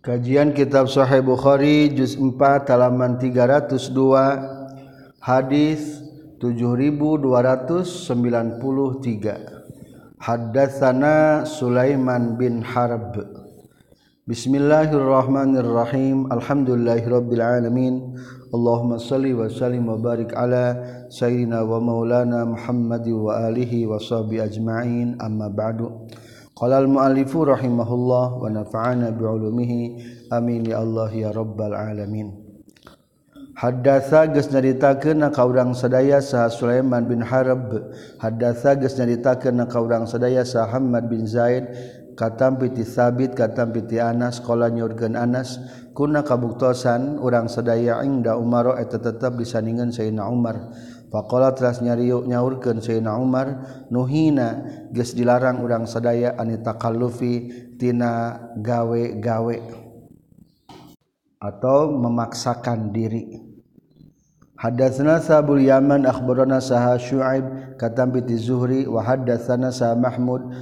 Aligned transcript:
Kajian 0.00 0.56
Kitab 0.56 0.88
Sahih 0.88 1.20
Bukhari 1.20 1.92
juz 1.92 2.16
4 2.16 2.64
halaman 2.72 3.20
302 3.20 5.20
hadis 5.20 6.00
7293 6.40 7.20
Haddatsana 10.16 11.44
Sulaiman 11.44 12.40
bin 12.40 12.64
Harb. 12.64 13.12
Bismillahirrahmanirrahim. 14.24 16.32
Alhamdulillahirabbil 16.32 17.44
alamin. 17.44 18.16
Allahumma 18.56 18.96
salli 18.96 19.36
wa 19.36 19.52
sallim 19.52 19.84
wa 19.84 20.00
barik 20.00 20.32
ala 20.32 20.80
sayyidina 21.12 21.60
wa 21.60 21.76
maulana 21.76 22.48
Muhammadi 22.48 23.12
wa 23.12 23.52
alihi 23.52 23.84
wa 23.84 24.00
sahbi 24.00 24.40
ajma'in. 24.40 25.20
Amma 25.20 25.52
ba'du. 25.52 26.08
Qala 26.60 26.76
al-mu'allifu 26.84 27.48
rahimahullah 27.48 28.36
wa 28.36 28.44
nafa'ana 28.52 29.16
bi'ulumihi. 29.16 29.96
Amin 30.28 30.68
ya 30.68 30.84
Allah 30.84 31.08
ya 31.08 31.32
rabbal 31.32 31.72
alamin. 31.72 32.36
Hadatsa 33.56 34.28
geus 34.28 34.52
nyaritakeun 34.52 35.24
ka 35.32 35.40
urang 35.48 35.72
sadaya 35.72 36.20
Sa 36.20 36.52
Sulaiman 36.52 37.08
bin 37.08 37.24
Harb, 37.24 37.72
hadatsa 38.20 38.76
geus 38.76 38.92
nyaritakeun 39.00 39.56
ka 39.72 39.80
urang 39.80 40.04
sadaya 40.04 40.44
Sa 40.44 40.68
Muhammad 40.68 41.08
bin 41.08 41.24
Zaid, 41.24 41.64
katam 42.12 42.60
piti 42.60 42.84
Sabit, 42.84 43.32
katam 43.32 43.72
piti 43.72 43.96
Anas, 43.96 44.44
qala 44.44 44.68
nyurkeun 44.68 45.16
Anas, 45.16 45.56
kuna 45.96 46.20
kabuktosan 46.20 47.16
urang 47.24 47.48
sadaya 47.48 48.04
ingda 48.04 48.36
Umar 48.36 48.76
eta 48.76 49.00
tetep 49.00 49.40
disandingan 49.40 49.96
Sayyidina 49.96 50.28
Umar. 50.28 50.76
Pakola 51.10 51.50
teras 51.58 51.82
nyariuk 51.82 52.30
nyaurkan 52.30 52.78
Sayyidina 52.78 53.18
Umar 53.18 53.66
nuhina 53.90 54.62
geus 54.94 55.10
dilarang 55.18 55.58
urang 55.58 55.82
sadaya 55.90 56.38
anita 56.38 56.78
kalufi 56.78 57.50
tina 57.74 58.38
gawe-gawe 58.54 59.56
atau 61.42 61.78
memaksakan 61.98 62.94
diri. 62.94 63.42
Hadatsana 64.60 65.18
Sabul 65.24 65.64
Yaman 65.64 66.04
akhbarana 66.06 66.60
Saha 66.60 67.00
Syuaib 67.00 67.74
katam 67.80 68.12
bi 68.12 68.20
Zuhri 68.36 68.84
wa 68.84 69.00
hadatsana 69.00 69.72
Sa 69.72 69.96
Mahmud 69.96 70.52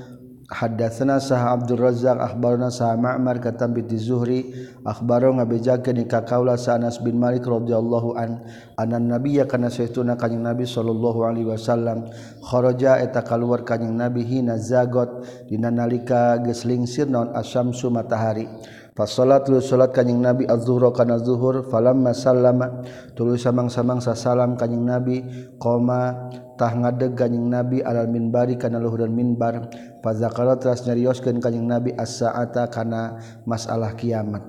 hadatsana 0.49 1.21
sah 1.21 1.53
Abdul 1.53 1.77
Razzaq 1.77 2.17
akhbarana 2.17 2.73
sah 2.73 2.97
Ma'mar 2.97 3.37
katam 3.37 3.77
bi 3.77 3.85
Zuhri 4.01 4.49
akhbaro 4.81 5.37
ngabejakeun 5.37 6.09
ka 6.09 6.25
kaula 6.25 6.57
sa 6.57 6.81
Anas 6.81 6.97
bin 7.05 7.21
Malik 7.21 7.45
radhiyallahu 7.45 8.17
an 8.17 8.49
anan 8.81 9.13
nabiyya 9.13 9.45
kana 9.45 9.69
saytuna 9.69 10.17
kanjing 10.17 10.41
Nabi 10.41 10.65
sallallahu 10.65 11.21
alaihi 11.29 11.53
wasallam 11.53 12.09
kharaja 12.41 12.97
eta 12.97 13.21
kaluar 13.21 13.61
kanjing 13.61 13.93
Nabi 13.93 14.25
hina 14.25 14.57
zagot 14.57 15.29
dina 15.53 15.69
nalika 15.69 16.41
geus 16.41 16.65
lingsir 16.65 17.05
naon 17.05 17.29
asyamsu 17.37 17.93
matahari. 17.93 18.49
Fasolat 18.97 19.47
lu 19.47 19.63
salat 19.63 19.95
kanjing 19.95 20.19
Nabi 20.19 20.49
az-zuhra 20.49 20.91
kana 20.97 21.23
zuhur 21.23 21.69
falamma 21.71 22.17
sallama 22.17 22.83
tuluy 23.15 23.39
samang-samang 23.39 24.03
sasalam 24.03 24.57
kanjing 24.59 24.83
Nabi 24.83 25.23
qoma 25.61 26.33
tah 26.59 26.75
ngadeg 26.75 27.15
kanjing 27.15 27.47
nabi 27.47 27.79
alal 27.81 28.11
minbari 28.11 28.59
kana 28.59 28.83
luhuran 28.83 29.15
minbar 29.15 29.71
fazakara 30.03 30.59
teras 30.59 30.83
nyarioskeun 30.83 31.39
kanjing 31.39 31.65
nabi 31.65 31.95
as-saata 31.95 32.67
kana 32.69 33.23
masalah 33.47 33.95
kiamat. 33.95 34.43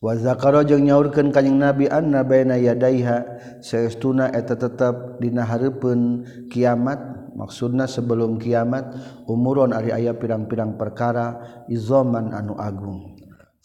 Wa 0.00 0.16
zakara 0.16 0.64
jeung 0.64 0.88
nyaurkeun 0.88 1.28
kanjing 1.28 1.60
nabi 1.60 1.84
anna 1.84 2.24
baina 2.24 2.56
yadaiha 2.56 3.36
saestuna 3.60 4.32
eta 4.32 4.56
tetep 4.56 5.20
dina 5.20 5.44
hareupeun 5.44 6.24
kiamat 6.48 6.96
maksudna 7.36 7.84
sebelum 7.84 8.40
kiamat 8.40 8.96
umuron 9.28 9.76
ari 9.76 9.92
aya 9.92 10.16
pirang-pirang 10.16 10.80
perkara 10.80 11.44
izoman 11.68 12.32
anu 12.32 12.56
agung. 12.56 13.19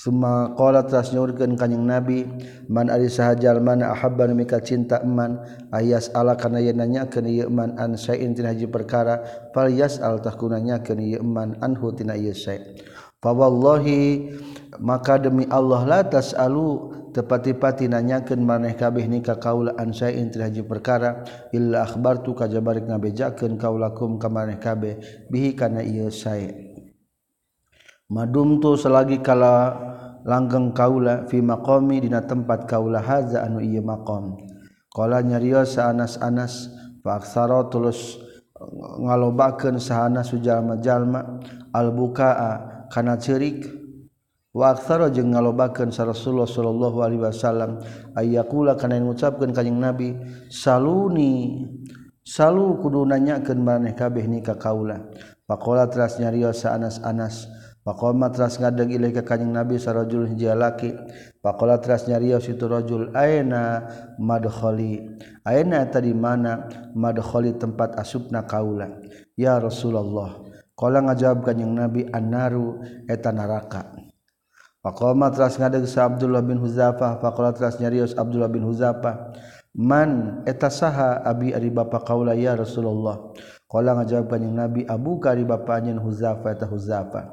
Sumakolat 0.05 0.93
rasnyurgen 0.93 1.57
kanyeng 1.57 1.89
nabi 1.89 2.29
man 2.69 2.93
ari 2.93 3.09
sahajal 3.09 3.57
mana 3.57 3.89
ahabban 3.89 4.37
mika 4.37 4.61
cinta 4.61 5.01
eman 5.01 5.41
ayas 5.73 6.13
ala 6.13 6.37
kana 6.37 6.61
yen 6.61 6.77
nanyakeun 6.77 7.25
ieu 7.25 7.49
man 7.49 7.73
an 7.81 7.97
sain 7.97 8.37
tina 8.37 8.53
hiji 8.53 8.69
perkara 8.69 9.25
fal 9.49 9.65
yas 9.65 9.97
al 9.97 10.21
takuna 10.21 10.61
nyakeun 10.61 11.01
ieu 11.01 11.25
man 11.25 11.57
anhu 11.57 11.89
tina 11.97 12.13
ieu 12.13 12.37
sa 12.37 12.53
fa 13.17 13.33
wallahi 13.33 14.29
maka 14.77 15.17
demi 15.17 15.49
Allah 15.49 15.81
la 15.89 16.01
tasalu 16.05 16.93
tepati-pati 17.09 17.89
nanyakeun 17.89 18.45
maneh 18.45 18.77
kabeh 18.77 19.09
ni 19.09 19.25
ka 19.25 19.41
kaula 19.41 19.73
an 19.73 19.89
sain 19.89 20.29
tina 20.29 20.53
hiji 20.53 20.61
perkara 20.61 21.25
illa 21.49 21.81
akhbartu 21.81 22.37
kajabar 22.37 22.77
ngabejakeun 22.77 23.57
kaulakum 23.57 24.21
ka 24.21 24.29
maneh 24.29 24.61
kabeh 24.61 25.25
bihi 25.33 25.57
kana 25.57 25.81
ieu 25.81 26.13
sae 26.13 26.64
madumtu 28.09 28.77
selagi 28.77 29.21
kala 29.21 29.73
langgeng 30.25 30.73
kaula 30.73 31.29
fi 31.29 31.41
maqami 31.41 32.01
dina 32.01 32.25
tempat 32.25 32.65
kaula 32.65 33.01
haza 33.01 33.45
anu 33.45 33.61
ieu 33.61 33.81
maqam. 33.85 34.37
Qala 34.95 35.21
nyariosa 35.21 35.91
Anas 35.91 36.15
Anas 36.23 36.71
fa 37.03 37.19
aksara 37.19 37.67
tulus 37.67 38.17
ngalobakeun 39.03 39.75
sahana 39.77 40.23
sujalma-jalma 40.23 41.43
al 41.75 41.91
bukaa 41.91 42.87
kana 42.87 43.19
ceurik 43.19 43.67
wa 44.55 44.71
aksara 44.71 45.11
jeung 45.11 45.35
ngalobakeun 45.35 45.91
sa 45.91 46.07
Rasulullah 46.07 46.47
sallallahu 46.47 47.03
alaihi 47.03 47.21
wasallam 47.27 47.83
ayyakula 48.15 48.79
kana 48.79 48.95
ngucapkeun 49.03 49.51
kanjing 49.51 49.75
Nabi 49.83 50.15
saluni 50.47 51.67
salu 52.23 52.79
kudu 52.79 53.03
nanyakeun 53.03 53.59
maneh 53.59 53.93
kabeh 53.93 54.25
ni 54.25 54.39
ka 54.39 54.55
kaula. 54.55 55.11
Faqala 55.45 55.91
teras 55.91 56.17
nyariosa 56.17 56.73
Anas 56.73 57.03
Anas 57.03 57.45
Pakoma 57.85 58.33
teras 58.33 58.57
ngadeg 58.57 58.97
ilai 58.97 59.13
ka 59.13 59.21
kanjing 59.21 59.53
Nabi 59.53 59.77
sarajul 59.77 60.25
hiji 60.33 60.49
laki. 60.49 60.89
Pakola 61.37 61.77
teras 61.77 62.09
nyarios 62.09 62.49
itu 62.49 62.65
rajul 62.65 63.13
aina 63.13 63.85
madkhali. 64.17 65.21
Aina 65.45 65.85
tadi 65.85 66.09
mana 66.17 66.65
madkhali 66.97 67.53
tempat 67.61 67.93
asupna 68.01 68.49
kaula. 68.49 68.89
Ya 69.37 69.61
Rasulullah. 69.61 70.33
Kala 70.73 71.05
ngajawab 71.05 71.45
kanjing 71.45 71.77
Nabi 71.77 72.09
annaru 72.09 72.81
eta 73.05 73.29
neraka. 73.29 73.93
Pakoma 74.81 75.29
teras 75.29 75.61
ngadeg 75.61 75.85
sa 75.85 76.09
Abdullah 76.09 76.41
bin 76.41 76.57
Huzafah. 76.57 77.21
Pakola 77.21 77.53
teras 77.53 77.77
nyarios 77.77 78.17
Abdullah 78.17 78.49
bin 78.49 78.65
Huzafah. 78.65 79.29
Man 79.77 80.41
eta 80.49 80.73
saha 80.73 81.21
abi 81.21 81.53
ari 81.53 81.69
bapa 81.69 82.01
kaula 82.01 82.33
ya 82.33 82.57
Rasulullah. 82.57 83.29
Kala 83.69 83.93
ngajawab 84.01 84.25
kanjing 84.25 84.57
Nabi 84.57 84.81
abu 84.89 85.21
kari 85.21 85.45
bapa 85.45 85.77
anjeun 85.77 86.01
Huzafah 86.01 86.49
eta 86.49 86.65
Huzafah. 86.65 87.25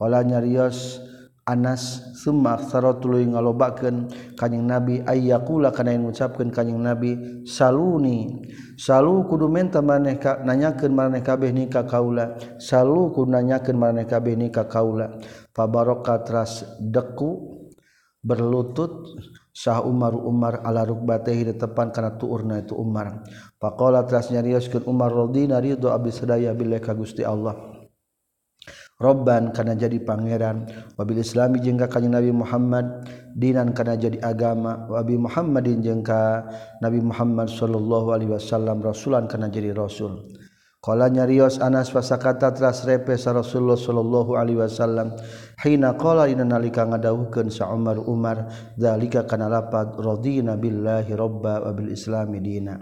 ola 0.00 0.24
nyarios 0.24 1.04
Anas 1.50 2.14
summa 2.14 2.54
aksara 2.54 3.02
tuluy 3.02 3.26
ngalobakeun 3.26 4.06
kanjing 4.38 4.70
Nabi 4.70 5.02
ayyakula 5.02 5.74
kana 5.74 5.96
yang 5.96 6.06
ngucapkeun 6.06 6.54
kanjing 6.54 6.78
Nabi 6.78 7.42
saluni. 7.42 8.44
Salu 8.78 9.26
kudu 9.26 9.50
menta 9.50 9.82
maneh 9.82 10.20
ka 10.22 10.44
nanyakeun 10.46 10.94
maneh 10.94 11.26
kabeh 11.26 11.50
ni 11.50 11.66
ka 11.66 11.88
kaula. 11.90 12.38
Salu 12.62 13.10
kudu 13.10 13.34
nanyakeun 13.34 13.74
maneh 13.74 14.06
kabeh 14.06 14.38
ni 14.38 14.54
ka 14.54 14.70
kaula. 14.70 15.18
Fabaraka 15.50 16.22
tras 16.22 16.62
deku 16.78 17.58
berlutut 18.22 19.18
sah 19.50 19.82
Umar 19.82 20.14
Umar 20.14 20.62
ala 20.62 20.86
rukbatehi 20.86 21.50
di 21.50 21.54
tepan 21.58 21.90
kana 21.90 22.14
tuurna 22.14 22.62
itu 22.62 22.78
Umar. 22.78 23.26
Faqala 23.58 24.06
tras 24.06 24.30
nyarioskeun 24.30 24.86
Umar 24.86 25.10
radhiyallahu 25.10 25.82
anhu 25.82 25.90
abdi 25.90 26.10
sadaya 26.14 26.54
billahi 26.54 26.84
ka 26.84 26.94
Gusti 26.94 27.26
Allah. 27.26 27.79
robban 29.00 29.50
kana 29.56 29.72
jadi 29.72 29.96
pangeran 30.04 30.68
wabil 31.00 31.24
islami 31.24 31.58
jeung 31.64 31.80
ka 31.80 31.88
Nabi 31.98 32.30
Muhammad 32.30 33.08
dinan 33.32 33.72
kana 33.72 33.96
jadi 33.96 34.20
agama 34.20 34.84
wabi 34.92 35.16
Muhammadin 35.16 35.80
jeung 35.80 36.04
ka 36.04 36.44
Nabi 36.84 37.00
Muhammad 37.00 37.48
sallallahu 37.48 38.12
alaihi 38.12 38.36
wasallam 38.36 38.84
rasulan 38.84 39.24
kana 39.24 39.48
jadi 39.48 39.72
rasul. 39.72 40.28
Qala 40.80 41.12
nyarios 41.12 41.60
Anas 41.60 41.92
fasakata 41.92 42.56
teras 42.56 42.88
repe 42.88 43.12
sa 43.20 43.36
Rasulullah 43.36 43.76
sallallahu 43.76 44.32
alaihi 44.32 44.64
wasallam 44.64 45.12
hina 45.60 45.92
qala 45.92 46.24
dina 46.24 46.40
nalika 46.40 46.88
ngadawuhkeun 46.88 47.52
sa 47.52 47.68
Umar 47.68 48.00
Umar 48.00 48.48
zalika 48.80 49.28
kana 49.28 49.52
lapad 49.52 49.92
radina 50.00 50.56
billahi 50.56 51.12
robba 51.12 51.60
wa 51.60 51.76
bil 51.76 51.92
islami 51.92 52.40
dina. 52.40 52.80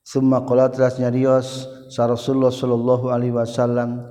Summa 0.00 0.40
qala 0.48 0.72
teras 0.72 0.96
nyarios 0.96 1.68
sa 1.92 2.08
Rasulullah 2.08 2.48
sallallahu 2.48 3.12
alaihi 3.12 3.36
wasallam 3.36 4.08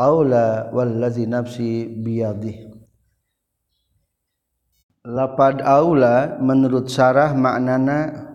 aula 0.00 0.72
wallazi 0.72 1.28
nafsi 1.28 1.84
biyadih. 1.84 2.72
Lapad 5.04 5.60
aula 5.60 6.40
menurut 6.40 6.88
syarah 6.88 7.36
maknana 7.36 8.32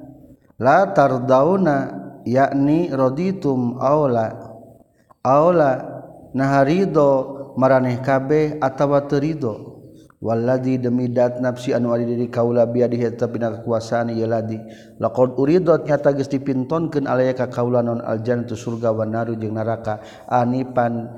la 0.61 0.93
tardauna 0.93 1.77
yakni 2.21 2.93
roditum 2.93 3.81
aula. 3.81 4.53
Aula 5.25 5.81
naharido 6.37 7.53
maraneh 7.57 7.97
kabeh 8.05 8.61
atawa 8.61 9.09
terido. 9.09 9.73
Walladzi 10.25 10.81
demi 10.81 11.05
dat 11.05 11.37
nafsi 11.37 11.69
anu 11.69 11.93
ari 11.93 12.09
diri 12.09 12.33
kaula 12.33 12.65
biadi 12.65 12.97
eta 12.97 13.29
pina 13.29 13.61
kekuasaan 13.61 14.09
ieu 14.09 14.25
ladi. 14.25 14.57
Laqad 14.97 15.37
uridot 15.37 15.85
nyata 15.85 16.17
geus 16.17 16.33
dipintonkeun 16.33 17.05
alaya 17.05 17.37
ka 17.37 17.45
kaula 17.45 17.85
non 17.85 18.01
aljan 18.01 18.49
tu 18.49 18.57
surga 18.57 18.89
wa 18.89 19.05
naru 19.05 19.37
jeung 19.37 19.53
neraka. 19.53 20.01
Anipan 20.25 21.13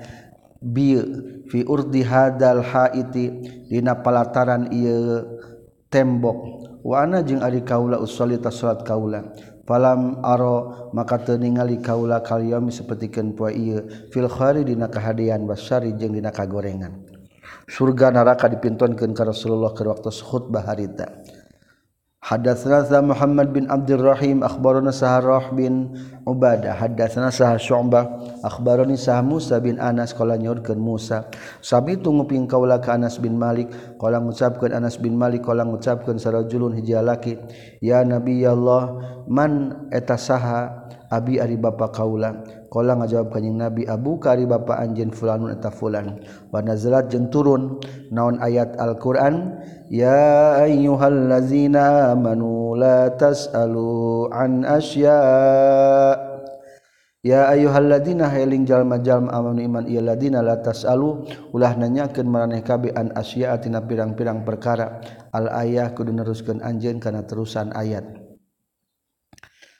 fi 1.47 1.59
urdi 1.63 2.01
hadal 2.01 2.61
haiti 2.61 3.31
dina 3.69 3.97
palataran 4.01 4.69
ieu 4.73 5.25
tembok. 5.89 6.37
Wa 6.87 7.03
ana 7.03 7.19
jeung 7.25 7.43
ari 7.43 7.61
kaula 7.67 7.99
usolli 7.99 8.39
ta 8.39 8.49
salat 8.49 8.85
kaula. 8.87 9.33
Falam 9.67 10.23
aro 10.23 10.89
maka 10.95 11.19
teu 11.19 11.35
ningali 11.35 11.83
kaula 11.83 12.23
kaliomi 12.23 12.71
sapertikeun 12.71 13.35
poe 13.35 13.51
ieu. 13.51 13.83
Fil 14.09 14.31
khari 14.31 14.63
dina 14.63 14.87
kahadean 14.87 15.43
basari 15.43 15.91
jeung 15.99 16.15
dina 16.15 16.31
kagorengan. 16.31 17.03
Surga 17.67 18.15
neraka 18.15 18.47
dipintonkeun 18.47 19.11
ka 19.11 19.27
Rasulullah 19.27 19.75
keur 19.75 19.91
waktu 19.91 20.07
khutbah 20.07 20.63
harita. 20.63 21.11
Hadatsana 22.27 22.99
Muhammad 23.07 23.55
bin 23.55 23.71
Abdurrahim 23.71 24.43
akhbarana 24.43 24.91
Saharah 24.91 25.47
bin 25.55 25.95
Ubadah. 26.27 26.75
Hadatsana 26.75 27.31
Sah 27.31 27.55
Syu'bah 27.55 28.03
akhbarani 28.43 28.99
Sah 28.99 29.23
Musa 29.23 29.63
bin 29.63 29.79
Anas. 29.79 30.11
Qala 30.11 30.35
nyorkeun 30.35 30.75
Musa 30.75 31.31
sami 31.63 31.95
tunguping 31.95 32.43
kaula 32.43 32.83
ka 32.83 32.99
Anas 32.99 33.15
bin 33.15 33.39
Malik. 33.39 33.71
Qala 33.95 34.19
ngucapkeun 34.19 34.75
Anas 34.75 34.99
bin 34.99 35.15
Malik 35.15 35.47
qala 35.47 35.63
ngucapkeun 35.63 36.19
sarajulun 36.19 36.75
hiji 36.75 36.99
laki 36.99 37.39
ya 37.79 38.03
Nabi 38.03 38.43
Allah 38.43 38.99
man 39.31 39.87
eta 39.95 40.19
saha 40.19 40.91
abi 41.07 41.39
ari 41.39 41.55
bapa 41.55 41.95
kaula? 41.95 42.56
kola 42.67 42.95
ngajawab 42.99 43.31
kanjing 43.31 43.57
Nabi 43.59 43.83
Abu 43.87 44.19
kari 44.19 44.43
bapa 44.43 44.79
anjeun 44.79 45.11
fulanun 45.11 45.51
eta 45.53 45.71
fulan. 45.71 46.19
Wa 46.51 46.59
nazalat 46.63 47.11
jeung 47.11 47.31
turun. 47.31 47.79
Naon 48.11 48.39
ayat 48.43 48.75
Al-Qur'an? 48.79 49.59
Ya 49.87 50.59
ayyuhallazina 50.63 52.11
amanu 52.11 52.75
la 52.75 53.11
tasalu 53.15 54.27
an 54.31 54.67
asya. 54.67 55.19
Ya 57.25 57.51
ayyuhalladzina 57.51 58.31
hailing 58.31 58.63
jalma-jalma 58.63 59.35
amanu 59.35 59.59
iman 59.59 59.83
ieu 59.87 59.99
ladina 59.99 60.39
la 60.39 60.59
tasalu. 60.63 61.27
Ulah 61.51 61.75
nanyakeun 61.75 62.27
maraneh 62.27 62.63
kabeh 62.63 62.95
an 62.95 63.11
asya 63.13 63.59
tina 63.59 63.83
pirang-pirang 63.83 64.47
perkara. 64.47 65.03
Al 65.35 65.51
ayah 65.67 65.91
kudu 65.91 66.09
neruskeun 66.15 66.63
anjeun 66.63 67.03
kana 67.03 67.27
terusan 67.27 67.75
ayat. 67.75 68.16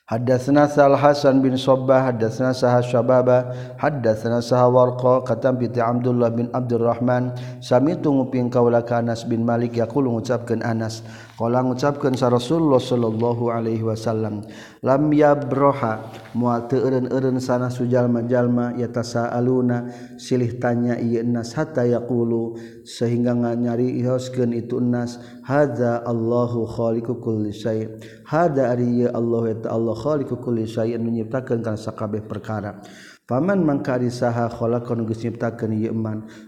Hadatsana 0.07 0.71
Sal 0.71 0.95
Hasan 0.95 1.44
bin 1.44 1.59
Sabbah 1.59 2.07
hadatsana 2.07 2.56
Sah 2.56 2.80
Syababa 2.80 3.51
hadatsana 3.75 4.39
Sah 4.39 4.63
Warqa 4.71 5.27
katam 5.27 5.59
bi 5.59 5.68
Abdullah 5.68 6.31
bin 6.31 6.48
Abdurrahman. 6.56 7.36
Sami 7.59 8.00
tunguping 8.00 8.48
kaula 8.48 8.80
Anas 8.88 9.27
bin 9.27 9.44
Malik 9.44 9.75
yaqulu 9.75 10.15
ngucapkeun 10.15 10.63
Anas. 10.63 11.04
Kala 11.37 11.61
ngucapkeun 11.61 12.17
sa 12.17 12.33
Rasulullah 12.33 12.81
sallallahu 12.81 13.53
alaihi 13.53 13.85
wasallam, 13.85 14.41
lam 14.81 15.13
yabroha 15.13 16.09
moal 16.33 16.65
teu 16.65 16.81
eureun-eureun 16.81 17.37
sana 17.37 17.69
sujalma-jalma 17.69 18.73
yatasaaluna 18.73 19.85
silih 20.17 20.57
tanya 20.57 20.97
ieu 20.97 21.21
nas 21.21 21.53
hatta 21.53 21.85
yaqulu 21.85 22.57
sehingga 22.81 23.37
nganyari 23.37 24.01
ihoskeun 24.01 24.49
itu 24.49 24.81
nas 24.81 25.21
hadza 25.45 26.01
Allahu 26.09 26.65
khaliqu 26.65 27.21
kulli 27.21 27.53
syai. 27.53 27.85
Hadza 28.25 28.73
ari 28.73 29.05
Allah 29.05 29.53
eta 29.53 29.77
Allah 29.77 29.93
khaliqu 29.93 30.41
kulli 30.41 30.65
syai 30.65 30.97
nyiptakeun 30.97 31.61
kana 31.61 31.77
sakabeh 31.77 32.25
perkara. 32.25 32.81
Paman 33.29 33.61
mangkari 33.61 34.09
saha 34.09 34.49
khalaqan 34.49 35.05
geus 35.05 35.21
nyiptakeun 35.21 35.85
ieu 35.85 35.93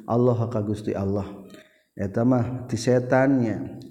Allah 0.09 0.39
ka 0.49 0.65
Gusti 0.65 0.97
Allah. 0.97 1.29
Eta 1.93 2.25
mah 2.25 2.65
ti 2.65 2.73
setannya. 2.73 3.85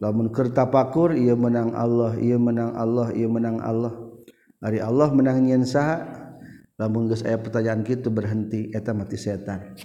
lamun 0.00 0.32
kerta 0.32 0.66
pakur 0.72 1.12
ia 1.12 1.36
menang 1.36 1.76
Allah 1.76 2.16
ia 2.16 2.40
menang 2.40 2.72
Allah 2.74 3.12
ia 3.12 3.28
menang 3.28 3.60
Allah. 3.60 3.92
Ari 4.60 4.80
Allah 4.80 5.08
menang 5.12 5.44
nyen 5.44 5.64
saha 5.64 6.04
lamun 6.80 7.08
geus 7.08 7.24
aya 7.24 7.36
pertanyaan 7.36 7.84
kitu 7.84 8.08
berhenti 8.08 8.72
eta 8.72 8.96
mati 8.96 9.20
setan. 9.20 9.76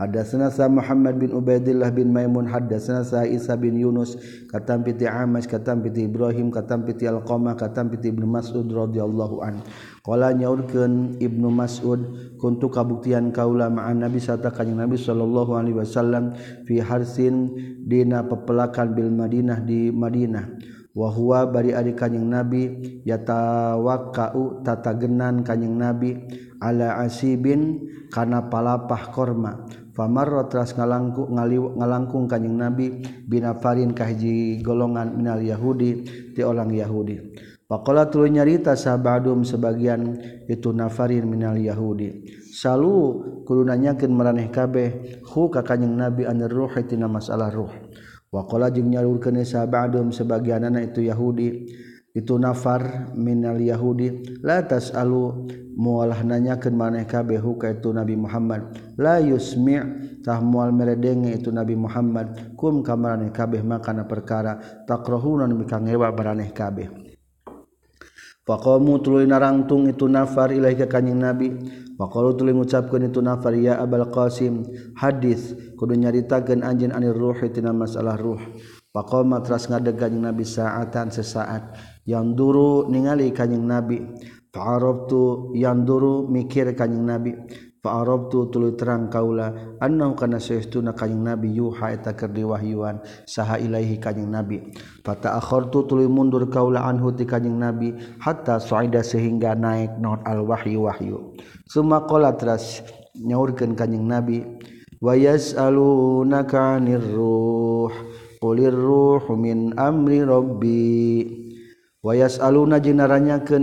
Hadatsana 0.00 0.48
sa 0.48 0.64
Muhammad 0.64 1.20
bin 1.20 1.28
Ubaidillah 1.28 1.92
bin 1.92 2.08
Maimun 2.08 2.48
hadatsana 2.48 3.04
sa 3.04 3.28
Isa 3.28 3.52
bin 3.60 3.76
Yunus 3.76 4.16
katam 4.48 4.80
piti 4.80 5.04
Amash 5.04 5.44
katam 5.44 5.84
piti 5.84 6.08
Ibrahim 6.08 6.48
katam 6.48 6.88
piti 6.88 7.04
Alqamah 7.04 7.52
katam 7.52 7.92
piti 7.92 8.08
Ibnu 8.08 8.24
Mas'ud 8.24 8.64
radhiyallahu 8.64 9.44
an. 9.44 9.60
Qala 10.00 10.32
nyaurkeun 10.32 11.20
Ibnu 11.20 11.52
Mas'ud 11.52 12.00
kuntu 12.40 12.72
kabuktian 12.72 13.28
kaula 13.28 13.68
ma'an 13.68 14.00
Nabi 14.00 14.24
sarta 14.24 14.48
kanjing 14.48 14.80
Nabi 14.80 14.96
sallallahu 14.96 15.52
alaihi 15.52 15.76
wasallam 15.76 16.32
fi 16.64 16.80
harsin 16.80 17.52
dina 17.84 18.24
pepelakan 18.24 18.96
bil 18.96 19.12
Madinah 19.12 19.60
di 19.68 19.92
Madinah. 19.92 20.80
wa 20.90 21.06
huwa 21.06 21.46
bari 21.46 21.70
ari 21.70 21.94
kanjing 21.94 22.26
nabi 22.26 22.66
yatawakkau 23.06 24.66
tatagenan 24.66 25.46
kanjing 25.46 25.78
nabi 25.78 26.18
ala 26.58 26.98
asibin 27.06 27.86
kana 28.10 28.50
palapah 28.50 29.14
korma 29.14 29.70
famarro 29.96 30.46
teras 30.50 30.74
ngalangku 30.74 31.30
ngalangkung 31.76 32.30
kanjing 32.30 32.56
nabi 32.56 33.02
binafarin 33.26 33.94
kahiji 33.94 34.62
golongan 34.62 35.14
minal 35.16 35.42
Yahudi 35.42 36.06
ti 36.34 36.40
orang 36.42 36.70
Yahudi 36.74 37.16
Pakola 37.70 38.10
tulu 38.10 38.26
nyarita 38.26 38.74
sahabadum 38.74 39.46
sebagian 39.46 40.18
itu 40.50 40.74
nafarin 40.74 41.22
minal 41.22 41.54
Yahudi. 41.54 42.26
Salu 42.50 43.22
kudu 43.46 43.62
nanyakeun 43.62 44.10
maraneh 44.10 44.50
kabeh 44.50 45.22
hu 45.22 45.46
ka 45.54 45.62
kanjing 45.62 45.94
Nabi 45.94 46.26
anir 46.26 46.50
ruh 46.50 46.74
tina 46.82 47.06
masalah 47.06 47.46
ruh. 47.46 47.70
Waqala 48.34 48.74
jeung 48.74 48.90
nyalurkeun 48.90 49.38
sahabadum 49.46 50.10
sebagianana 50.10 50.82
itu 50.82 51.06
Yahudi. 51.06 51.70
Itu 52.14 52.34
nafar 52.36 53.12
minal 53.14 53.58
Yahudi. 53.58 54.40
La 54.42 54.62
tasalu 54.66 55.46
mualah 55.78 56.26
nanyakeun 56.26 56.74
maneh 56.74 57.06
kabeh 57.06 57.38
ka 57.58 57.70
itu 57.70 57.94
Nabi 57.94 58.18
Muhammad. 58.18 58.74
La 58.98 59.22
yusmi' 59.22 60.22
tah 60.26 60.42
mual 60.42 60.74
meredenge 60.74 61.30
itu 61.34 61.54
Nabi 61.54 61.78
Muhammad. 61.78 62.56
Kum 62.58 62.82
ka 62.82 62.98
kabeh 63.30 63.62
makana 63.62 64.04
perkara. 64.04 64.58
Takrahuna 64.86 65.46
nu 65.46 65.62
kangewa 65.62 66.10
baraneh 66.10 66.50
kabeh 66.50 67.10
Faqamu 68.40 68.98
tuluy 68.98 69.30
narangtung 69.30 69.86
itu 69.86 70.10
nafar 70.10 70.50
ilahi 70.50 70.74
ka 70.74 70.90
kanjing 70.90 71.22
Nabi. 71.22 71.54
Faqalu 71.94 72.34
tuluy 72.34 72.56
ngucapkeun 72.56 73.12
itu 73.12 73.22
nafar 73.22 73.54
ya 73.54 73.78
Abul 73.78 74.08
Qasim 74.10 74.66
hadis 74.98 75.54
kudu 75.78 75.94
nyaritakeun 75.94 76.64
anjeun 76.64 76.90
anir 76.90 77.14
ruhi 77.14 77.52
tina 77.52 77.70
masalah 77.70 78.16
ruh 78.16 78.40
Faqama 78.90 79.38
teras 79.38 79.70
ngadegan 79.70 80.18
Nabi 80.18 80.42
saatan 80.42 81.14
sesaat. 81.14 81.78
Yang 82.02 82.26
duru 82.34 82.72
ningali 82.90 83.30
kanyeng 83.30 83.62
nabi. 83.62 84.02
Fa'arabtu 84.50 85.54
yang 85.54 85.86
duru 85.86 86.26
mikir 86.26 86.74
kanyeng 86.74 87.06
nabi. 87.06 87.32
Fa'arabtu 87.80 88.52
tuluy 88.52 88.76
terang 88.76 89.08
kaula 89.08 89.78
annahu 89.80 90.12
kana 90.12 90.36
saestuna 90.36 90.92
kanyeng 90.92 91.32
nabi 91.32 91.48
yuha 91.54 91.96
eta 91.96 92.12
keur 92.12 92.28
diwahyuan 92.28 93.00
saha 93.24 93.56
ilaihi 93.56 93.96
kanyeng 93.96 94.28
nabi. 94.28 94.74
Fata 95.00 95.38
akhartu 95.38 95.86
tuluy 95.88 96.04
mundur 96.04 96.50
kaula 96.52 96.84
anhu 96.84 97.14
ti 97.14 97.24
kanyeng 97.24 97.56
nabi 97.56 97.96
hatta 98.20 98.60
suida 98.60 99.00
sehingga 99.00 99.56
naik 99.56 99.96
naon 99.96 100.20
al 100.28 100.44
wahyu 100.44 100.90
wahyu. 100.90 101.32
Summa 101.70 102.04
qala 102.04 102.36
teras 102.36 102.84
nyaurkeun 103.16 103.72
kanyeng 103.72 104.04
nabi 104.04 104.44
wa 105.00 105.16
yas'alunaka 105.16 106.76
'anir 106.76 107.00
ruh 107.00 108.09
Qulir 108.40 108.72
ruhu 108.72 109.36
min 109.36 109.76
amri 109.76 110.24
rabbi. 110.24 111.28
Wayas 112.00 112.40
aluna 112.40 112.80
jeung 112.80 113.04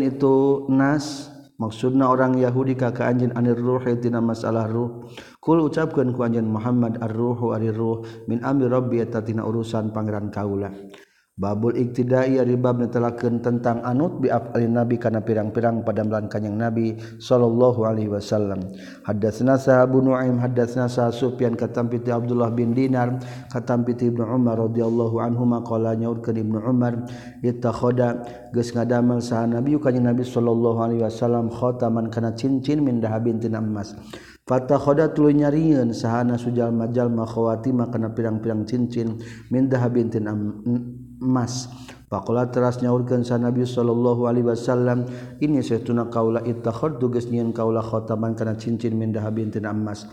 itu 0.05 0.69
nas. 0.69 1.33
Maksudna 1.57 2.13
orang 2.13 2.37
Yahudi 2.37 2.77
ka 2.77 2.93
ka 2.93 3.09
anjeun 3.09 3.33
anir 3.33 3.57
ruhi 3.57 3.97
tina 3.97 4.21
masalah 4.21 4.69
ruh. 4.69 5.09
Kul 5.41 5.65
ucapkeun 5.65 6.13
ku 6.13 6.21
anjeun 6.21 6.45
Muhammad 6.45 7.01
ar-ruhu 7.01 7.57
arir 7.57 7.73
ruh 7.73 8.05
min 8.29 8.45
amri 8.45 8.69
rabbi 8.69 9.01
eta 9.01 9.25
tina 9.25 9.41
urusan 9.41 9.89
pangeran 9.89 10.29
kaula. 10.29 10.69
Babul 11.37 11.77
iktidai 11.77 12.41
ari 12.41 12.57
bab 12.57 12.81
netelakeun 12.81 13.45
tentang 13.45 13.85
anut 13.85 14.17
bi 14.17 14.25
afalin 14.25 14.73
nabi 14.73 14.97
kana 14.97 15.21
pirang-pirang 15.21 15.85
padamelan 15.85 16.25
kanjing 16.25 16.57
nabi 16.57 16.97
sallallahu 17.21 17.85
alaihi 17.85 18.09
wasallam. 18.09 18.57
Haddatsna 19.05 19.53
Sahabu 19.61 20.01
Nuaim 20.01 20.41
haddatsna 20.41 20.89
sa 20.89 21.13
Sufyan 21.13 21.53
katampi 21.53 22.01
ti 22.01 22.09
Abdullah 22.09 22.49
bin 22.49 22.73
Dinar 22.73 23.21
katampi 23.53 23.93
ti 23.93 24.09
Ibnu 24.09 24.25
Umar 24.25 24.57
radhiyallahu 24.65 25.21
anhuma 25.21 25.61
qala 25.61 25.93
nyaurkeun 25.93 26.41
Ibnu 26.41 26.57
Umar 26.57 27.05
ittakhadha 27.45 28.49
geus 28.49 28.73
ngadamel 28.73 29.21
saha 29.21 29.45
nabi 29.45 29.77
kanjing 29.77 30.09
nabi 30.09 30.25
sallallahu 30.25 30.89
alaihi 30.89 31.05
wasallam 31.05 31.53
khataman 31.53 32.09
kana 32.09 32.33
cincin 32.33 32.81
min 32.81 32.97
dahabin 32.97 33.37
tina 33.37 33.61
emas. 33.61 33.93
Fatakhoda 34.49 35.13
tuluy 35.13 35.37
nyarieun 35.37 35.93
sahana 35.93 36.33
sujal 36.33 36.73
majal 36.73 37.13
makhawati 37.13 37.69
makana 37.69 38.09
pirang-pirang 38.09 38.65
cincin 38.65 39.21
min 39.53 39.69
dahabin 39.69 40.09
tina 40.09 40.33
emas. 41.21 41.69
Pakola 42.07 42.47
teras 42.47 42.79
nyaurkan 42.79 43.27
sanabi 43.27 43.67
Shallallahu 43.67 44.31
Alaihi 44.31 44.47
Wasallam 44.47 45.03
ini 45.43 45.59
saya 45.59 45.83
tuna 45.83 46.07
kaula 46.07 46.39
ittahor 46.47 46.95
tuges 46.95 47.27
nyiin 47.27 47.51
kaula 47.51 47.83
khotaman 47.83 48.31
karena 48.31 48.55
cincin 48.55 48.95
mindah 48.95 49.27
tina 49.51 49.75
emas. 49.75 50.07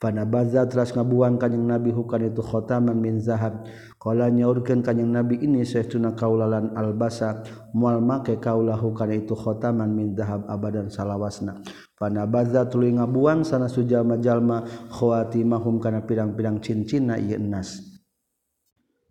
Fana 0.00 0.24
baza 0.24 0.64
teras 0.64 0.96
ngabuang 0.96 1.36
kanyang 1.36 1.76
nabi 1.76 1.92
hukan 1.92 2.32
itu 2.32 2.40
khotaman 2.40 2.96
min 2.96 3.20
zahab. 3.20 3.68
Kala 4.00 4.32
nyaurkan 4.32 4.80
kanyang 4.80 5.12
nabi 5.12 5.36
ini 5.44 5.60
saya 5.66 5.84
tuna 5.84 6.16
kaulalan 6.16 6.72
albasa. 6.72 7.44
Mual 7.76 8.00
make 8.00 8.40
kaula 8.40 8.80
hukan 8.80 9.12
itu 9.12 9.36
khotaman 9.36 9.92
min 9.92 10.16
zahab 10.16 10.48
abadan 10.48 10.88
salawasna. 10.88 11.60
Fana 12.00 12.24
baza 12.24 12.64
tuluy 12.64 12.96
ngabuang 12.96 13.44
sana 13.44 13.68
sujalma 13.68 14.16
jalma 14.16 14.64
khawatimahum 14.88 15.76
karena 15.76 16.00
pirang-pirang 16.00 16.64
cincin 16.64 17.12
na 17.12 17.20
iya 17.20 17.36
enas. 17.36 17.89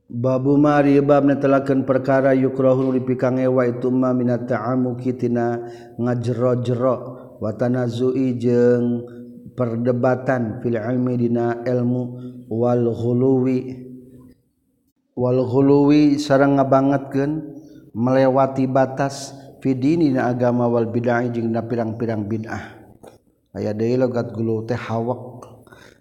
Babu 0.09 0.57
mari 0.57 0.97
bab 1.05 1.21
netelakeun 1.21 1.85
perkara 1.85 2.33
yukrahu 2.33 2.97
dipikang 2.97 3.37
ewa 3.37 3.69
itu 3.69 3.93
ma 3.93 4.09
minata'amuki 4.09 5.13
tina 5.13 5.61
ngajero-jero. 6.01 6.97
Wa 7.37 7.53
tanazui 7.53 8.33
jeung 8.41 9.05
perdebatan 9.53 10.65
fil 10.65 10.81
ilmi 10.81 11.13
dina 11.13 11.61
ilmu 11.61 12.03
wal 12.49 12.89
ghuluwi. 12.89 13.85
Wal 15.13 15.45
ghuluwi 15.45 16.17
sareng 16.17 16.57
ngabangetkeun 16.57 17.31
melewati 17.93 18.65
batas 18.65 19.37
fi 19.61 19.77
dinina 19.77 20.25
agama 20.25 20.65
wal 20.65 20.89
bid'ah 20.89 21.21
jeung 21.29 21.53
na 21.53 21.61
pirang-pirang 21.61 22.25
bid'ah. 22.25 22.81
Aya 23.53 23.77
deui 23.77 23.93
logat 23.93 24.33
gulu 24.33 24.65
teh 24.65 24.73
hawak. 24.73 25.45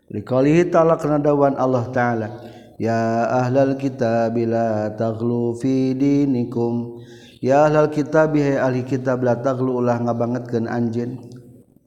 Liqalihi 0.08 0.72
ta'ala 0.72 0.96
kana 0.96 1.20
dawan 1.20 1.60
Allah 1.60 1.84
ta'ala. 1.92 2.28
ya 2.78 3.28
ahlal 3.44 3.76
kita 3.76 4.30
bila 4.30 4.94
talu 4.94 5.52
fidinikum 5.58 7.02
ya 7.42 7.66
ahlal 7.68 7.90
kita 7.90 8.30
bihe 8.30 8.56
ahli 8.56 8.86
kitab 8.86 9.20
la 9.26 9.36
talu 9.38 9.82
ulah 9.82 9.98
ngabangetkeun 10.00 10.70
anjeun. 10.70 11.18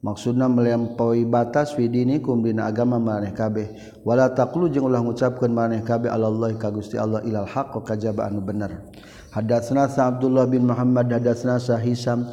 Maksudna 0.02 0.50
melempoi 0.50 1.22
batas 1.22 1.78
fidinikum 1.78 2.42
dina 2.42 2.66
agama 2.66 2.98
maneh 2.98 3.30
kabeh. 3.30 3.70
Wala 4.02 4.34
taqulu 4.34 4.66
jeung 4.66 4.90
ulah 4.90 4.98
ngucapkeun 4.98 5.54
maneh 5.54 5.78
kabeh 5.86 6.10
Allah 6.10 6.50
ka 6.58 6.74
Gusti 6.74 6.98
Allah 6.98 7.22
ilal 7.22 7.46
haqq 7.46 7.86
kajaba 7.86 8.26
anu 8.26 8.42
bener. 8.42 8.82
Hadatsna 9.30 9.86
Sa 9.86 10.10
Abdullah 10.10 10.50
bin 10.50 10.66
Muhammad 10.66 11.06
hadatsna 11.06 11.62
Sa 11.62 11.78
Hisam 11.78 12.28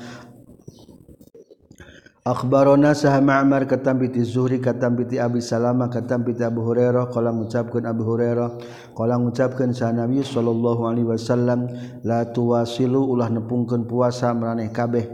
Akbarona 2.29 2.93
saha 2.93 3.25
Ma'mar 3.25 3.65
katampiti 3.65 4.21
Zuhri 4.21 4.61
katampiti 4.61 5.17
Abi 5.17 5.41
Salama 5.41 5.89
katampiti 5.89 6.45
Abu 6.45 6.61
Hurairah. 6.61 7.09
Qala 7.09 7.33
ngucapkeun 7.33 7.89
Abu 7.89 8.05
Hurairah. 8.05 8.49
Qala 8.93 9.17
ngucapkeun 9.17 9.73
sa 9.73 9.89
Nabi 9.89 10.21
sallallahu 10.21 10.85
alaihi 10.85 11.09
wasallam 11.09 11.65
la 12.05 12.29
tuwasilu 12.29 13.01
ulah 13.01 13.33
nepungkeun 13.33 13.89
puasa 13.89 14.29
maraneh 14.37 14.69
kabeh. 14.69 15.09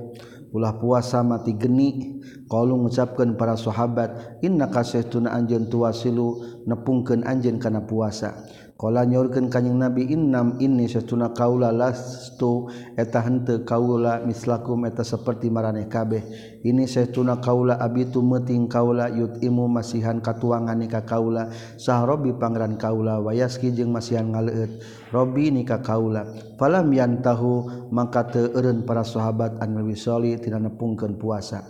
Ulah 0.52 0.76
puasa 0.76 1.24
mati 1.24 1.56
geni. 1.56 2.20
Qalu 2.52 2.84
ngucapkeun 2.84 3.40
para 3.40 3.56
sahabat 3.56 4.44
inna 4.44 4.68
kasaytuna 4.68 5.32
anjeun 5.32 5.72
tuwasilu 5.72 6.68
nepungkeun 6.68 7.24
anjeun 7.24 7.64
kana 7.64 7.88
puasa. 7.88 8.44
Kala 8.76 9.08
nyaurkeun 9.08 9.48
kanjing 9.48 9.80
Nabi 9.80 10.04
innam 10.12 10.60
inni 10.60 10.92
satuna 10.92 11.32
kaula 11.32 11.72
lastu 11.72 12.68
eta 13.00 13.24
henteu 13.24 13.64
kaula 13.64 14.20
mislakum 14.28 14.84
eta 14.84 15.00
saperti 15.00 15.48
maraneh 15.48 15.88
kabeh. 15.88 16.20
Ini 16.60 16.84
satuna 16.84 17.40
kaula 17.40 17.80
abitu 17.80 18.20
meuting 18.20 18.68
kaula 18.68 19.08
yutimu 19.08 19.72
masihan 19.72 20.20
katuangan 20.20 20.84
ka 20.92 21.08
kaula. 21.08 21.56
Sah 21.80 22.04
Rabbi 22.04 22.36
pangeran 22.36 22.76
kaula 22.76 23.24
wayaski 23.24 23.72
jeung 23.72 23.96
masihan 23.96 24.36
ngaleut. 24.36 24.84
Rabbi 25.08 25.56
nika 25.56 25.80
kaula. 25.80 26.28
Falam 26.60 26.92
yantahu 26.92 27.88
tahu 27.96 28.28
teu 28.28 28.52
eureun 28.60 28.84
para 28.84 29.08
sahabat 29.08 29.56
an 29.64 29.72
wisoli 29.88 30.36
tina 30.36 30.60
nepungkeun 30.60 31.16
puasa. 31.16 31.64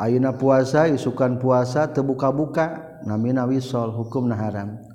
Ayeuna 0.00 0.32
puasa 0.32 0.88
isukan 0.88 1.36
puasa 1.36 1.92
teu 1.92 2.08
buka-buka 2.08 2.96
namina 3.04 3.44
wisol 3.44 3.92
hukumna 3.92 4.32
haram. 4.32 4.91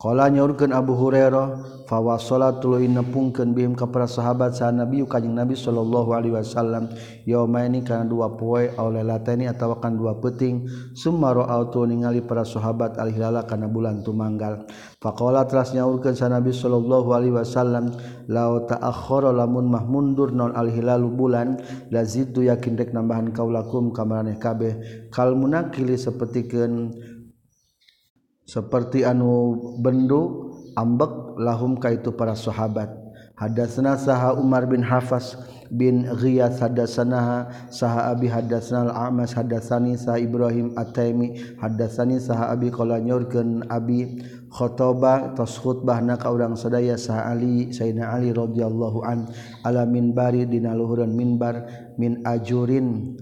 Kala 0.00 0.32
nyaurkeun 0.32 0.72
Abu 0.72 0.96
Hurairah 0.96 1.84
fa 1.84 2.00
wasalatu 2.00 2.72
nepungkeun 2.80 3.52
bihim 3.52 3.76
ka 3.76 3.84
para 3.84 4.08
sahabat 4.08 4.56
sa 4.56 4.72
Nabi 4.72 5.04
kanjing 5.04 5.36
Nabi 5.36 5.52
sallallahu 5.52 6.16
alaihi 6.16 6.40
wasallam 6.40 6.88
yaumaini 7.28 7.84
kana 7.84 8.08
dua 8.08 8.32
poe 8.32 8.72
au 8.80 8.88
lailatani 8.88 9.44
atawa 9.44 9.76
kan 9.76 10.00
dua 10.00 10.16
peuting 10.16 10.64
summa 10.96 11.36
ra'autu 11.36 11.84
ningali 11.84 12.24
para 12.24 12.48
sahabat 12.48 12.96
al 12.96 13.12
hilala 13.12 13.44
kana 13.44 13.68
bulan 13.68 14.00
tumanggal. 14.00 14.64
Faqala 15.04 15.44
teras 15.44 15.76
nyaurkeun 15.76 16.16
sa 16.16 16.32
Nabi 16.32 16.56
sallallahu 16.56 17.12
alaihi 17.12 17.36
wasallam 17.36 17.92
lao 18.32 18.64
ta'akhkhara 18.64 19.36
lamun 19.36 19.68
mah 19.68 19.84
mundur 19.84 20.32
non 20.32 20.56
al 20.56 20.72
hilalu 20.72 21.12
bulan 21.12 21.60
laziddu 21.92 22.48
yakin 22.48 22.72
rek 22.72 22.96
nambahan 22.96 23.36
kaulakum 23.36 23.92
ka 23.92 24.08
maraneh 24.08 24.40
kabeh 24.40 24.80
kal 25.12 25.36
munakili 25.36 26.00
sapertikeun 26.00 26.88
seperti 28.50 29.06
anu 29.06 29.54
bendu 29.78 30.50
ambek 30.74 31.38
lahum 31.38 31.78
kaitu 31.78 32.10
para 32.10 32.34
sahabat. 32.34 32.90
Hadatsna 33.38 33.96
saha 33.96 34.36
Umar 34.36 34.68
bin 34.68 34.84
Hafas 34.84 35.32
bin 35.72 36.04
Ghiyas 36.04 36.60
hadatsana 36.60 37.48
saha 37.72 38.12
Abi 38.12 38.28
hadatsna 38.28 38.90
al-Amas 38.90 39.32
hadatsani 39.32 39.96
saha 39.96 40.20
Ibrahim 40.20 40.76
At-Taimi 40.76 41.56
hadatsani 41.56 42.20
saha 42.20 42.52
Abi 42.52 42.68
qala 42.68 43.00
nyorkeun 43.00 43.64
Abi 43.72 44.20
khotoba 44.52 45.32
tos 45.32 45.56
khutbahna 45.56 46.20
ka 46.20 46.28
urang 46.28 46.52
sadaya 46.52 47.00
saha 47.00 47.32
Ali 47.32 47.72
Sayyidina 47.72 48.12
Ali 48.12 48.28
radhiyallahu 48.34 49.08
an 49.08 49.24
ala 49.64 49.88
minbari 49.88 50.44
dina 50.44 50.76
luhureun 50.76 51.14
minbar 51.16 51.64
min 51.96 52.20
ajurin. 52.28 53.16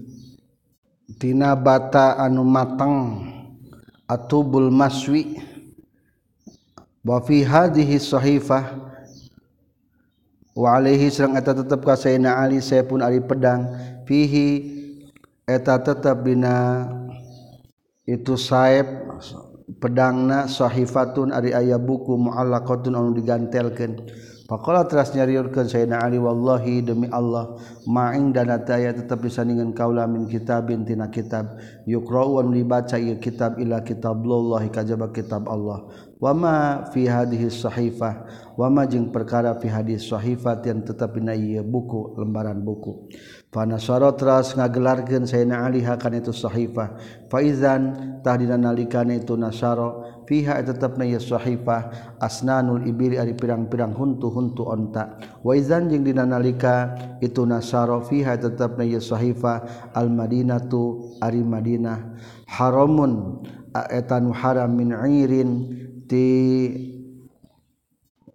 Tina 1.15 1.55
bata 1.55 2.19
anu 2.19 2.43
matang 2.43 3.23
atubul 4.09 4.73
maswi. 4.73 5.37
Wa 7.05 7.21
fi 7.23 7.45
hadhihi 7.45 7.95
sahifah 8.01 8.75
wa 10.59 10.75
alaihi 10.75 11.07
sareng 11.07 11.39
eta 11.39 11.55
tetep 11.55 11.79
ka 11.81 11.95
Sayyidina 11.95 12.35
Ali 12.35 12.59
saya 12.59 12.83
pun 12.83 12.99
ari 12.99 13.23
pedang. 13.23 13.69
Fihi 14.03 14.77
eta 15.47 15.79
tetep 15.79 16.25
dina 16.25 16.85
itu 18.03 18.35
saeb 18.35 18.85
pedangna 19.79 20.49
sahifatun 20.49 21.31
ari 21.31 21.55
aya 21.55 21.79
buku 21.79 22.17
muallaqatun 22.17 22.97
anu 22.97 23.15
digantelkeun. 23.15 24.05
Faqala 24.49 24.89
teras 24.89 25.13
nyariurkeun 25.13 25.69
Sayyidina 25.69 26.01
Ali 26.01 26.17
wallahi 26.17 26.81
demi 26.81 27.05
Allah 27.13 27.53
ma'ing 27.85 28.33
dan 28.33 28.49
aya 28.49 28.97
tetap 28.97 29.21
disandingan 29.21 29.77
kaula 29.77 30.09
min 30.09 30.25
kitabin 30.25 30.81
tina 30.81 31.13
kitab. 31.13 31.53
Yuqra'u 31.85 32.41
wan 32.41 32.49
dibaca 32.49 32.97
ieu 32.97 33.21
kitab 33.21 33.61
ila 33.61 33.85
kitabullah 33.85 34.65
kajaba 34.73 35.13
kitab 35.13 35.45
Allah. 35.45 35.85
Wa 36.17 36.33
ma 36.33 36.81
fi 36.89 37.05
hadhihi 37.05 37.45
sahifah 37.45 38.25
wa 38.57 38.67
ma 38.73 38.89
perkara 38.89 39.53
fi 39.61 39.69
hadis 39.69 40.09
sahifat 40.09 40.65
yang 40.65 40.81
tetap 40.81 41.13
dina 41.13 41.37
ieu 41.37 41.61
buku 41.61 42.17
lembaran 42.17 42.57
buku 42.59 43.05
panasoro 43.49 44.13
teras 44.13 44.53
ngagelarkeun 44.53 45.25
sayyidina 45.25 45.65
Ali 45.65 45.81
hakan 45.81 46.21
itu 46.21 46.29
sahifah. 46.29 46.97
Faizan 47.29 47.97
tahdina 48.21 48.57
nalikane 48.61 49.21
itu 49.21 49.33
nasaro 49.33 50.21
fiha 50.29 50.61
tetapna 50.61 51.05
ya 51.05 51.17
sahifah. 51.17 52.13
Asnanul 52.21 52.85
ibili 52.85 53.17
ari 53.17 53.33
pirang-pirang 53.33 53.97
huntu-huntu 53.97 54.69
onta. 54.69 55.17
Wa 55.41 55.57
izan 55.57 55.89
jeung 55.89 56.05
dina 56.05 56.29
nalika 56.29 56.93
itu 57.21 57.41
nasaro 57.45 58.05
fiha 58.05 58.37
tetapna 58.37 58.85
ya 58.85 59.01
sahifah. 59.01 59.91
Al 59.97 60.13
madinatu 60.13 61.17
ari 61.17 61.41
madinah. 61.41 62.17
Haramun 62.49 63.41
etan 63.89 64.29
haram 64.33 64.77
min 64.77 64.93
irin 64.93 65.49
ti 66.05 66.25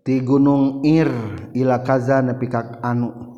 ti 0.02 0.14
gunung 0.22 0.82
ir 0.86 1.10
ila 1.54 1.82
kaza 1.86 2.18
nepi 2.18 2.46
ka 2.50 2.82
anu. 2.82 3.33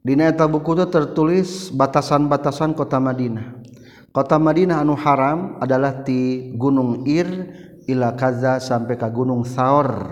Dinaeta 0.00 0.48
buku 0.48 0.80
itu 0.80 0.86
tertulis 0.88 1.68
batasan-batasan 1.76 2.72
kota 2.72 2.96
Madinah. 2.96 3.60
Kota 4.16 4.40
Madinah 4.40 4.80
anu 4.80 4.96
haram 4.96 5.60
adalah 5.60 6.00
di 6.00 6.50
Gunung 6.56 7.04
Ir 7.04 7.28
ila 7.84 8.16
Kaza 8.16 8.56
sampai 8.64 8.96
ke 8.96 9.04
Gunung 9.12 9.44
Saor. 9.44 10.08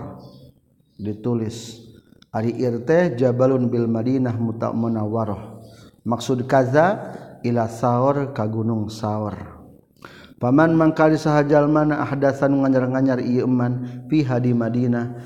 Ditulis. 0.93 1.89
Ari 2.29 2.53
Ir 2.61 2.85
teh 2.85 3.17
Jabalun 3.17 3.65
bil 3.73 3.89
Madinah 3.89 4.37
muta 4.37 4.69
maksud 6.05 6.45
Kaza 6.45 7.17
ila 7.41 7.65
Saor 7.65 8.29
ka 8.29 8.45
Gunung 8.45 8.93
Saor. 8.93 9.57
Paman 10.39 10.71
mangkali 10.71 11.19
sahajal 11.19 11.67
mana 11.67 11.99
ahdasan 12.05 12.55
nganyar-nganyar 12.61 13.19
ieu 13.19 13.43
eman 13.43 14.05
fi 14.07 14.23
hadi 14.23 14.55
Madinah. 14.55 15.17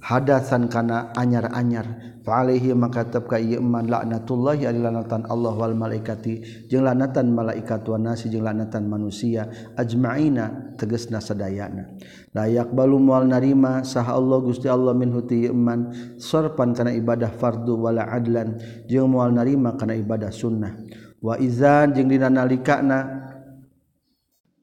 hadasan 0.00 0.66
kana 0.68 1.12
anyar-anyar. 1.16 2.10
Alaihi 2.30 2.70
maka 2.78 3.02
tetap 3.02 3.26
ka 3.26 3.42
iman 3.42 3.90
laknatullahi 3.90 4.62
ari 4.62 4.78
lanatan 4.78 5.26
Allah 5.26 5.50
wal 5.50 5.74
malaikati. 5.74 6.70
Jeung 6.70 6.86
lanatan 6.86 7.34
malaikat 7.34 7.82
wa 7.90 7.98
nasi 7.98 8.30
jeung 8.30 8.46
lanatan 8.46 8.86
manusia. 8.86 9.50
Ajmaina 9.74 10.78
tegasna 10.78 11.18
sadayana. 11.18 11.90
La 12.30 12.46
yaqbalu 12.46 13.02
mual 13.02 13.26
narima 13.26 13.82
saha 13.82 14.14
Allah 14.14 14.38
Gusti 14.46 14.70
Allah 14.70 14.94
min 14.94 15.10
huti 15.10 15.50
iman 15.50 15.90
sorpan 16.22 16.70
kana 16.70 16.94
ibadah 16.94 17.34
fardu 17.34 17.74
wala 17.74 18.06
adlan. 18.06 18.62
Jeung 18.86 19.10
mual 19.10 19.34
narima 19.34 19.74
kana 19.74 19.98
ibadah 19.98 20.30
sunnah. 20.30 20.78
Wa 21.18 21.34
izan 21.34 21.98
jeung 21.98 22.14
dina 22.14 22.30
nalikana 22.30 23.26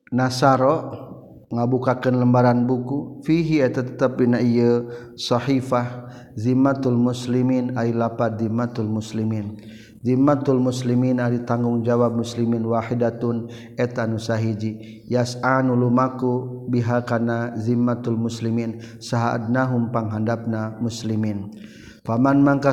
nasaro 0.07 1.06
ngabukakan 1.47 2.19
lembaran 2.19 2.67
buku 2.67 3.23
fihi 3.23 3.63
tetap 3.71 4.19
pina 4.19 4.39
sahifah 5.15 6.11
zimatul 6.35 6.99
muslimin 6.99 7.75
ay 7.79 7.95
lapad 7.95 8.35
zimatul 8.39 8.91
muslimin. 8.91 9.55
Zimmatul 10.07 10.61
muslimin 10.63 11.17
ari 11.19 11.41
tanggung 11.43 11.83
jawab 11.83 12.15
muslimin 12.15 12.63
wahidatun 12.63 13.51
eta 13.75 14.05
nu 14.05 14.21
sahiji. 14.21 15.03
Yas'anu 15.09 15.73
lumaku 15.73 16.63
biha 16.69 17.01
kana 17.03 17.57
zimmatul 17.57 18.15
muslimin 18.15 18.79
sahadnahum 19.01 19.89
panghandapna 19.89 20.79
muslimin. 20.79 21.51
Faman 22.07 22.39
mangka 22.39 22.71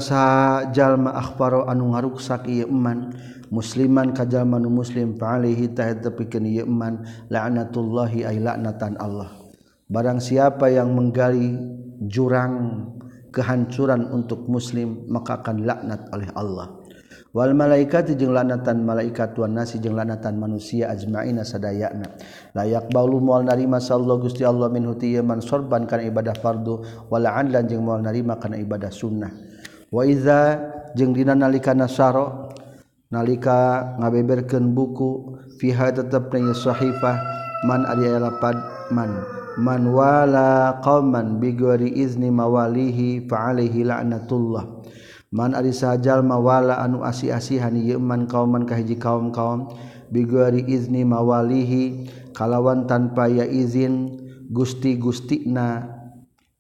jalma 0.71 1.11
akhbaro 1.19 1.67
anu 1.67 1.91
ngaruksak 1.91 2.47
ieu 2.47 2.71
iman 2.71 3.11
musliman 3.53 4.15
kajjalmanu 4.17 4.71
muslim 4.71 5.19
faalihi 5.19 5.73
tahid 5.75 6.01
tepikeun 6.05 6.47
ieu 6.49 6.65
iman 6.65 7.05
laknatullahi 7.29 8.25
ay 8.25 8.41
laknatan 8.41 8.97
Allah. 9.01 9.33
Barang 9.91 10.23
siapa 10.23 10.73
yang 10.73 10.97
menggali 10.97 11.61
jurang 12.09 12.87
kehancuran 13.35 14.09
untuk 14.15 14.49
muslim 14.49 15.05
maka 15.11 15.43
akan 15.43 15.67
laknat 15.67 16.09
oleh 16.15 16.31
Allah. 16.33 16.81
Wal 17.35 17.51
malaikat 17.51 18.15
jeung 18.15 18.31
lanatan 18.31 18.87
malaikat 18.87 19.35
wan 19.35 19.59
nasi 19.59 19.83
jeung 19.83 19.99
lanatan 19.99 20.39
manusia 20.39 20.95
ajmaina 20.95 21.43
sadayana 21.43 22.15
layak 22.55 22.95
baulu 22.95 23.19
moal 23.19 23.43
narima 23.43 23.83
sallallahu 23.83 24.31
gusti 24.31 24.47
Allah 24.47 24.71
min 24.71 24.87
huti 24.87 25.19
man 25.19 25.43
sorban 25.43 25.83
kana 25.83 26.07
ibadah 26.07 26.39
fardu 26.39 26.87
wala 27.11 27.35
anlan 27.35 27.67
jeung 27.67 27.83
moal 27.83 27.99
narima 27.99 28.39
kana 28.39 28.55
ibadah 28.55 28.95
sunnah. 28.95 29.35
Wa 29.91 30.07
iza 30.07 30.63
jeung 30.95 31.11
dina 31.11 31.35
nalikana 31.35 31.91
saro 31.91 32.44
nalika 33.13 33.97
ngabeberkeun 34.01 34.73
buku 34.73 35.41
fiha 35.61 35.93
tetep 35.93 36.33
nanya 36.33 36.55
sahifah 36.57 37.17
man 37.69 37.89
ari 37.89 38.09
lapad 38.21 38.57
man 38.93 39.25
man 39.59 39.91
wala 39.95 40.83
qauman 40.83 41.39
bigori 41.39 41.95
izni 41.95 42.31
mawalihi 42.31 43.27
fa 43.31 43.55
alaihi 43.55 43.87
la'natullah. 43.87 44.83
Man 45.35 45.51
ari 45.51 45.75
sajal 45.75 46.23
mawala 46.23 46.79
anu 46.79 47.03
asi-asihan 47.03 47.75
ieu 47.75 47.99
man 47.99 48.31
qauman 48.31 48.71
ka 48.71 48.79
hiji 48.79 48.95
kaum-kaum 48.95 49.75
bigori 50.15 50.63
izni 50.71 51.03
mawalihi 51.03 52.07
kalawan 52.31 52.87
tanpa 52.87 53.27
ya 53.27 53.43
izin 53.43 54.15
gusti-gustina 54.55 55.91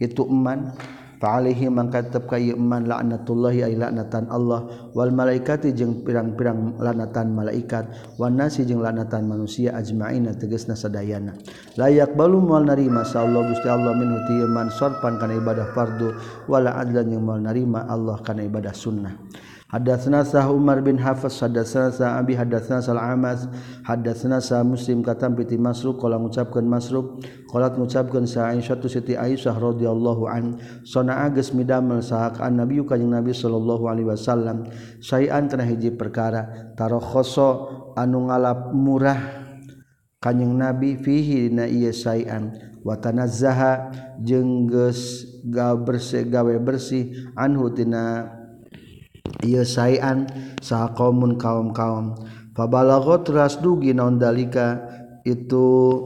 itu 0.03 0.27
man 0.27 0.75
faalihi 1.23 1.71
mangka 1.71 2.03
tetep 2.03 2.27
ka 2.27 2.41
ieu 2.41 2.59
man 2.59 2.89
laknatullahi 2.89 3.67
ay 3.67 3.75
laknatan 3.79 4.27
Allah. 4.31 4.91
Wal 4.95 5.11
malaikati 5.15 5.71
jeung 5.75 6.03
pirang-pirang 6.03 6.79
laknatan 6.81 7.35
malaikat. 7.35 8.17
Wan 8.19 8.39
nasi 8.39 8.67
jeung 8.67 8.83
laknatan 8.83 9.27
manusia 9.29 9.75
ajmaina 9.75 10.35
tegasna 10.35 10.75
sadayana. 10.75 11.35
La 11.79 11.91
yaqbalu 11.91 12.39
moal 12.43 12.67
narima 12.67 13.07
sallallahu 13.07 13.55
gusti 13.55 13.69
Allah 13.71 13.95
minhu 13.95 14.19
ti 14.27 14.35
man 14.51 14.69
sarfan 14.75 15.21
kana 15.23 15.39
ibadah 15.39 15.71
fardu. 15.75 16.15
Wala 16.51 16.77
adlan 16.79 17.11
jeung 17.11 17.25
moal 17.25 17.41
narima 17.41 17.87
Allah 17.87 18.19
kana 18.23 18.43
ibadah 18.43 18.75
sunnah. 18.75 19.15
Hadatsna 19.65 20.21
sa 20.29 20.45
Umar 20.53 20.85
bin 20.85 21.01
Hafiz 21.01 21.41
hadatsna 21.41 22.21
Abi 22.21 22.37
hadatsna 22.37 22.85
Sal 22.85 23.01
Amas 23.01 23.49
hadatsna 23.81 24.37
Sah 24.37 24.61
Muslim 24.61 25.01
katam 25.01 25.33
piti 25.33 25.57
Masruk 25.57 25.97
qala 25.97 26.21
ngucapkeun 26.21 26.69
Masruq 26.69 27.25
qala 27.49 27.73
ngucapkeun 27.73 28.29
sa 28.29 28.53
Aisyah 28.53 28.77
tu 28.77 28.93
Siti 28.93 29.17
Aisyah 29.17 29.57
radhiyallahu 29.57 30.29
an 30.29 30.61
sana'a 30.85 31.33
geus 31.33 31.57
midamel 31.57 32.05
sahakaan 32.05 32.61
Nabi 32.61 32.85
kanjing 32.85 33.09
Nabi 33.09 33.33
sallallahu 33.33 33.89
alaihi 33.89 34.13
wasallam 34.13 34.69
sayan 35.01 35.49
kana 35.49 35.65
hiji 35.65 35.97
perkara 35.97 36.77
tarakhoso 36.77 37.93
anu 37.97 38.29
ngalap 38.29 38.69
murah 38.77 39.49
kanjing 40.21 40.61
Nabi 40.61 41.01
fihi 41.01 41.49
dina 41.49 41.65
ieu 41.65 41.89
sayan 41.89 42.53
watanazzaha 42.85 43.97
jeung 44.21 44.69
geus 44.69 45.25
gawe 45.49 46.57
bersih 46.61 47.33
anhu 47.33 47.73
tina 47.73 48.44
sayan 49.65 50.29
sah 50.61 50.93
kaumun 50.93 51.41
kaum-kaum. 51.41 52.13
Fabalagot 52.55 53.25
ras 53.33 53.59
dugi 53.59 53.97
naon 53.97 54.21
dalika? 54.21 54.85
Itu 55.25 55.97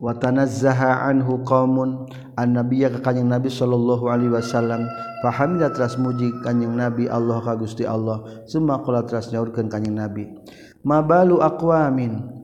watanazzaha 0.00 1.04
anhu 1.04 1.44
qaumun. 1.44 2.08
An 2.38 2.54
nabiyya 2.54 2.94
ka 2.96 3.10
kanjing 3.10 3.28
nabi 3.28 3.52
sallallahu 3.52 4.08
alaihi 4.08 4.32
wasallam. 4.32 4.88
Fahamilat 5.20 5.76
ras 5.76 6.00
muji 6.00 6.32
kanjing 6.40 6.72
nabi 6.72 7.10
Allah 7.10 7.44
ka 7.44 7.54
Gusti 7.60 7.84
Allah. 7.84 8.24
Summa 8.48 8.80
qala 8.80 9.04
ras 9.04 9.28
nyaurkeun 9.28 9.68
kanjing 9.68 9.98
nabi. 9.98 10.32
Mabalu 10.86 11.44
aqwamin? 11.44 12.37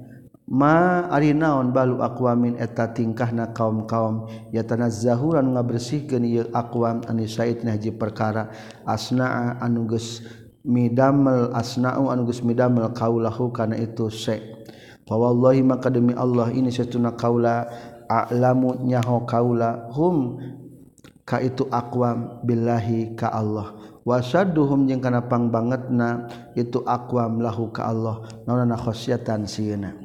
ma 0.44 1.09
ari 1.09 1.33
naon 1.33 1.72
balu 1.72 2.04
aqwamin 2.04 2.61
eta 2.61 2.92
tingkahna 2.92 3.57
kaum-kaum. 3.57 4.28
Ya 4.52 4.61
tanah 4.64 4.92
zahuran 4.92 5.57
ngabersihkeun 5.57 6.24
ieu 6.24 6.44
aqwam 6.52 7.00
ani 7.09 7.24
said 7.24 7.64
haji 7.64 7.96
perkara. 7.96 8.52
Asnaa 8.85 9.57
anu 9.64 9.88
geus 9.88 10.20
midamel 10.64 11.52
asnau 11.57 12.09
anu 12.12 12.28
geus 12.28 12.44
midamel 12.44 12.92
kaulahu 12.92 13.52
kana 13.52 13.76
itu 13.80 14.12
se. 14.12 14.40
Fa 15.04 15.16
wallahi 15.16 15.61
maka 15.61 15.92
demi 15.92 16.16
Allah 16.16 16.48
ini 16.52 16.72
satuna 16.72 17.12
kaula 17.12 17.68
a'lamu 18.09 18.80
nyaho 18.85 19.28
kaula 19.28 19.92
hum 19.92 20.40
ka 21.24 21.40
itu 21.40 21.68
aqwam 21.72 22.40
billahi 22.44 23.16
ka 23.16 23.33
Allah. 23.33 23.76
Wasadduhum 24.04 24.85
jeung 24.85 25.00
kana 25.00 25.24
pangbangetna 25.24 26.28
itu 26.52 26.85
aqwam 26.85 27.40
lahu 27.40 27.72
ka 27.72 27.88
Allah. 27.88 28.20
Naonna 28.44 28.76
khosyatan 28.76 29.48
sieuna. 29.48 30.04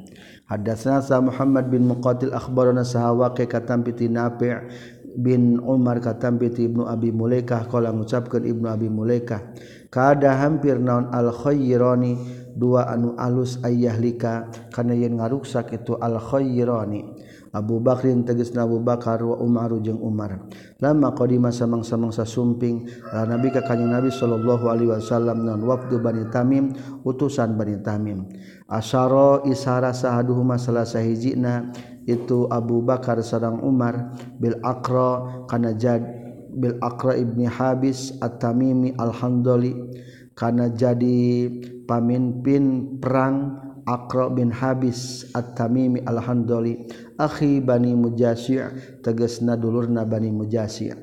Hadatsana 0.50 1.22
Muhammad 1.22 1.70
bin 1.70 1.86
Muqatil 1.86 2.34
akhbarana 2.34 2.82
sahawa 2.82 3.30
ke 3.30 3.46
katam 3.46 3.86
piti 3.86 4.10
Nafi' 4.10 4.50
bin 5.14 5.62
Umar 5.62 6.02
katam 6.02 6.42
piti 6.42 6.66
Ibnu 6.66 6.90
Abi 6.90 7.14
Mulaikah 7.14 7.70
qala 7.70 7.94
ngucapkeun 7.94 8.42
Ibnu 8.42 8.66
Abi 8.66 8.90
Mulaikah 8.90 9.54
kada 9.94 10.34
hampir 10.34 10.82
naon 10.82 11.06
al 11.14 11.30
khayrani 11.30 12.39
dua 12.60 12.92
anu 12.92 13.16
alus 13.16 13.56
ayahlika 13.64 14.52
kana 14.68 14.92
yen 14.92 15.16
ngaruksak 15.16 15.72
itu 15.72 15.96
al-khoyroni 15.96 17.16
Abu 17.50 17.82
Bakrin 17.82 18.22
teges 18.22 18.54
Nabu 18.54 18.78
Bakar 18.78 19.18
wa 19.26 19.34
Umar 19.42 19.74
jeung 19.82 19.98
Umar. 19.98 20.46
Lama 20.78 21.10
qadima 21.18 21.50
samangsa-mangsa 21.50 22.22
sumping 22.22 22.86
la 23.10 23.26
nabi 23.26 23.50
ka 23.50 23.66
kanjing 23.66 23.90
Nabi 23.90 24.14
sallallahu 24.14 24.70
alaihi 24.70 24.94
wasallam 24.94 25.42
non 25.42 25.66
wafdu 25.66 25.98
Bani 25.98 26.30
Tamim 26.30 26.70
utusan 27.02 27.58
Bani 27.58 27.82
Tamim. 27.82 28.30
Asyara 28.70 29.42
isara 29.50 29.90
sahaduhuma 29.90 30.62
salah 30.62 30.86
sahijina 30.86 31.74
itu 32.06 32.46
Abu 32.54 32.86
Bakar 32.86 33.18
sareng 33.18 33.58
Umar 33.66 34.14
bil 34.38 34.54
Aqra 34.62 35.42
kana 35.50 35.74
jad 35.74 36.06
bil 36.54 36.78
Aqra 36.78 37.18
ibni 37.18 37.50
Habis 37.50 38.14
At-Tamimi 38.22 38.94
Al-Handali 38.94 39.74
kana 40.38 40.70
jadi 40.70 41.50
pamimpin 41.90 42.94
perang 43.02 43.58
Aqra 43.82 44.30
bin 44.30 44.54
Habis 44.54 45.26
At-Tamimi 45.34 46.06
Al-Handali 46.06 46.86
akhi 47.18 47.58
Bani 47.58 47.98
Mujasi' 47.98 48.62
Tegesna 49.02 49.58
dulurna 49.58 50.06
Bani 50.06 50.30
Mujasi' 50.30 50.94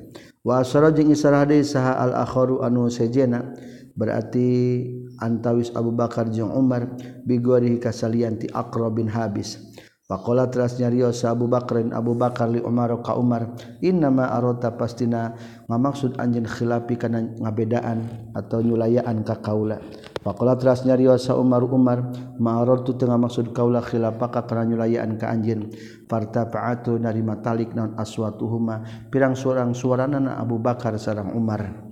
wa 0.47 0.63
asara 0.63 0.95
jeung 0.95 1.11
isarah 1.11 1.43
deui 1.43 1.67
saha 1.67 1.99
al-akharu 1.99 2.63
anu 2.63 2.87
sejena. 2.87 3.51
Berarti 3.97 4.85
antawis 5.17 5.73
Abu 5.73 5.89
Bakar 5.89 6.29
jeung 6.29 6.53
Umar 6.53 6.85
Biguari 7.25 7.81
kasalian 7.81 8.37
ti 8.37 8.45
Aqra 8.53 8.93
bin 8.93 9.09
Habis. 9.09 9.57
Pakola 10.05 10.47
teras 10.47 10.79
nyarios 10.79 11.25
Abu 11.27 11.51
Bakrin 11.51 11.91
Abu 11.91 12.15
Bakar 12.15 12.47
li 12.47 12.61
Umar 12.63 12.93
ka 13.03 13.19
Umar 13.19 13.57
innama 13.83 14.31
arota 14.31 14.71
pastina 14.71 15.35
ngamaksud 15.67 16.15
anjeun 16.15 16.47
khilafi 16.47 16.95
kana 16.95 17.25
ngabedaan 17.41 18.31
atau 18.37 18.63
nyulayaan 18.63 19.25
ka 19.25 19.41
kaula. 19.43 19.83
Pakola 20.21 20.57
teras 20.59 20.83
nyariwasa 20.83 21.33
ya 21.33 21.39
Umar 21.39 21.63
Umar 21.65 21.99
ma'aror 22.37 22.83
tu 22.83 22.97
tengah 22.97 23.15
maksud 23.15 23.55
kaulah 23.55 23.81
khilapaka 23.81 24.43
karena 24.43 24.73
nyulayaan 24.75 25.15
ke 25.15 25.25
anjin 25.25 25.71
farta 26.09 26.49
paatu 26.49 26.99
nari 26.99 27.23
matalik 27.23 27.71
non 27.77 27.95
aswatuhuma. 27.95 29.09
Pirang 29.09 29.37
suarang 29.37 29.71
suaranan 29.71 30.27
Abu 30.27 30.59
Bakar 30.59 30.97
sarang 30.99 31.31
Umar. 31.33 31.87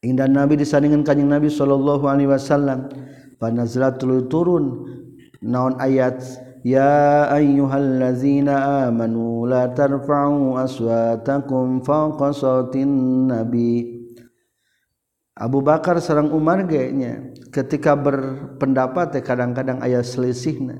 Indah 0.00 0.26
Nabi 0.26 0.56
disandingkan 0.56 1.04
kanjeng 1.04 1.28
Nabi 1.28 1.52
sallallahu 1.52 2.08
alaihi 2.08 2.32
wasallam. 2.32 2.88
Panazlatul 3.36 4.28
turun. 4.28 4.88
Naon 5.40 5.80
ayat? 5.80 6.20
يا 6.64 7.36
أيها 7.36 7.78
الذين 7.78 8.48
آمنوا 8.48 9.48
لا 9.48 9.66
ترفعوا 9.66 10.64
أصواتكم 10.64 11.80
فوق 11.80 12.30
صوت 12.30 12.76
النبي 12.76 13.99
Abu 15.40 15.64
Bakar 15.64 15.96
sareng 16.04 16.28
Umar 16.36 16.68
ge 16.68 16.92
nya 16.92 17.32
ketika 17.48 17.96
berpendapat 17.96 19.24
kadang-kadang 19.24 19.80
aya 19.80 20.04
selisihna. 20.04 20.76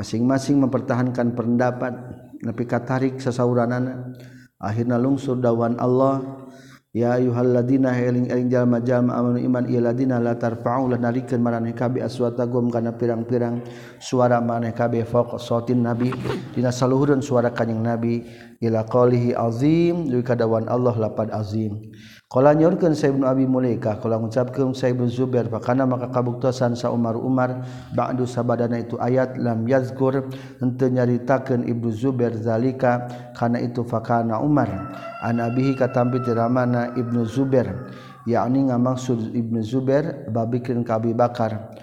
Masing-masing 0.00 0.56
mempertahankan 0.64 1.36
pendapat 1.36 1.92
nepi 2.40 2.64
katarik 2.64 3.20
sasauranana 3.20 4.16
akhirna 4.56 4.96
lungsur 4.96 5.36
dawan 5.36 5.76
Allah 5.76 6.46
ya 6.94 7.20
ayyuhalladzina 7.20 7.98
eling-eling 8.00 8.48
jalma-jalma 8.48 9.12
amanu 9.18 9.42
iman 9.44 9.68
ieu 9.68 9.82
ladina 9.82 10.16
la 10.22 10.38
tarfa'u 10.38 10.88
la 10.88 10.96
narikeun 10.96 11.42
maraneh 11.42 11.76
kabeh 11.76 12.00
aswatagum 12.00 12.72
kana 12.72 12.96
pirang-pirang 12.96 13.60
suara 14.00 14.40
maneh 14.40 14.72
kabeh 14.72 15.04
fauq 15.04 15.36
sautin 15.36 15.84
nabi. 15.84 16.14
Dina 16.56 16.72
saluhureun 16.72 17.20
suara 17.20 17.52
kanjing 17.52 17.84
nabi 17.84 18.24
ila 18.64 18.88
qalihi 18.88 19.36
azim 19.36 20.08
duwi 20.08 20.24
kadawan 20.24 20.64
Allah 20.64 20.96
lapad 20.96 21.28
azim 21.28 21.92
Kala 22.28 22.52
nyorkeun 22.52 22.92
Sa 22.92 23.08
Ibnu 23.08 23.24
Abi 23.24 23.48
Mulaika 23.48 23.96
kala 23.96 24.20
ngucapkeun 24.20 24.76
Sa 24.76 24.92
Ibnu 24.92 25.08
Zubair 25.08 25.48
fakana 25.48 25.88
maka 25.88 26.12
kabuktosan 26.12 26.76
Sa 26.76 26.92
Umar 26.92 27.16
Umar 27.16 27.64
ba'du 27.96 28.28
sabadana 28.28 28.76
itu 28.84 29.00
ayat 29.00 29.40
lam 29.40 29.64
yazkur 29.64 30.28
henteu 30.60 30.92
nyaritakeun 30.92 31.64
Ibnu 31.64 31.88
Zubair 31.88 32.36
zalika 32.36 33.08
kana 33.32 33.64
itu 33.64 33.80
fakana 33.80 34.44
Umar. 34.44 34.92
An 35.24 35.40
abihi 35.40 35.72
katampi 35.72 36.20
tiramana 36.20 36.92
Ibnu 37.00 37.24
Zubair 37.24 37.88
yakni 38.28 38.68
ngamaksud 38.68 39.32
Ibnu 39.32 39.64
Zubair 39.64 40.28
babikeun 40.28 40.84
ka 40.84 41.00
Abi 41.00 41.16
Bakar. 41.16 41.80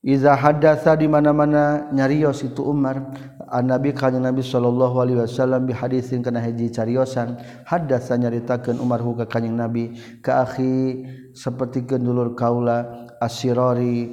Iza 0.00 0.32
hadatsa 0.32 0.96
di 0.96 1.04
mana-mana 1.04 1.92
nyarios 1.92 2.40
itu 2.40 2.64
Umar 2.64 3.12
an 3.52 3.68
Nabi 3.68 3.92
ka 3.92 4.08
Nabi 4.08 4.40
sallallahu 4.40 4.96
alaihi 4.96 5.20
wasallam 5.20 5.68
bi 5.68 5.76
hadisin 5.76 6.24
kana 6.24 6.40
hiji 6.40 6.72
cariosan 6.72 7.36
hadatsa 7.68 8.16
nyaritakeun 8.16 8.80
Umar 8.80 9.04
hu 9.04 9.12
ka 9.20 9.28
kanjing 9.28 9.60
Nabi 9.60 9.92
ka 10.24 10.48
akhi 10.48 11.04
sapertikeun 11.36 12.00
dulur 12.00 12.32
kaula 12.32 13.12
asirori 13.20 14.08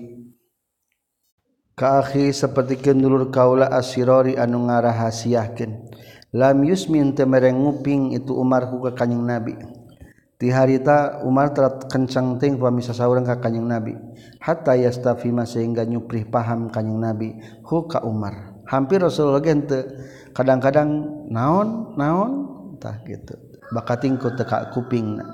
ka 1.71 2.03
akhi 2.03 2.35
sapertikeun 2.35 2.99
dulur 2.99 3.31
kaula 3.31 3.71
asirori 3.71 4.35
anu 4.35 4.67
ngarahasiahkeun. 4.67 5.71
Lam 6.35 6.67
yusmin 6.67 7.15
temereng 7.15 7.63
nguping 7.63 8.11
itu 8.11 8.35
Umar 8.35 8.67
hu 8.67 8.83
ka 8.83 8.91
kanjing 8.91 9.23
Nabi. 9.23 9.55
Ti 10.37 10.53
harita 10.53 11.25
Umar 11.25 11.49
terat 11.49 11.89
kencang 11.89 12.37
ting 12.37 12.61
pamisa 12.61 12.93
saurang 12.93 13.25
ka 13.25 13.41
kanjeng 13.41 13.65
Nabi. 13.65 13.97
Hatta 14.37 14.77
yastafima 14.77 15.49
sehingga 15.49 15.81
nyuprih 15.81 16.29
paham 16.29 16.69
kanjeng 16.69 17.01
Nabi 17.01 17.41
hu 17.65 17.89
ka 17.89 18.05
Umar. 18.05 18.61
Hampir 18.69 19.01
Rasulullah 19.01 19.41
gente 19.41 19.81
kadang-kadang 20.37 20.89
naon 21.33 21.97
naon 21.97 22.31
tah 22.77 23.01
gitu. 23.09 23.33
Bakatingku 23.73 24.37
teka 24.37 24.69
kupingna. 24.77 25.25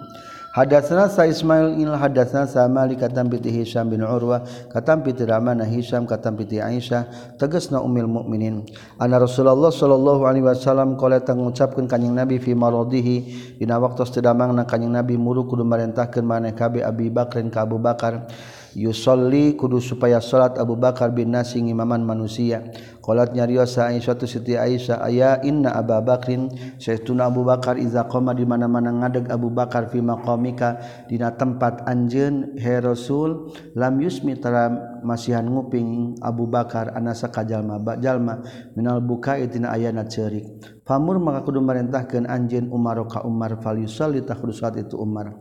Hadatsana 0.54 1.10
sa 1.10 1.26
Ismail 1.26 1.82
il 1.82 1.90
hadatsana 1.90 2.46
sa 2.46 2.70
Malik 2.70 3.02
katam 3.02 3.26
piti 3.26 3.50
Hisam 3.50 3.90
bin 3.90 4.06
Urwah 4.06 4.46
katam 4.70 5.02
piti 5.02 5.26
Ramana 5.26 5.66
Hisam 5.66 6.06
katam 6.06 6.38
piti 6.38 6.62
Aisyah 6.62 7.34
tegasna 7.42 7.82
ummil 7.82 8.06
mukminin 8.06 8.62
anna 9.02 9.18
Rasulullah 9.18 9.74
sallallahu 9.74 10.30
alaihi 10.30 10.46
wasallam 10.46 10.94
qala 10.94 11.26
tang 11.26 11.42
ngucapkeun 11.42 11.90
kanjing 11.90 12.14
Nabi 12.14 12.38
fi 12.38 12.54
maradihi 12.54 13.58
dina 13.58 13.82
waktos 13.82 14.14
teu 14.14 14.22
damangna 14.22 14.70
kanjing 14.70 14.94
Nabi 14.94 15.18
muru 15.18 15.50
kudu 15.50 15.66
marentahkeun 15.66 16.22
maneh 16.22 16.54
kabe 16.54 16.86
Abi 16.86 17.10
Bakrin 17.10 17.50
ka 17.50 17.66
Abu 17.66 17.82
Bakar. 17.82 18.30
Yusolli 18.74 19.54
kudu 19.54 19.78
supaya 19.78 20.18
salat 20.18 20.58
Abu 20.58 20.74
Bakar 20.74 21.14
bin 21.14 21.30
Nasi 21.30 21.62
imaman 21.62 22.02
manusia. 22.02 22.66
Qalat 23.04 23.36
nyariosa 23.36 23.92
Aisyah 23.92 24.18
Siti 24.26 24.58
Aisyah 24.58 25.04
aya 25.04 25.38
inna 25.46 25.76
Abu 25.78 25.94
Bakrin 26.02 26.50
saytuna 26.82 27.30
Abu 27.30 27.46
Bakar 27.46 27.78
iza 27.78 28.08
qama 28.10 28.34
di 28.34 28.48
mana-mana 28.48 28.90
ngadeg 28.90 29.30
Abu 29.30 29.54
Bakar 29.54 29.92
fi 29.94 30.02
maqamika 30.02 30.82
dina 31.06 31.36
tempat 31.36 31.86
anjeun 31.86 32.58
he 32.58 32.74
Rasul 32.80 33.52
lam 33.78 34.00
yusmi 34.00 34.40
tara 34.40 34.72
masihan 35.04 35.46
nguping 35.46 36.18
Abu 36.24 36.48
Bakar 36.48 36.96
anasa 36.96 37.28
kajalma 37.28 37.78
bajalma 37.78 38.40
minal 38.74 39.04
bukai 39.04 39.52
tina 39.52 39.76
ayana 39.76 40.08
cerik 40.08 40.48
Famur 40.84 41.16
maka 41.16 41.48
kudu 41.48 41.64
merintahkeun 41.64 42.28
anjeun 42.28 42.68
Umar 42.68 43.00
ka 43.08 43.24
Umar 43.24 43.56
fal 43.64 43.80
yusalli 43.80 44.20
tak 44.28 44.44
salat 44.52 44.84
itu 44.84 45.00
Umar. 45.00 45.32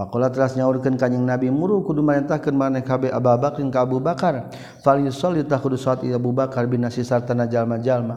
Pakola 0.00 0.32
telah 0.32 0.48
nyaurkan 0.56 0.96
kanyang 0.96 1.28
Nabi 1.28 1.52
muru 1.52 1.84
kudu 1.84 2.00
merintahkan 2.00 2.56
maneh 2.56 2.80
kabe 2.80 3.12
Abu 3.12 3.36
Bakar 3.36 3.60
ka 3.68 3.78
Abu 3.84 4.00
Bakar. 4.00 4.48
Fal 4.80 4.96
yusolli 4.96 5.44
tah 5.44 5.60
kudu 5.60 5.76
sholat 5.76 6.00
Abu 6.08 6.32
Bakar 6.32 6.64
bin 6.72 6.80
nasi 6.80 7.04
sarta 7.04 7.36
jalma 7.44 7.76
jalma. 7.76 8.16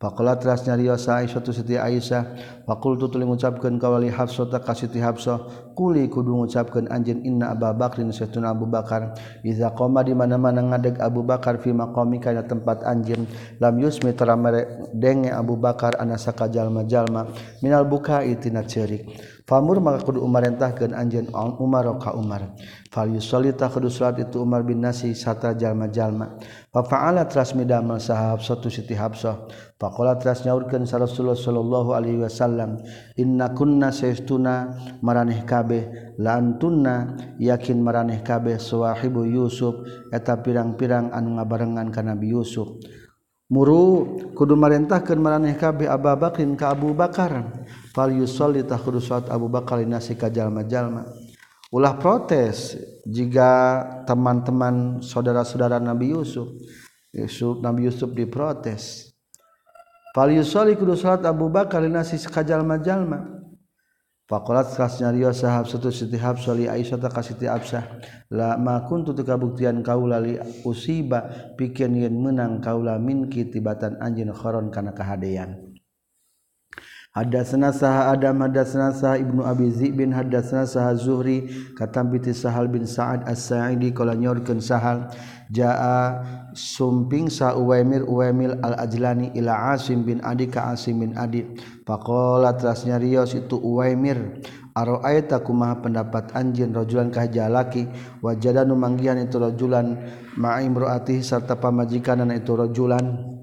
Pakola 0.00 0.32
telah 0.34 0.56
nyarios 0.56 1.06
Aisyah 1.06 1.44
tu 1.44 1.52
Siti 1.54 1.76
Aisyah. 1.78 2.24
Pakul 2.66 2.96
tu 2.96 3.06
tuli 3.12 3.28
mengucapkan 3.28 3.76
kawali 3.76 4.08
Hafsah 4.10 4.48
tak 4.48 4.66
kasiti 4.66 4.96
Hafsah. 4.96 5.70
Kuli 5.76 6.08
kudu 6.10 6.34
mengucapkan 6.34 6.88
anjen 6.90 7.22
inna 7.22 7.54
Abu 7.54 7.68
Bakrin 7.78 8.10
setuna 8.10 8.50
Abu 8.50 8.66
Bakar. 8.66 9.14
Iza 9.46 9.70
koma 9.76 10.00
di 10.02 10.16
mana 10.16 10.34
mana 10.34 10.64
ngadeg 10.66 10.98
Abu 10.98 11.22
Bakar 11.22 11.60
fi 11.60 11.70
makomi 11.70 12.18
kana 12.18 12.42
tempat 12.42 12.82
anjen. 12.82 13.28
Lam 13.60 13.76
yusmi 13.76 14.16
teramere 14.16 14.88
denge 14.96 15.30
Abu 15.30 15.60
Bakar 15.60 16.00
anasaka 16.00 16.48
jalma 16.50 16.82
jalma. 16.88 17.28
Minal 17.60 17.84
buka 17.84 18.24
itina 18.24 18.64
cerik. 18.64 19.04
Famur 19.50 19.82
maka 19.82 20.06
kudu 20.06 20.22
umarentahkeun 20.22 20.94
anjeun 20.94 21.26
Umar 21.58 21.82
ka 21.98 22.14
Umar. 22.14 22.54
Fal 22.94 23.10
yusalli 23.10 23.50
ta 23.50 23.66
kudu 23.66 23.90
salat 23.90 24.22
itu 24.22 24.38
Umar 24.38 24.62
bin 24.62 24.78
Nasi 24.78 25.10
sata 25.10 25.58
jalma-jalma. 25.58 26.38
Fa 26.70 26.86
fa'ala 26.86 27.26
tras 27.26 27.58
midamel 27.58 27.98
sahab 27.98 28.46
satu 28.46 28.70
Siti 28.70 28.94
Habsah. 28.94 29.50
Faqala 29.74 30.14
tras 30.22 30.46
nyaurkeun 30.46 30.86
Rasulullah 30.86 31.34
sallallahu 31.34 31.90
alaihi 31.90 32.22
wasallam, 32.22 32.78
"Inna 33.18 33.50
kunna 33.50 33.90
saestuna 33.90 34.70
maraneh 35.02 35.42
kabeh 35.42 36.14
la 36.22 36.38
antunna 36.38 37.18
yakin 37.42 37.82
maraneh 37.82 38.22
kabeh 38.22 38.54
sawahibu 38.54 39.26
Yusuf 39.26 39.82
eta 40.14 40.38
pirang-pirang 40.38 41.10
anu 41.10 41.42
ngabarengan 41.42 41.90
ka 41.90 42.06
Nabi 42.06 42.38
Yusuf." 42.38 42.78
muru 43.50 44.16
kudu 44.38 44.54
marintahkeun 44.54 45.18
maraneh 45.18 45.58
kabeh 45.58 45.90
Abu 45.90 46.14
Bakrin 46.14 46.54
ka 46.54 46.70
Abu 46.70 46.94
Bakar. 46.94 47.66
Fal 47.90 48.14
yusalli 48.14 48.62
tah 48.62 48.78
kudu 48.78 49.02
salat 49.02 49.26
Abu 49.28 49.50
Bakar 49.50 49.82
linasi 49.82 50.14
ka 50.14 50.30
jalma-jalma. 50.30 51.10
Ulah 51.74 51.98
protes 51.98 52.78
jika 53.02 53.82
teman-teman 54.06 55.02
saudara-saudara 55.02 55.82
Nabi 55.82 56.14
Yusuf. 56.14 56.46
Yusuf 57.10 57.58
Nabi 57.58 57.90
Yusuf 57.90 58.14
diprotes. 58.14 59.10
Fal 60.14 60.30
yusalli 60.30 60.78
kudu 60.78 60.94
salat 60.94 61.26
Abu 61.26 61.50
Bakar 61.50 61.82
linasi 61.82 62.22
ka 62.30 62.46
jalma-jalma. 62.46 63.39
Fakolat 64.30 64.70
kasnyario 64.78 65.34
sahab 65.34 65.66
satu 65.66 65.90
siti 65.90 66.14
sitihab 66.14 66.38
li 66.54 66.70
Aisyah 66.70 67.02
tak 67.02 67.18
kasiti 67.18 67.50
absah 67.50 67.82
lama 68.30 68.86
kuntu 68.86 69.10
tu 69.10 69.26
kabuktian 69.26 69.82
kaula 69.82 70.22
li 70.22 70.38
usiba 70.62 71.50
pikian 71.58 71.98
yen 71.98 72.14
menang 72.14 72.62
kaula 72.62 72.94
min 72.94 73.26
kitibatan 73.26 73.98
anjin 73.98 74.30
kharon 74.30 74.70
kana 74.70 74.94
kahadean 74.94 75.74
Hadatsana 77.10 77.74
sah 77.74 78.14
Adam 78.14 78.38
hadatsana 78.38 78.94
sah 78.94 79.18
Ibnu 79.18 79.42
Abi 79.42 79.66
Zib 79.74 79.98
bin 79.98 80.14
hadatsana 80.14 80.62
sah 80.62 80.94
Zuhri 80.94 81.50
katam 81.74 82.14
piti 82.14 82.30
Sahal 82.30 82.70
bin 82.70 82.86
Sa'ad 82.86 83.26
As-Sa'idi 83.26 83.90
kala 83.90 84.14
nyorkeun 84.14 84.62
Sahal. 84.62 85.10
jaa 85.50 86.22
sumping 86.54 87.26
sa 87.26 87.58
Uwaimir 87.58 88.06
Uwaimil 88.06 88.58
al 88.62 88.78
Ajlani 88.78 89.34
ila 89.34 89.74
Asim 89.74 90.06
bin 90.06 90.22
Adi 90.22 90.46
ka 90.46 90.70
Asim 90.70 91.02
bin 91.02 91.18
Adi. 91.18 91.46
Faqala 91.82 92.54
teras 92.54 92.86
rios 92.86 93.34
itu 93.34 93.58
Uwaimir 93.58 94.42
aro'aita 94.74 95.42
kumaha 95.42 95.82
pendapat 95.82 96.30
anjeun 96.34 96.74
rajulan 96.74 97.10
ka 97.10 97.26
jalaki? 97.26 97.90
Wajada 98.22 98.62
nu 98.62 98.78
manggihan 98.78 99.18
itu 99.18 99.42
rajulan 99.42 99.98
ma'imru'atihi 100.38 101.22
serta 101.22 101.58
sarta 101.58 101.62
pamajikanana 101.62 102.38
itu 102.38 102.54
rajulan. 102.54 103.39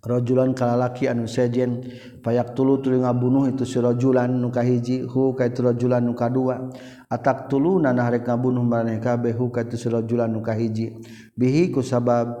rojulan 0.00 0.56
kalalaki 0.56 1.08
anu 1.10 1.28
sejen 1.28 1.84
payak 2.24 2.56
tulu 2.56 2.80
tuli 2.80 3.00
ngabunuh 3.04 3.52
itu 3.52 3.68
sirojulan 3.68 4.32
nuka 4.32 4.64
hiji 4.64 5.04
hu 5.04 5.36
ka 5.36 5.48
itu 5.48 5.60
rojulan 5.60 6.00
nuka 6.00 6.32
dua 6.32 6.72
atak 7.12 7.52
tulu 7.52 7.76
nana 7.76 8.08
rek 8.08 8.24
ngabunuh 8.24 8.64
maraneh 8.64 8.96
kabeh 9.02 9.36
hu 9.36 9.52
ka 9.52 9.68
itu 9.68 9.76
sirojulan 9.76 10.32
nuka 10.32 10.56
hiji 10.56 10.96
bihi 11.36 11.68
ku 11.68 11.84
sabab 11.84 12.32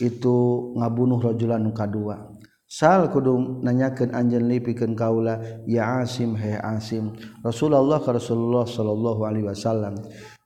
itu 0.00 0.72
ngabunuh 0.80 1.20
rojulan 1.20 1.60
nuka 1.60 1.84
dua 1.84 2.32
sal 2.64 3.12
kudu 3.12 3.60
nanyakeun 3.60 4.16
anjeun 4.16 4.48
lipikeun 4.48 4.96
kaula 4.96 5.36
ya 5.68 6.00
asim 6.00 6.32
he 6.40 6.56
asim 6.56 7.12
rasulullah 7.44 8.00
ka 8.00 8.16
rasulullah 8.16 8.64
sallallahu 8.64 9.20
alaihi 9.28 9.44
wasallam 9.44 10.00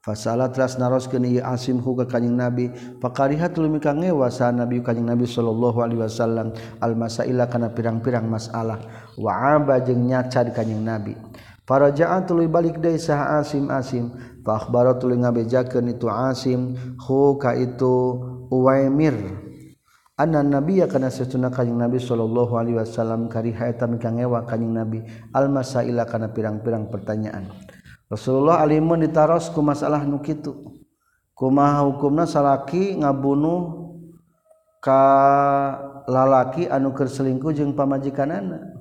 Fasalah 0.07 0.55
teras 0.55 0.79
naroskeun 0.79 1.27
ieu 1.27 1.42
Asim 1.42 1.83
hu 1.83 1.99
ka 1.99 2.07
Kanjeng 2.07 2.38
Nabi, 2.38 2.71
fakarihat 3.03 3.59
lumi 3.59 3.83
ka 3.83 3.90
ngewasa 3.90 4.55
Nabi 4.55 4.79
Kanjeng 4.79 5.11
Nabi 5.11 5.27
sallallahu 5.27 5.83
alaihi 5.83 5.99
wasallam 5.99 6.55
al 6.79 6.95
masaila 6.95 7.51
kana 7.51 7.75
pirang-pirang 7.75 8.23
masalah 8.23 8.79
wa 9.19 9.35
aba 9.35 9.83
jeung 9.83 10.07
nyaca 10.07 10.47
di 10.47 10.55
Kanjeng 10.55 10.87
Nabi. 10.87 11.19
Faraja'an 11.66 12.23
tuluy 12.23 12.47
balik 12.47 12.79
deui 12.79 13.03
sah 13.03 13.42
Asim 13.42 13.66
Asim, 13.66 14.14
fa 14.47 14.62
akhbara 14.62 14.95
tuluy 14.95 15.19
ngabejakeun 15.19 15.90
itu 15.90 16.07
Asim 16.07 16.79
hu 17.03 17.35
ka 17.42 17.59
itu 17.59 18.23
Uwaimir. 18.47 19.42
Anna 20.14 20.40
nabiyya 20.47 20.87
kana 20.87 21.11
satuna 21.11 21.51
kanjing 21.51 21.83
Nabi 21.83 21.99
sallallahu 21.99 22.55
alaihi 22.55 22.79
wasallam 22.79 23.27
kariha 23.27 23.75
eta 23.75 23.90
mika 23.90 24.14
ngewa 24.14 24.47
kanjing 24.47 24.71
Nabi 24.71 25.03
al 25.35 25.51
masaila 25.51 26.07
kana 26.07 26.31
pirang-pirang 26.31 26.95
pertanyaan. 26.95 27.65
Rasulullah 28.07 28.62
Alimun 28.62 29.03
ditaros 29.03 29.51
ku 29.51 29.62
masalah 29.62 30.07
nukitu 30.07 30.79
kumaha 31.35 31.83
hukumna 31.85 32.23
salaki 32.23 32.95
ngabunuh 33.03 33.92
ka 34.79 35.03
lalaki 36.07 36.71
anu 36.71 36.95
keur 36.95 37.11
selingkuh 37.11 37.51
jeung 37.51 37.75
pamajikanana 37.75 38.77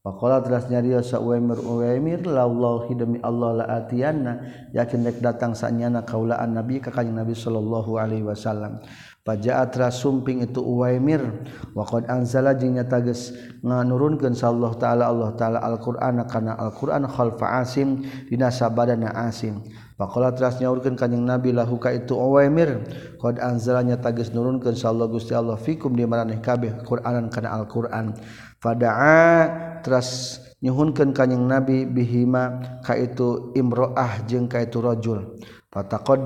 Pakola 0.00 0.40
telah 0.40 0.64
nyario 0.64 1.04
sa 1.04 1.20
uemir 1.20 1.60
uemir 1.60 2.24
demi 2.24 3.20
Allah 3.20 3.50
la 3.52 3.64
atianna 3.68 4.32
yakin 4.72 5.04
dek 5.04 5.20
datang 5.20 5.52
sanyana 5.52 6.08
kaulaan 6.08 6.56
nabi 6.56 6.80
ka 6.80 6.88
nabi 7.04 7.36
sallallahu 7.36 8.00
alaihi 8.00 8.24
wasallam. 8.24 8.80
Pajaatra 9.30 9.94
sumping 9.94 10.42
itu 10.42 10.58
Uwaimir 10.58 11.22
waqad 11.78 12.10
anzala 12.10 12.50
jeung 12.50 12.74
nyata 12.74 12.98
geus 12.98 13.30
nganurunkeun 13.62 14.34
Allah 14.42 14.74
taala 14.74 15.04
Allah 15.06 15.30
taala 15.38 15.62
Al-Qur'an 15.62 16.26
kana 16.26 16.58
Al-Qur'an 16.58 17.06
khalfa 17.06 17.62
asim 17.62 18.02
dina 18.26 18.50
sabadana 18.50 19.14
asim. 19.30 19.62
Faqala 19.94 20.34
teras 20.34 20.58
nyaurkeun 20.58 20.98
kanjing 20.98 21.22
Nabi 21.22 21.54
lahu 21.54 21.78
ka 21.78 21.94
itu 21.94 22.18
Uwaimir 22.18 22.82
qad 23.22 23.38
anzala 23.38 23.86
nyata 23.86 24.10
geus 24.10 24.34
nurunkeun 24.34 24.74
Allah 24.82 25.06
Gusti 25.06 25.30
Allah 25.30 25.54
fikum 25.54 25.94
di 25.94 26.02
maraneh 26.02 26.42
kabeh 26.42 26.82
Qur'anan 26.82 27.30
kana 27.30 27.54
Al-Qur'an. 27.54 28.18
Fadaa 28.58 29.78
teras 29.86 30.42
nyuhunkeun 30.58 31.14
kanjing 31.14 31.46
Nabi 31.46 31.86
bihima 31.86 32.82
ka 32.82 32.98
itu 32.98 33.54
imro'ah 33.54 34.26
jeung 34.26 34.50
ka 34.50 34.58
itu 34.58 34.82
rajul. 34.82 35.38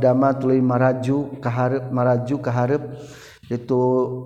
Dama 0.01 0.33
tuli 0.37 0.61
maraju 0.65 1.37
kaharep 1.39 1.93
maraju 1.93 2.37
kaharep 2.41 2.83
itu 3.53 3.83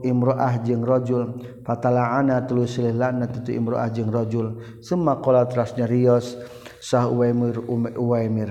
Imroah 0.07 0.63
jengrojul 0.63 1.43
fatalaana 1.67 2.47
tulus 2.47 2.79
itu 2.79 3.51
Imroah 3.51 3.91
jengrojul 3.91 4.79
semua 4.79 5.19
trasnya 5.51 5.91
Rios 5.91 6.39
sahmir 6.79 7.59
Umir 7.67 8.51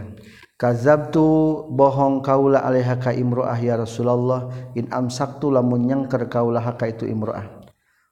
kazabtu 0.57 1.63
bohong 1.69 2.25
kaula 2.25 2.65
alehaka 2.65 3.13
Imroah 3.13 3.57
ya 3.61 3.77
Rasulullah. 3.77 4.49
In 4.73 4.89
amsaktu 4.89 5.53
lamun 5.53 5.85
nyangker 5.85 6.27
kaulah 6.27 6.65
haka 6.65 6.89
itu 6.91 7.05
Imroah. 7.05 7.45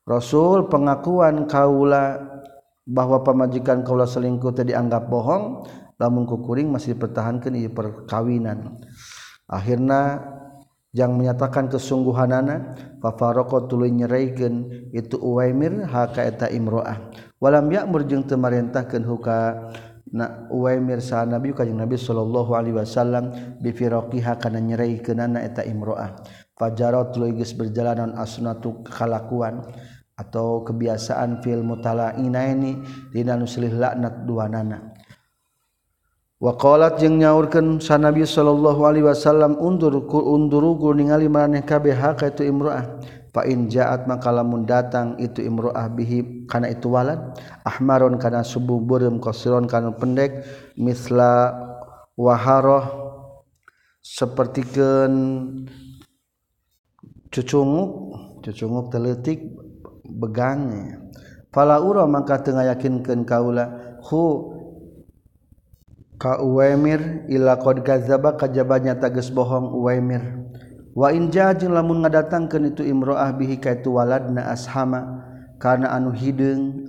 Rasul 0.05 0.69
pengakuan 0.69 1.49
kaula 1.49 2.21
bahwa 2.85 3.25
pemajikan 3.25 3.81
kaula 3.81 4.05
selingkuh 4.05 4.53
tadi 4.53 4.69
dianggap 4.69 5.09
bohong 5.09 5.65
lamun 5.99 6.27
kukuring 6.27 6.71
masih 6.71 6.95
dipertahankan 6.95 7.55
di 7.55 7.67
perkawinan. 7.71 8.83
Akhirnya 9.45 10.19
yang 10.95 11.19
menyatakan 11.19 11.67
kesungguhanana 11.67 12.71
fafaroko 13.03 13.67
tuluy 13.67 13.91
nyeraikan 13.91 14.71
itu 14.95 15.19
uwaimir 15.19 15.83
haka 15.91 16.23
eta 16.23 16.47
imro'ah. 16.47 17.11
Walam 17.43 17.67
ya'mur 17.67 18.07
jeung 18.07 18.23
teu 18.23 18.39
marintahkeun 18.39 19.03
huka 19.03 19.69
na 20.15 20.47
uwaimir 20.47 21.03
sa 21.03 21.27
nabi 21.27 21.51
kanjing 21.51 21.75
nabi 21.75 21.99
sallallahu 21.99 22.55
alaihi 22.55 22.79
wasallam 22.79 23.35
bi 23.59 23.75
firaqiha 23.75 24.39
kana 24.39 24.63
nyeraikeunana 24.63 25.43
eta 25.43 25.67
imro'ah. 25.67 26.15
Fajarat 26.55 27.11
tuluy 27.11 27.35
geus 27.35 27.51
berjalanan 27.51 28.15
asnatu 28.15 28.79
kalakuan 28.87 29.67
atau 30.15 30.63
kebiasaan 30.63 31.43
fil 31.43 31.59
mutalainaini 31.59 32.79
dina 33.11 33.35
nuslih 33.35 33.75
laknat 33.75 34.23
duanana. 34.23 34.94
Waqalat 36.35 36.99
jeung 36.99 37.23
nyaurkeun 37.23 37.79
sanabi 37.79 38.27
sallallahu 38.27 38.83
alaihi 38.83 39.07
wasallam 39.07 39.55
undur 39.55 40.03
ku 40.03 40.19
unduru 40.19 40.75
ku 40.75 40.91
ningali 40.91 41.31
maneh 41.31 41.63
kabeh 41.63 41.95
ka 41.95 42.27
itu 42.27 42.43
imro'ah 42.43 42.99
fa 43.31 43.47
in 43.47 43.71
ja'at 43.71 44.03
maka 44.03 44.35
lamun 44.35 44.67
datang 44.67 45.15
itu 45.15 45.39
imro'ah 45.39 45.87
bihi 45.87 46.43
kana 46.43 46.67
itu 46.75 46.91
walad. 46.91 47.39
Ahmaron 47.63 48.19
kana 48.19 48.43
subuh 48.43 48.83
beureum 48.83 49.23
qasiron 49.23 49.63
kana 49.63 49.95
pendek. 49.95 50.43
Misla 50.75 51.55
waharah 52.19 52.83
sapertikeun 54.03 55.13
cucunguk 57.31 57.91
cucunguk 58.43 58.91
teletik 58.91 59.39
begangnya 60.05 61.01
fala 61.51 61.81
ura 61.83 62.07
maka 62.07 62.39
teu 62.39 62.55
yakinkan 62.55 63.27
kaula 63.27 63.97
hu 64.05 64.54
ka 66.15 66.39
Uwaimir 66.39 67.27
ila 67.27 67.59
qad 67.59 67.83
gazaba 67.83 68.39
kajabanya 68.39 68.95
tages 68.95 69.31
bohong 69.31 69.75
Uwaimir. 69.75 70.23
Wa 70.95 71.11
in 71.11 71.27
jajin 71.27 71.75
lamun 71.75 72.07
ngadatangkeun 72.07 72.71
itu 72.71 72.87
imroah 72.87 73.35
bihi 73.35 73.59
ka 73.59 73.75
itu 73.75 73.91
waladna 73.91 74.47
ashama 74.47 75.27
kana 75.59 75.91
anu 75.91 76.15
hideung 76.15 76.87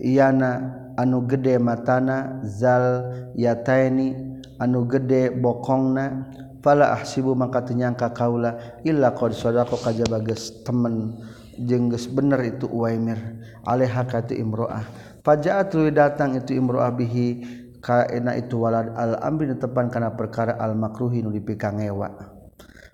yana 0.00 0.72
anu 0.96 1.28
gede 1.28 1.60
matana 1.60 2.40
zal 2.48 3.12
yataini 3.36 4.16
anu 4.56 4.88
gede 4.88 5.36
bokongna 5.36 6.32
fala 6.64 6.96
ahsibu 6.96 7.36
maka 7.36 7.60
tenyangka 7.60 8.08
kaula 8.16 8.80
illa 8.88 9.12
qad 9.12 9.36
sadaqa 9.36 9.76
kajaba 9.76 10.24
geus 10.24 10.64
temen 10.64 11.20
jeung 11.60 11.92
geus 11.92 12.08
bener 12.08 12.40
itu 12.40 12.64
Uwaimir. 12.72 13.20
Alaiha 13.68 14.08
ka 14.08 14.24
itu 14.24 14.40
imroah. 14.40 14.88
Fajaat 15.20 15.76
lu 15.76 15.92
datang 15.92 16.40
itu 16.40 16.56
imroah 16.56 16.88
bihi 16.88 17.44
kaena 17.80 18.36
itu 18.36 18.60
walad 18.60 18.92
al-amri 18.94 19.50
tepan 19.56 19.88
kana 19.88 20.14
perkara 20.14 20.56
al-makruhi 20.60 21.24
nu 21.24 21.32
dipikangewa. 21.32 22.38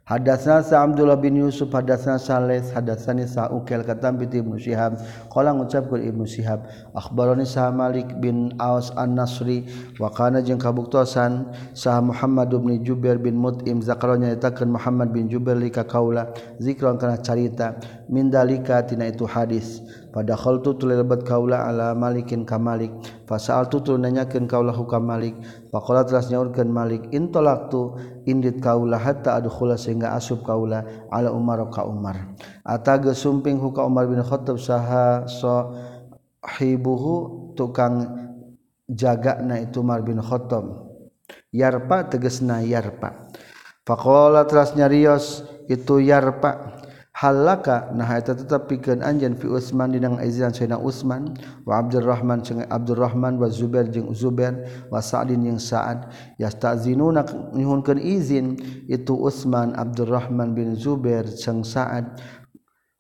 Hadatsna 0.07 0.63
Sa 0.63 0.87
Abdullah 0.87 1.19
bin 1.19 1.35
Yusuf 1.35 1.67
hadatsna 1.75 2.15
Salis 2.15 2.71
hadatsani 2.71 3.27
Sa 3.27 3.51
Ukil 3.51 3.83
katam 3.83 4.23
bi 4.23 4.31
Ibnu 4.31 4.55
Syihab 4.55 5.03
qala 5.35 5.51
ngucapkeun 5.51 5.99
Ibnu 5.99 6.23
Syihab 6.23 6.63
akhbarani 6.95 7.43
Sa 7.43 7.75
Malik 7.75 8.07
bin 8.23 8.55
Aus 8.63 8.95
An-Nasri 8.95 9.67
wa 9.99 10.07
kana 10.15 10.47
jeung 10.47 10.63
kabuktosan 10.63 11.51
Sa 11.75 11.99
Muhammad 11.99 12.55
bin 12.55 12.87
Jubair 12.87 13.19
bin 13.19 13.35
Mut'im 13.35 13.83
zakaranya 13.83 14.39
nyatakeun 14.39 14.79
Muhammad 14.79 15.11
bin 15.11 15.27
Jubair 15.27 15.59
lika 15.59 15.83
kaula 15.83 16.31
zikron 16.63 17.03
kana 17.03 17.19
carita 17.19 17.75
min 18.07 18.31
dalika 18.31 18.87
tina 18.87 19.11
itu 19.11 19.27
hadis. 19.27 19.83
padahol 20.17 20.65
tu 20.65 20.73
tulilbat 20.81 21.29
kaula 21.29 21.69
ala 21.69 21.93
malikin 21.93 22.49
ka 22.49 22.57
malik. 22.57 22.89
Fasal 23.29 23.69
tu 23.69 23.85
tunanyakeun 23.85 24.49
kaula 24.49 24.73
hukam 24.73 25.05
malik. 25.05 25.37
Faqala 25.69 26.09
telah 26.09 26.25
nyaurkeun 26.25 26.73
malik 26.73 27.05
intolak 27.13 27.69
tu 27.69 27.93
indit 28.25 28.65
kaula 28.65 28.97
hatta 28.97 29.37
adkhula 29.37 29.77
sehingga 29.77 30.17
asub 30.17 30.41
kaula 30.41 30.89
ala 31.13 31.29
umar 31.37 31.69
ka 31.69 31.85
umar. 31.85 32.33
Ataga 32.65 33.13
sumping 33.13 33.61
huka 33.61 33.85
umar 33.85 34.09
bin 34.09 34.25
khattab 34.25 34.57
saha 34.57 35.29
sahibuhu 35.29 37.13
tukang 37.53 38.09
jagana 38.89 39.61
itu 39.61 39.85
umar 39.85 40.01
bin 40.01 40.25
khattab. 40.25 40.65
Yarpa 41.53 42.09
tegesna 42.09 42.65
yarpa. 42.65 43.29
Faqala 43.85 44.49
telah 44.49 44.73
nyarios 44.73 45.45
itu 45.69 46.01
yarpa. 46.01 46.76
halaka 47.17 47.89
nah 47.97 48.13
eta 48.13 48.37
tetep 48.37 48.69
pikeun 48.69 49.01
anjeun 49.01 49.41
fi 49.41 49.49
Utsman 49.49 49.97
dinang 49.97 50.21
izin 50.21 50.53
Sayyidina 50.53 50.77
Utsman 50.77 51.33
wa 51.65 51.81
Abdurrahman 51.81 52.45
jeung 52.45 52.61
Abdurrahman 52.69 53.41
wa 53.41 53.49
Zubair 53.49 53.89
jeung 53.89 54.13
Zubair 54.13 54.69
wa 54.93 55.01
Sa'din 55.01 55.41
jeung 55.41 55.57
Sa'ad. 55.57 56.13
Yastazinuna 56.37 57.25
nyuhunkeun 57.57 57.97
izin 57.97 58.61
itu 58.85 59.17
Utsman 59.17 59.73
Abdurrahman 59.73 60.53
bin 60.53 60.77
Zubair 60.77 61.25
jeung 61.25 61.65
Sa'ad. 61.65 62.21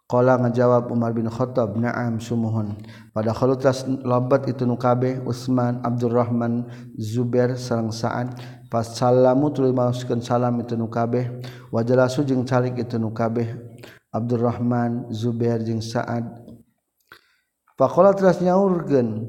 Qala 0.06 0.38
ngajawab 0.38 0.88
Umar 0.94 1.12
bin 1.12 1.26
Khattab 1.26 1.76
na'am 1.76 2.22
sumuhun. 2.22 2.78
Pada 3.10 3.34
khalutas 3.34 3.84
lobat 3.84 4.46
itu 4.48 4.62
nu 4.62 4.78
kabeh 4.78 5.20
Utsman 5.28 5.84
Abdurrahman 5.84 6.64
Zubair 6.96 7.58
sareng 7.60 7.92
Sa'ad. 7.92 8.32
Pas 8.72 8.86
salamu 8.86 9.52
tuluy 9.52 9.76
maoskeun 9.76 10.24
salam 10.24 10.56
itu 10.62 10.72
nu 10.72 10.88
kabeh. 10.88 11.42
Wa 11.68 11.84
jalasu 11.84 12.24
jeung 12.24 12.46
calik 12.46 12.80
itu 12.80 12.96
nu 12.96 13.10
kabeh. 13.12 13.50
Abdurrahman 14.16 15.12
Zubair 15.12 15.60
jeung 15.60 15.84
Sa'ad 15.84 16.24
faqala 17.76 18.16
terasnya 18.16 18.56
urgen 18.56 19.28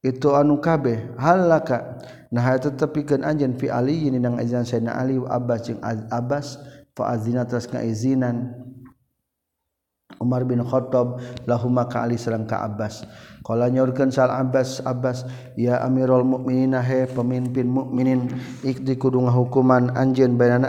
itu 0.00 0.32
anu 0.32 0.56
kabeh 0.56 1.12
halaka 1.20 2.00
nah 2.32 2.56
eta 2.56 2.72
tepikeun 2.72 3.20
anjeun 3.20 3.60
fi 3.60 3.68
ali 3.68 4.08
nang 4.16 4.40
azan 4.40 4.64
sayyidina 4.64 4.96
ali 4.96 5.20
wa 5.20 5.28
abbas 5.28 5.60
jeung 5.68 5.80
abbas 6.08 6.56
fa 6.96 7.12
azina 7.12 7.44
teras 7.44 7.68
ngaizinan 7.68 8.56
Umar 10.18 10.42
bin 10.42 10.58
Khattab 10.66 11.22
lahuma 11.46 11.86
ka 11.86 12.02
Ali 12.02 12.18
sareng 12.18 12.48
ka 12.48 12.66
Abbas. 12.66 13.06
Qala 13.46 13.70
nyaurkeun 13.70 14.10
sal 14.10 14.32
Abbas 14.34 14.82
Abbas 14.82 15.22
ya 15.54 15.78
Amirul 15.86 16.26
Mukminin 16.26 16.74
he 16.82 17.06
pemimpin 17.06 17.70
mukminin 17.70 18.26
ikdi 18.66 18.98
kudu 18.98 19.22
ngahukuman 19.22 19.94
anjeun 19.94 20.34
bainana 20.34 20.68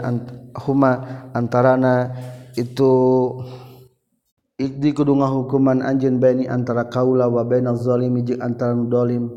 huma 0.54 1.26
antarana 1.34 2.14
itu 2.58 2.92
ikdi 4.60 4.92
kudunga 4.92 5.30
hukuman 5.30 5.80
anjeun 5.84 6.18
baini 6.20 6.50
antara 6.50 6.88
kaula 6.88 7.30
wa 7.30 7.46
bainal 7.46 7.78
zalimi 7.78 8.22
jeung 8.26 8.42
antara 8.42 8.74
dolim. 8.74 9.28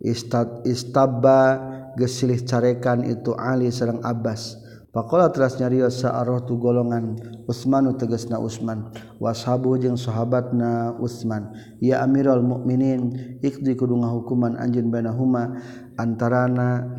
Istad 0.00 0.64
istabba 0.64 1.60
gesilih 2.00 2.40
carekan 2.48 3.04
itu 3.04 3.36
Ali 3.36 3.68
sareng 3.68 4.00
Abbas. 4.00 4.56
Pakola 4.90 5.28
teras 5.28 5.60
nyarios 5.60 6.02
saaroh 6.02 6.42
tu 6.42 6.58
golongan 6.58 7.20
Utsmanu 7.44 7.94
tegasna 8.00 8.40
Utsman. 8.40 8.90
Washabu 9.20 9.76
jeung 9.76 10.00
sahabatna 10.00 10.96
Utsman. 10.98 11.52
Ya 11.84 12.00
Amirul 12.00 12.40
Mukminin 12.40 13.12
ikdi 13.44 13.76
kudu 13.76 14.00
hukuman 14.00 14.56
anjeun 14.56 14.88
bainahuma 14.88 15.60
antarana 16.00 16.96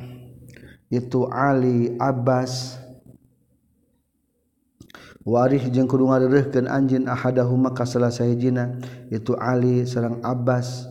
itu 0.94 1.26
Ali 1.34 1.98
Abbas. 1.98 2.81
warih 5.26 5.62
jeung 5.70 5.86
kudu 5.86 6.10
ngareureuhkeun 6.10 6.66
anjeun 6.66 7.06
ahadahuma 7.06 7.74
ka 7.78 7.86
salah 7.86 8.10
sahijina 8.10 8.78
itu 9.14 9.38
Ali 9.38 9.86
sareng 9.86 10.22
Abbas. 10.26 10.90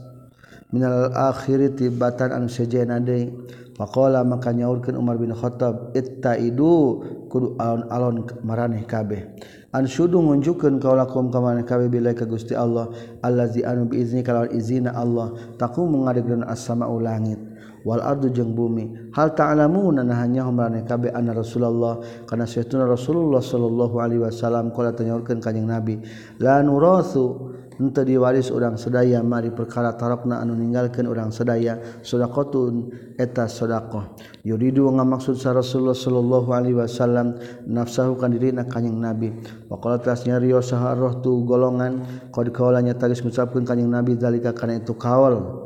Minal 0.71 1.11
akhiri 1.11 1.75
tibatan 1.75 2.31
an 2.31 2.47
sejena 2.47 3.03
deui. 3.03 3.35
Faqala 3.75 4.23
maka 4.23 4.53
nyaurkeun 4.53 4.93
Umar 4.93 5.17
bin 5.17 5.33
Khattab 5.33 5.97
ittaidu 5.97 7.01
kudu 7.33 7.57
alon-alon 7.57 8.29
maraneh 8.45 8.85
kabeh. 8.85 9.35
An 9.73 9.89
syudu 9.89 10.21
ngunjukkeun 10.21 10.79
kaulakum 10.79 11.33
ka 11.33 11.41
maraneh 11.41 11.67
kabeh 11.67 11.89
bila 11.89 12.13
ka 12.15 12.29
Gusti 12.29 12.53
Allah 12.53 12.93
allazi 13.25 13.65
anu 13.65 13.89
biizni 13.89 14.21
kalawan 14.21 14.53
izina 14.53 14.93
Allah 14.95 15.33
taqum 15.57 15.91
ngadegeun 16.07 16.45
as-sama'u 16.47 17.03
langit. 17.03 17.50
wal 17.85 18.03
ardu 18.03 18.31
jeung 18.33 18.53
bumi. 18.57 19.13
Hal 19.15 19.35
ta'lamuna 19.35 20.05
nah 20.05 20.21
hanya 20.23 20.45
humrane 20.47 20.85
kabe 20.87 21.11
anna 21.11 21.33
Rasulullah. 21.37 22.01
Kana 22.27 22.45
saytuna 22.47 22.87
Rasulullah 22.89 23.41
sallallahu 23.41 23.97
alaihi 23.99 24.23
wasallam 24.23 24.71
qala 24.75 24.93
tanyaurkeun 24.97 25.39
ka 25.41 25.51
Nabi 25.53 26.01
la 26.41 26.63
nurasu 26.63 27.55
henteu 27.81 28.05
diwaris 28.05 28.53
urang 28.53 28.77
sedaya 28.77 29.25
mari 29.25 29.49
perkara 29.49 29.97
tarokna 29.97 30.37
anu 30.45 30.53
ninggalkeun 30.53 31.09
urang 31.09 31.33
sedaya 31.33 31.81
sedaqatun 32.05 32.93
eta 33.17 33.49
sedaqah 33.49 34.13
yuridu 34.45 34.85
ngamaksud 34.85 35.41
sa 35.41 35.57
Rasulullah 35.57 35.97
sallallahu 35.97 36.49
alaihi 36.53 36.77
wasallam 36.77 37.41
nafsahu 37.65 38.21
kan 38.21 38.37
dirina 38.37 38.69
kanjing 38.69 39.01
Nabi. 39.01 39.33
Waqala 39.73 39.97
tas 39.97 40.29
nyario 40.29 40.61
saharah 40.61 41.25
tu 41.25 41.41
golongan 41.49 42.05
qad 42.35 42.53
kaulanya 42.53 42.93
tagis 42.93 43.25
ngucapkeun 43.25 43.65
kanjing 43.65 43.89
Nabi 43.89 44.21
zalika 44.21 44.53
kana 44.53 44.77
itu 44.77 44.93
kaul 44.93 45.65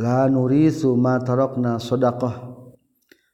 la 0.00 0.24
nurisu 0.28 0.96
ma 0.96 1.20
tarakna 1.20 1.76
sadaqah 1.76 2.52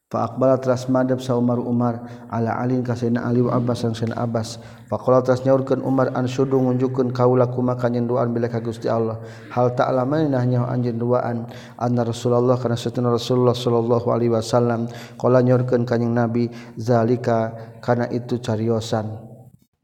Fa 0.09 0.25
akbala 0.25 0.57
tras 0.57 0.88
madab 0.88 1.21
sa 1.21 1.37
Umar 1.37 1.61
Umar 1.61 2.01
ala 2.33 2.57
alin 2.64 2.81
ka 2.81 2.97
sayyidina 2.97 3.29
Ali 3.29 3.44
wa 3.44 3.61
Abbas 3.61 3.85
sang 3.85 3.92
sayyidina 3.92 4.16
Abbas. 4.16 4.57
Fa 4.88 4.97
qala 4.97 5.21
tras 5.21 5.44
nyaurkeun 5.44 5.85
Umar 5.85 6.09
an 6.16 6.25
syudu 6.25 6.57
ngunjukkeun 6.57 7.12
kaula 7.12 7.53
kuma 7.53 7.77
ka 7.77 7.92
nyenduan 7.92 8.33
bila 8.33 8.49
ka 8.49 8.64
Gusti 8.64 8.88
Allah. 8.88 9.21
Hal 9.53 9.77
ta'laman 9.77 10.33
nah 10.33 10.40
nyaho 10.49 10.64
anjeun 10.64 10.97
duaan 10.97 11.44
anna 11.77 12.09
Rasulullah 12.09 12.57
kana 12.57 12.81
satuna 12.81 13.12
Rasulullah 13.12 13.53
sallallahu 13.53 14.09
alaihi 14.09 14.33
wasallam 14.33 14.88
qala 15.21 15.44
nyaurkeun 15.44 15.85
kanjing 15.85 16.16
Nabi 16.16 16.49
zalika 16.81 17.53
kana 17.85 18.09
itu 18.09 18.40
cariosan. 18.40 19.12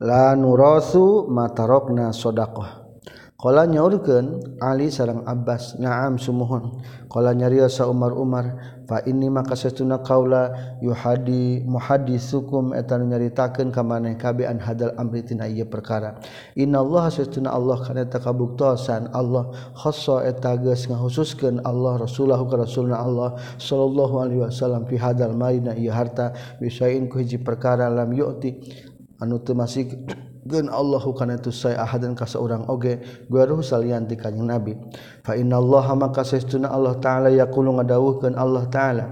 La 0.00 0.32
nurasu 0.32 1.28
matarokna 1.28 2.16
sodaqah 2.16 2.83
Kala 3.44 3.68
nyaurkeun 3.68 4.56
Ali 4.56 4.88
sareng 4.88 5.20
Abbas, 5.28 5.76
"Na'am 5.76 6.16
sumuhun." 6.16 6.80
Kala 7.12 7.36
nyariasa 7.36 7.84
Umar 7.84 8.16
Umar, 8.16 8.56
"Fa 8.88 9.04
ini 9.04 9.28
maka 9.28 9.52
satuna 9.52 10.00
kaula 10.00 10.48
yuhadi 10.80 11.60
muhaddisukum 11.68 12.72
eta 12.72 12.96
nu 12.96 13.04
nyaritakeun 13.12 13.68
ka 13.68 13.84
maneh 13.84 14.16
kabe 14.16 14.48
an 14.48 14.56
hadal 14.64 14.96
amri 14.96 15.28
tina 15.28 15.44
ieu 15.44 15.68
perkara. 15.68 16.16
Innallaha 16.56 17.12
satuna 17.12 17.52
Allah 17.52 17.84
kana 17.84 18.08
eta 18.08 18.16
kabuktosan 18.16 19.12
Allah 19.12 19.52
khassa 19.76 20.24
eta 20.24 20.56
geus 20.56 20.88
ngahususkeun 20.88 21.60
Allah 21.68 22.00
rasulahu 22.00 22.48
ka 22.48 22.64
rasulna 22.64 22.96
Allah 22.96 23.36
sallallahu 23.60 24.24
alaihi 24.24 24.40
wasallam 24.40 24.88
fi 24.88 24.96
hadal 24.96 25.36
marina 25.36 25.76
ieu 25.76 25.92
harta 25.92 26.32
bisain 26.64 27.12
ku 27.12 27.20
hiji 27.20 27.44
perkara 27.44 27.92
lam 27.92 28.08
yu'ti 28.08 28.56
anu 29.20 29.36
teu 29.44 29.52
masih 29.52 29.84
gen 30.44 30.68
Allahu 30.68 31.16
kana 31.16 31.40
itu 31.40 31.48
saya 31.48 31.80
ahadan 31.80 32.12
ka 32.12 32.28
saurang 32.28 32.68
oge 32.68 33.00
guruh 33.32 33.64
salian 33.64 34.04
ti 34.04 34.16
kanjing 34.16 34.48
nabi. 34.48 34.76
Fa 35.24 35.32
innallaha 35.32 35.96
maka 35.96 36.20
sesuna 36.20 36.68
Allah 36.68 37.00
taala 37.00 37.32
yaqulu 37.32 37.80
ngadawuhkeun 37.80 38.36
Allah 38.36 38.64
taala 38.68 39.04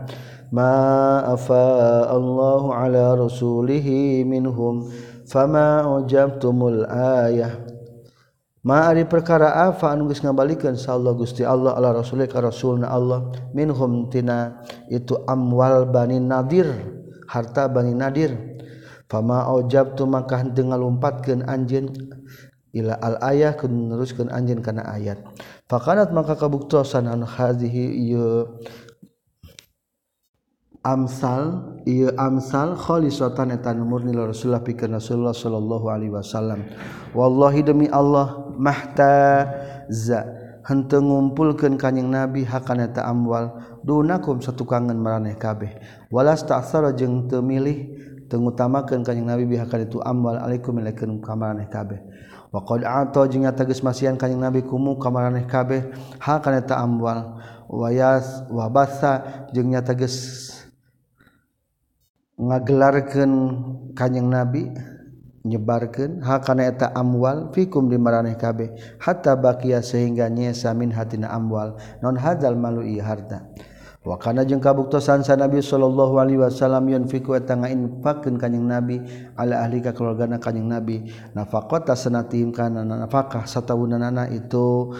ma 0.52 1.24
afa 1.24 2.12
Allahu 2.12 2.76
ala 2.76 3.16
rasulih 3.16 3.84
minhum 4.28 4.92
fama 5.24 5.88
ujabtumul 5.88 6.84
ayah. 6.92 7.56
Ma 8.62 8.86
ari 8.92 9.02
perkara 9.08 9.66
afa 9.66 9.90
anu 9.90 10.06
geus 10.06 10.22
ngabalikeun 10.22 10.78
sallallahu 10.78 11.26
Gusti 11.26 11.42
Allah 11.42 11.74
ala 11.74 11.98
rasulih 11.98 12.30
ka 12.30 12.38
rasulna 12.38 12.92
Allah 12.92 13.32
minhum 13.56 14.06
tina 14.06 14.62
itu 14.86 15.18
amwal 15.26 15.88
bani 15.90 16.22
nadir 16.22 16.68
harta 17.26 17.66
bani 17.66 17.96
nadir. 17.96 18.51
Fama 19.12 19.44
ojab 19.52 19.92
tu 19.92 20.08
maka 20.08 20.40
henteu 20.40 20.72
ngalumpatkeun 20.72 21.44
anjeun 21.44 21.92
ila 22.72 22.96
al 22.96 23.20
ayah 23.28 23.52
kun 23.52 23.92
neruskeun 23.92 24.32
anjeun 24.32 24.64
kana 24.64 24.88
ayat. 24.88 25.20
Fakanat 25.68 26.16
maka 26.16 26.32
kabuktosan 26.32 27.04
an 27.04 27.20
hadhihi 27.20 28.08
ieu 28.08 28.48
amsal 30.80 31.76
ieu 31.84 32.08
amsal 32.16 32.72
khalisatan 32.72 33.52
eta 33.52 33.76
murni 33.76 34.16
Rasulullah 34.16 34.64
pikeun 34.64 34.96
Rasulullah 34.96 35.36
sallallahu 35.36 35.92
alaihi 35.92 36.16
wasallam. 36.16 36.64
Wallahi 37.12 37.60
demi 37.68 37.92
Allah 37.92 38.48
mahtaza 38.56 40.24
henteu 40.64 41.04
ngumpulkeun 41.04 41.76
kanjing 41.76 42.08
Nabi 42.08 42.48
hakana 42.48 42.88
eta 42.88 43.04
amwal 43.04 43.60
dunakum 43.84 44.40
satu 44.40 44.64
kangen 44.64 44.96
maraneh 44.96 45.36
kabeh. 45.36 45.76
Walas 46.08 46.48
ta'sara 46.48 46.96
jeung 46.96 47.28
teu 47.28 47.44
milih 47.44 48.08
utamakan 48.40 49.04
kanyang 49.04 49.36
nabi 49.36 49.44
bihaka 49.44 49.76
itu 49.76 50.00
amwal 50.00 50.40
alaikum 50.40 50.80
ilaikeun 50.80 51.20
kamaraneh 51.20 51.68
kabeh. 51.68 52.00
Wa 52.48 52.64
qad 52.64 52.88
ato 52.88 53.28
jeung 53.28 53.44
tegas 53.52 53.84
masihan 53.84 54.16
kanyang 54.16 54.48
nabi 54.48 54.64
kumu 54.64 54.96
kamaraneh 54.96 55.44
kabeh. 55.44 55.92
Ha 56.24 56.40
kana 56.40 56.64
ta 56.64 56.80
amwal. 56.80 57.36
Wayas 57.68 58.48
wa 58.48 58.72
basa 58.72 59.48
jeung 59.52 59.76
geus 59.76 60.48
ngagelarkeun 62.40 63.32
kanyang 63.92 64.28
nabi 64.32 64.72
nyebarkan 65.42 66.22
hakana 66.22 66.70
eta 66.70 66.94
amwal 66.94 67.50
fikum 67.50 67.90
di 67.90 67.98
maraneh 67.98 68.38
kabeh. 68.38 68.72
Hatta 69.02 69.34
bakia 69.34 69.82
sehingga 69.82 70.30
nyesa 70.30 70.70
min 70.72 70.94
hatina 70.94 71.28
amwal. 71.34 71.80
Non 71.98 72.14
hadzal 72.14 72.54
malu 72.54 72.84
harta. 73.02 73.48
wakana 74.02 74.42
jeung 74.42 74.58
kabuktosan 74.58 75.22
sa 75.22 75.38
Nabi 75.38 75.62
sallallahu 75.62 76.18
Alaihi 76.18 76.42
Wasallam 76.42 76.90
yon 76.90 77.04
fiku 77.06 77.38
tangain 77.42 78.02
pakun 78.02 78.34
kanyang 78.34 78.66
Nabi 78.66 78.96
ala 79.38 79.62
ahli 79.62 79.78
ka 79.78 79.94
keluargana 79.94 80.42
kanjing 80.42 80.66
Nabi. 80.66 81.06
Nafaqata 81.34 81.94
sanatihim 81.94 82.50
kana 82.50 82.82
nafaqah 82.82 83.46
sataunanana 83.46 84.26
itu 84.34 84.90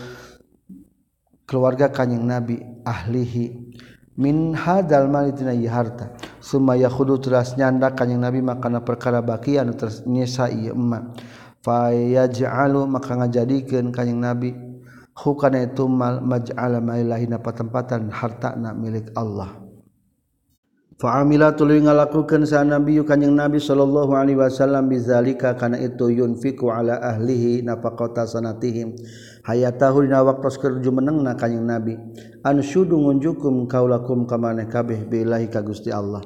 keluarga 1.46 1.90
kanjing 1.90 2.22
Nabi 2.22 2.62
ahlihi. 2.86 3.74
Min 4.12 4.54
hadal 4.54 5.10
malitina 5.10 5.56
harta. 5.72 6.14
Summa 6.38 6.78
yakhudu 6.78 7.18
teras 7.18 7.58
nyanda 7.58 7.90
kanjing 7.96 8.22
Nabi 8.22 8.38
makana 8.38 8.84
perkara 8.84 9.18
bakian 9.18 9.72
terus 9.74 10.06
nyesa 10.06 10.46
ieu 10.46 10.78
emma. 10.78 11.10
Fayaj'alu 11.62 12.86
maka 12.86 13.18
ngajadikeun 13.18 13.90
kanjing 13.90 14.22
Nabi. 14.22 14.71
Hukana 15.16 15.68
itu 15.68 15.84
maj'ala 15.88 16.80
mailahi 16.80 17.28
napa 17.28 17.52
tempatan 17.52 18.08
hartana 18.08 18.72
milik 18.72 19.12
Allah. 19.16 19.62
Fa'amila 21.02 21.50
tuluy 21.58 21.82
ngalakukeun 21.82 22.46
sa 22.46 22.62
nabi 22.62 23.02
kanjing 23.02 23.34
nabi 23.34 23.58
sallallahu 23.58 24.14
alaihi 24.14 24.38
wasallam 24.38 24.86
bizalika 24.86 25.58
kana 25.58 25.74
itu 25.82 26.14
yunfiku 26.14 26.70
ala 26.70 27.02
ahlihi 27.02 27.66
nafaqata 27.66 28.22
sanatihim. 28.22 28.94
Hayatahu 29.42 30.06
dina 30.06 30.22
waktos 30.22 30.62
keur 30.62 30.78
jumenengna 30.78 31.34
kanjing 31.34 31.66
nabi. 31.66 31.98
An 32.46 32.62
syudu 32.62 32.94
ngunjukum 33.02 33.66
kaulakum 33.66 34.30
kamane 34.30 34.70
kabeh 34.70 35.02
billahi 35.10 35.50
ka 35.50 35.66
Gusti 35.66 35.90
Allah. 35.90 36.22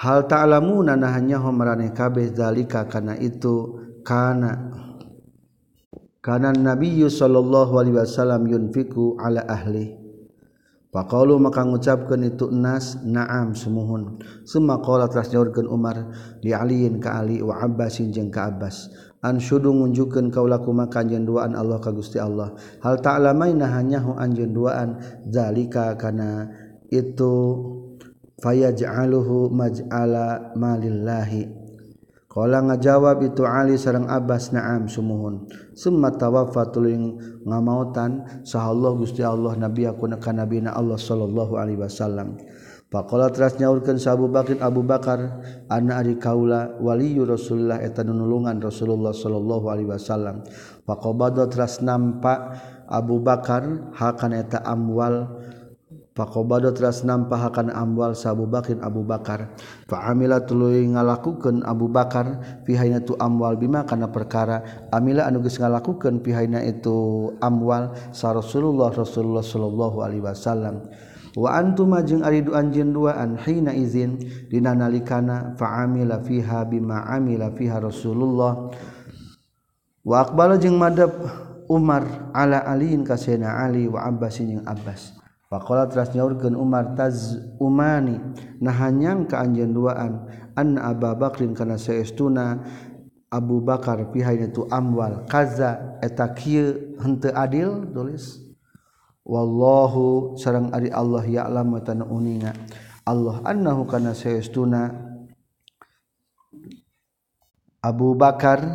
Hal 0.00 0.24
ta'lamuna 0.24 0.96
nahanya 0.96 1.36
marane 1.52 1.92
kabeh 1.92 2.32
zalika 2.32 2.88
kana 2.88 3.20
itu 3.20 3.84
kana 4.00 4.72
kanan 6.26 6.58
Nabi 6.66 7.06
sallallahu 7.06 7.78
alaihi 7.78 8.02
wasallam 8.02 8.50
yunfiku 8.50 9.14
ala 9.22 9.46
ahli. 9.46 9.94
Faqalu 10.90 11.38
maka 11.38 11.62
ngucapkeun 11.62 12.34
itu 12.34 12.50
nas 12.50 12.98
na'am 13.04 13.52
sumuhun 13.52 14.16
summa 14.48 14.80
qala 14.80 15.06
teras 15.12 15.28
nyaurkeun 15.28 15.68
Umar 15.68 16.08
li 16.40 16.56
aliin 16.56 16.98
ka 16.98 17.20
Ali 17.20 17.44
wa 17.44 17.62
Abbasin 17.62 18.10
jeung 18.10 18.32
ka 18.32 18.50
Abbas. 18.50 18.90
An 19.22 19.38
syudu 19.38 19.70
ngunjukeun 19.70 20.32
kaulaku 20.32 20.72
maka 20.72 21.04
duaan 21.04 21.52
Allah 21.54 21.78
ka 21.78 21.92
Gusti 21.92 22.16
Allah. 22.16 22.56
Hal 22.80 22.98
ta'lamaina 23.04 23.70
hanyahu 23.70 24.16
anjeun 24.16 24.50
duaan. 24.56 24.98
Zalika 25.28 25.94
kana 26.00 26.48
itu 26.88 27.34
fayaj'aluhu 28.40 29.52
maj'ala 29.52 30.56
malillahi 30.56 31.65
Kala 32.36 32.60
ngajawab 32.60 33.24
itu 33.24 33.48
Ali 33.48 33.80
sareng 33.80 34.12
Abbas 34.12 34.52
na'am 34.52 34.92
sumuhun. 34.92 35.48
Summa 35.72 36.12
tawafatul 36.12 36.84
ngamautan 37.48 38.44
sahallah 38.44 38.92
Gusti 38.92 39.24
Allah 39.24 39.56
nabi 39.56 39.88
aku 39.88 40.04
ka 40.20 40.36
nabina 40.36 40.76
Allah 40.76 41.00
sallallahu 41.00 41.56
alaihi 41.56 41.80
wasallam. 41.80 42.36
Pakola 42.92 43.32
teras 43.32 43.56
nyaurkeun 43.56 43.96
sa 43.96 44.12
Abu 44.20 44.28
Bakar 44.28 44.60
Abu 44.60 44.84
Bakar 44.84 45.18
anna 45.72 45.96
ari 45.96 46.20
kaula 46.20 46.76
waliyu 46.76 47.24
Rasulullah 47.24 47.80
eta 47.80 48.04
nulungan 48.04 48.60
Rasulullah 48.60 49.16
sallallahu 49.16 49.72
alaihi 49.72 49.96
wasallam. 49.96 50.44
Faqabada 50.84 51.48
teras 51.48 51.80
nampak 51.80 52.52
Abu 52.84 53.16
Bakar 53.16 53.96
hakan 53.96 54.36
eta 54.36 54.60
amwal 54.60 55.40
Pakobado 56.16 56.72
teras 56.72 57.04
nampahakan 57.04 57.68
amwal 57.68 58.16
sabu 58.16 58.48
Bakir 58.48 58.80
Abu 58.80 59.04
Bakar. 59.04 59.52
Faamila 59.84 60.40
tuluy 60.40 60.88
ngalakukeun 60.88 61.60
Abu 61.60 61.92
Bakar 61.92 62.40
pihaina 62.64 63.04
tu 63.04 63.12
amwal 63.20 63.60
bima 63.60 63.84
kana 63.84 64.08
perkara 64.08 64.88
amila 64.88 65.28
anu 65.28 65.44
geus 65.44 65.60
ngalakukeun 65.60 66.24
pihaina 66.24 66.64
itu 66.64 67.28
amwal 67.44 67.92
sa 68.16 68.32
Rasulullah 68.32 68.88
Rasulullah 68.96 69.44
sallallahu 69.44 70.00
alaihi 70.00 70.24
wasallam. 70.24 70.88
Wa 71.36 71.52
antum 71.52 71.92
majeng 71.92 72.24
aridu 72.24 72.56
anjeun 72.56 72.96
duaan 72.96 73.36
hina 73.36 73.76
izin 73.76 74.16
dina 74.48 74.72
nalikana 74.72 75.52
faamila 75.60 76.24
fiha 76.24 76.64
bima 76.64 77.04
amila 77.12 77.52
fiha 77.52 77.76
Rasulullah. 77.76 78.72
Wa 80.00 80.24
aqbala 80.24 80.56
jeung 80.56 80.80
madhab 80.80 81.12
Umar 81.68 82.32
ala 82.32 82.64
aliin 82.64 83.04
kasena 83.04 83.60
Ali 83.68 83.84
wa 83.84 84.00
Abbasin 84.08 84.48
jeung 84.48 84.64
Abbas. 84.64 85.25
Pakola 85.46 85.86
teras 85.86 86.10
nyaurkeun 86.10 86.58
Umar 86.58 86.98
taz 86.98 87.38
umani 87.62 88.18
nahanyang 88.58 89.30
ka 89.30 89.46
anjeun 89.46 89.70
duaan? 89.70 90.26
An 90.58 90.74
Abu 90.74 91.06
Bakrin 91.14 91.54
kana 91.54 91.78
saestuna 91.78 92.66
Abu 93.30 93.62
Bakar 93.62 94.10
pihai 94.10 94.42
itu 94.42 94.66
amwal 94.66 95.22
kaza. 95.30 95.98
Eta 96.02 96.34
kieu 96.34 96.98
henteu 96.98 97.30
adil 97.30 97.86
tulis. 97.94 98.42
Wallahu 99.22 100.34
sareng 100.38 100.74
ari 100.74 100.90
Allah 100.90 101.22
ya'lam 101.22 101.78
tan 101.86 102.02
uninga. 102.02 102.50
Allah 103.06 103.38
annahu 103.46 103.86
kana 103.86 104.18
saestuna 104.18 104.90
Abu 107.86 108.18
Bakar 108.18 108.66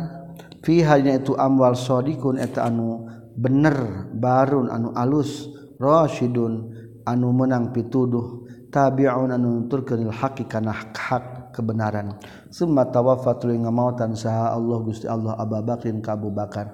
pihanya 0.64 1.20
itu 1.20 1.36
amwal 1.36 1.76
sodikun 1.76 2.40
eta 2.40 2.64
anu 2.64 3.12
bener 3.36 4.08
barun 4.16 4.72
anu 4.72 4.96
alus. 4.96 5.52
Rashidun 5.82 6.70
anu 7.02 7.34
menang 7.34 7.74
pituduh. 7.74 8.46
Tabiun 8.70 9.34
anu 9.34 9.66
nuturkeunil 9.66 10.14
haqi 10.14 10.46
kana 10.46 10.70
hak 10.70 11.52
kebenaran. 11.52 12.16
Summa 12.48 12.86
tawaffatu 12.88 13.50
ing 13.52 13.66
mautan 13.68 14.14
saha 14.16 14.54
Allah 14.54 14.78
Gusti 14.80 15.10
Allah 15.10 15.34
Abu 15.36 15.58
Bakrin 15.60 15.98
ka 16.00 16.14
Abu 16.14 16.30
Bakar. 16.30 16.72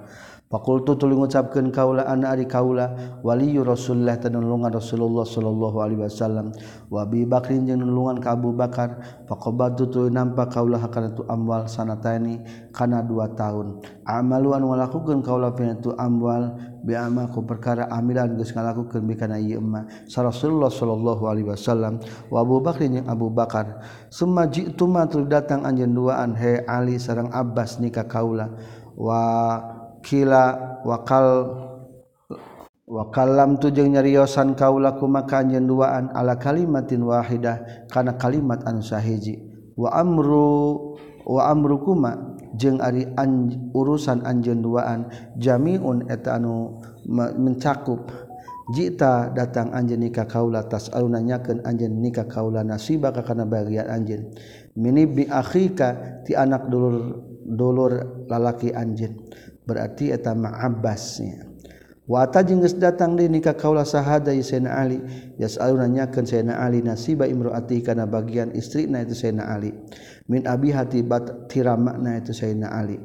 Fakultu 0.48 0.96
tuli 0.96 1.12
ngucapkeun 1.12 1.68
kaula 1.68 2.08
ana 2.08 2.32
ari 2.32 2.48
kaula 2.48 3.20
waliyyu 3.20 3.68
Rasulullah 3.68 4.16
tanulungan 4.16 4.72
Rasulullah 4.72 5.28
sallallahu 5.28 5.76
alaihi 5.76 6.00
wasallam 6.08 6.56
wa 6.88 7.04
Abi 7.04 7.28
Bakrin 7.28 7.68
jeung 7.68 7.84
nulungan 7.84 8.16
ka 8.16 8.32
Abu 8.32 8.56
Bakar 8.56 8.96
faqabatu 9.28 9.92
tuli 9.92 10.08
nampa 10.08 10.48
kaula 10.48 10.80
hakana 10.80 11.12
tu 11.12 11.20
amwal 11.28 11.68
sanatani 11.68 12.40
kana 12.72 13.04
dua 13.04 13.28
tahun. 13.36 13.84
Amalu 14.08 14.56
anu 14.56 14.72
ngalakukeun 14.72 15.20
kaula 15.20 15.52
pina 15.52 15.76
tu 15.76 15.92
amwal 16.00 16.56
bi 16.80 16.96
amal 16.96 17.28
ku 17.28 17.44
perkara 17.44 17.84
amilan 17.92 18.32
geus 18.40 18.56
ngalakukeun 18.56 19.04
bi 19.04 19.20
kana 19.20 19.36
ieu 19.36 19.60
emma. 19.60 19.84
Sa 20.08 20.24
Rasulullah 20.24 20.72
sallallahu 20.72 21.28
alaihi 21.28 21.44
wasallam 21.44 22.00
wa 22.32 22.40
Abu 22.40 22.64
Bakrin 22.64 22.96
jeung 22.96 23.08
Abu 23.12 23.28
Bakar 23.28 23.84
summa 24.08 24.48
ji'tuma 24.48 25.12
tuli 25.12 25.28
datang 25.28 25.68
anjeun 25.68 25.92
duaan 25.92 26.32
he 26.40 26.64
Ali 26.64 26.96
sareng 26.96 27.28
Abbas 27.36 27.76
nikah 27.84 28.08
kaula. 28.08 28.48
Wa 28.96 29.76
kila 30.08 30.56
wakal 30.88 31.52
wakalam 32.88 33.60
tujeng 33.60 33.92
nyariosan 33.92 34.56
kaulaku 34.56 35.04
maka 35.04 35.44
anjen 35.44 35.68
duaan 35.68 36.08
ala 36.16 36.40
kalimatin 36.40 37.04
wahidah 37.04 37.84
kana 37.92 38.16
kalimat 38.16 38.64
anu 38.64 38.80
sahiji. 38.80 39.36
Wa 39.76 39.92
amru 39.92 40.96
wa 41.28 41.52
amru 41.52 41.76
kuma 41.84 42.40
jeung 42.56 42.80
ari 42.80 43.04
an, 43.20 43.52
urusan 43.76 44.24
anjeun 44.24 44.64
duaan 44.64 45.12
jamiun 45.36 46.08
eta 46.08 46.40
anu 46.40 46.80
mencakup. 47.36 48.08
Jita 48.72 49.32
datang 49.36 49.76
anjeun 49.76 50.08
nikah 50.08 50.24
kaula 50.24 50.64
tas 50.64 50.88
aluna 50.92 51.20
nyakeun 51.20 51.60
nikah 52.00 52.24
kaula 52.24 52.64
nasiba 52.64 53.12
ka 53.12 53.20
kana 53.20 53.44
bagian 53.44 53.84
anjeun. 53.92 54.32
Mini 54.80 55.04
bi 55.04 55.28
akhika 55.28 56.24
ti 56.24 56.32
anak 56.32 56.72
dulur 56.72 57.20
dulur 57.44 58.24
lalaki 58.28 58.72
anjeun. 58.72 59.28
berarti 59.68 60.08
etama 60.08 60.56
Abbasnya. 60.56 61.44
Wata 62.08 62.40
jengges 62.40 62.72
datang 62.80 63.20
di 63.20 63.28
nikah 63.28 63.52
kaulah 63.52 63.84
sahada 63.84 64.32
Sayyidina 64.32 64.72
Ali. 64.72 64.96
Yas 65.36 65.60
alunanyakeun 65.60 66.24
Sayyidina 66.24 66.56
Ali 66.56 66.80
nasiba 66.80 67.28
imroati 67.28 67.84
kana 67.84 68.08
bagian 68.08 68.48
istri 68.56 68.88
na 68.88 69.04
itu 69.04 69.12
Sayyidina 69.12 69.44
Ali. 69.44 69.76
Min 70.24 70.48
abi 70.48 70.72
hati 70.72 71.04
bat 71.04 71.52
tirama 71.52 72.00
na 72.00 72.16
itu 72.16 72.32
Sayyidina 72.32 72.72
Ali. 72.72 72.96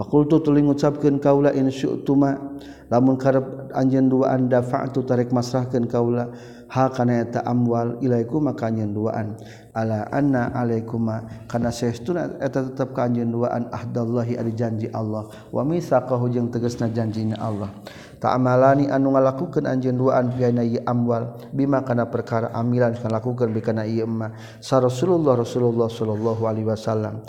Fakultu 0.00 0.40
tuluy 0.40 0.64
ngucapkeun 0.64 1.20
kaula 1.20 1.52
in 1.52 1.68
syu'tuma 1.68 2.56
lamun 2.88 3.20
karep 3.20 3.68
anjeun 3.76 4.08
duaan 4.08 4.48
dafa'tu 4.48 5.04
tarik 5.04 5.28
masrahkeun 5.28 5.84
kaula 5.84 6.32
ha 6.72 6.88
kana 6.88 7.28
eta 7.28 7.44
amwal 7.44 8.00
ilaiku 8.00 8.40
maka 8.40 8.72
anjeun 8.72 8.96
duaan. 8.96 9.36
ala 9.78 10.10
anna 10.10 10.50
alaikuma 10.50 11.46
kana 11.46 11.70
saestuna 11.70 12.42
eta 12.42 12.66
tetep 12.66 12.90
ka 12.90 13.06
anjeun 13.06 13.30
duaan 13.30 13.70
an 13.70 13.70
ahdallahi 13.70 14.34
ari 14.34 14.58
janji 14.58 14.90
Allah. 14.90 15.30
Wa 15.54 15.62
misaqahu 15.62 16.26
jeung 16.34 16.50
tegasna 16.50 16.90
janjina 16.90 17.38
Allah. 17.38 17.70
Ta'amalani 18.18 18.90
anu 18.90 19.14
ngalakukeun 19.14 19.62
anjeun 19.70 19.94
dua 19.94 20.18
an 20.18 20.34
ieu 20.34 20.82
amwal 20.82 21.38
bima 21.54 21.86
kana 21.86 22.10
perkara 22.10 22.50
amilan 22.50 22.98
ngalakukeun 22.98 23.54
bi 23.54 23.62
kana 23.62 23.86
ieu 23.86 24.10
ma 24.10 24.34
sa 24.58 24.82
Rasulullah 24.82 25.38
Rasulullah 25.38 25.86
sallallahu 25.86 26.42
alaihi 26.42 26.66
wasallam. 26.66 27.22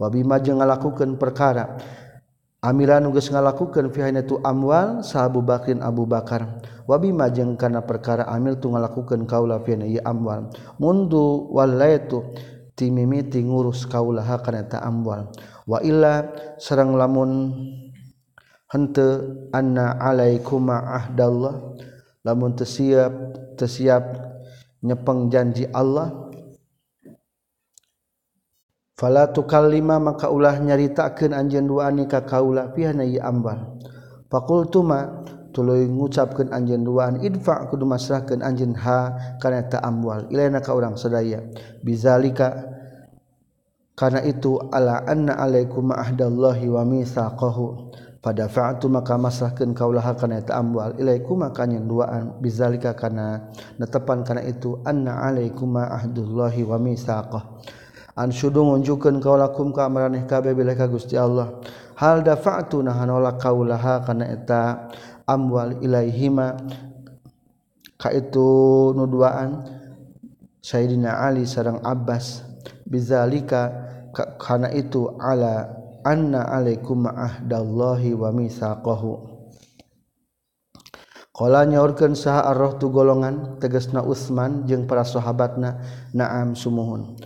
Wa 0.00 0.08
bima 0.08 0.40
jeung 0.40 0.64
ngalakukeun 0.64 1.20
perkara 1.20 1.76
amilan 2.64 3.04
geus 3.12 3.28
ngalakukeun 3.28 3.92
fiana 3.92 4.24
tu 4.24 4.40
amwal 4.40 5.04
sahabu 5.04 5.44
Bakrin 5.44 5.84
Abu 5.84 6.08
Bakar. 6.08 6.64
Wabi 6.90 7.14
majeng 7.14 7.54
karena 7.54 7.86
perkara 7.86 8.26
amil 8.26 8.58
tu 8.58 8.74
ngalakukan 8.74 9.22
kaula 9.30 9.62
fi 9.62 9.78
iya 9.78 10.02
amwal. 10.02 10.50
Mundu 10.82 11.46
walaitu 11.54 12.26
timimiti 12.74 13.46
ngurus 13.46 13.86
kaula 13.86 14.26
kana 14.42 14.66
ta 14.66 14.82
amwal. 14.82 15.30
Wa 15.70 15.78
illa 15.86 16.26
sareng 16.58 16.98
lamun 16.98 17.54
hente 18.66 19.06
anna 19.54 19.94
alaikuma 20.02 20.82
ahdallah. 20.98 21.78
Lamun 22.26 22.58
tesiap 22.58 23.14
tesiap 23.54 24.02
nyepeng 24.82 25.30
janji 25.30 25.64
Allah 25.70 26.30
kalima 29.48 29.96
maka 29.96 30.28
ulah 30.28 30.60
nyaritakeun 30.60 31.32
anjeun 31.32 31.64
duaan 31.64 31.96
nikah 32.04 32.20
kaula 32.28 32.68
pihana 32.76 33.00
ieu 33.00 33.24
ambal 33.24 33.80
fakultuma 34.28 35.19
tuluy 35.50 35.86
ngucapkeun 35.86 36.54
anjeun 36.54 36.82
duaan 36.82 37.20
idfa 37.20 37.68
kudu 37.70 37.86
masrahkeun 37.86 38.42
anjeun 38.42 38.74
ha 38.78 39.36
kana 39.42 39.66
ta 39.66 39.82
amwal. 39.82 40.26
Ilaina 40.30 40.58
ka 40.64 40.74
urang 40.74 40.94
sadaya. 40.96 41.42
Bizalika 41.84 42.66
kana 43.98 44.24
itu 44.24 44.56
ala 44.72 45.04
anna 45.04 45.36
alaikum 45.36 45.92
ahdallahi 45.92 46.66
wa 46.70 46.82
mitsaqahu. 46.86 47.92
Pada 48.20 48.52
fa'atu 48.52 48.92
maka 48.92 49.16
masrahkeun 49.16 49.72
kaulah 49.72 50.04
kana 50.16 50.44
ta 50.44 50.60
amwal. 50.60 50.96
Ilaikum 50.96 51.40
maka 51.42 51.66
anjeun 51.66 51.86
duaan. 51.86 52.24
Bizalika 52.42 52.96
kana 52.96 53.52
netepan 53.76 54.26
kana 54.26 54.42
itu 54.42 54.80
anna 54.86 55.22
alaikum 55.26 55.76
ahdullahi 55.76 56.64
wa 56.64 56.76
mitsaqahu 56.80 57.80
ngunjukkan 58.28 59.22
kau 59.22 59.36
lakum 59.38 59.72
keeh 59.72 60.24
kaB 60.26 60.46
ka 60.76 60.86
Gusti 60.90 61.16
Allah. 61.16 61.56
Hal 61.96 62.24
dafatu 62.24 62.80
nahanla 62.80 63.36
kaulah 63.36 64.04
karenaeta 64.04 64.89
amwal 65.30 65.78
ilaihima. 65.78 66.58
Ka 67.94 68.10
itu 68.10 68.90
nuduaan 68.98 69.62
Sayyidina 70.58 71.22
Ali 71.22 71.46
sarang 71.46 71.78
Abbas. 71.86 72.42
Bizalika 72.82 73.70
karena 74.42 74.74
itu 74.74 75.14
ala 75.22 75.70
anna 76.02 76.50
alaikum 76.50 77.06
ma'ahdallahi 77.06 78.18
wa 78.18 78.34
misaqahu 78.34 79.30
Kala 81.40 81.64
nyaurkeun 81.64 82.12
saha 82.12 82.52
arroh 82.52 82.76
tu 82.76 82.92
golongan 82.92 83.56
tegasna 83.56 84.04
Utsman 84.04 84.68
jeung 84.68 84.84
para 84.84 85.08
sahabatna 85.08 85.80
na'am 86.12 86.52
sumuhun. 86.52 87.16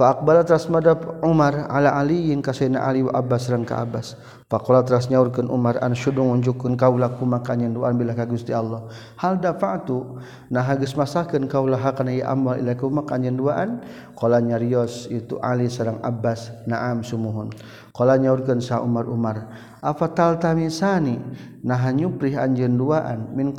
Faakbala 0.00 0.48
teras 0.48 0.64
madap 0.72 1.20
Umar 1.20 1.68
ala 1.68 1.92
Ali 1.92 2.32
yang 2.32 2.40
kasena 2.40 2.88
Ali 2.88 3.04
wa 3.04 3.12
Abbas 3.12 3.52
ran 3.52 3.68
ka 3.68 3.84
Abbas. 3.84 4.16
Fakola 4.48 4.80
teras 4.80 5.12
nyaurkan 5.12 5.44
Umar 5.52 5.76
an 5.84 5.92
syudung 5.92 6.32
unjukkan 6.32 6.72
kau 6.80 6.96
laku 6.96 7.28
makanya 7.28 7.68
doan 7.68 8.00
bila 8.00 8.16
kagus 8.16 8.40
di 8.40 8.56
Allah. 8.56 8.88
Hal 9.20 9.44
dafatu 9.44 10.16
nah 10.48 10.64
hagus 10.64 10.96
masakan 10.96 11.44
kau 11.52 11.68
lah 11.68 11.76
hakana 11.76 12.16
ya 12.16 12.32
amal 12.32 12.56
ilaku 12.56 12.88
makanya 12.88 13.28
doan. 13.28 13.84
Kala 14.16 14.40
nyarios 14.40 15.04
itu 15.12 15.36
Ali 15.44 15.68
sarang 15.68 16.00
Abbas 16.00 16.48
naam 16.64 17.04
sumuhun. 17.04 17.52
Kola 17.92 18.16
nyaurkan 18.16 18.64
sa 18.64 18.80
Umar 18.80 19.04
Umar. 19.04 19.52
Afatal 19.84 20.40
tamisani 20.40 21.20
nah 21.60 21.92
nyuprih 21.92 22.40
anjen 22.40 22.72
doan 22.80 23.36
min 23.36 23.52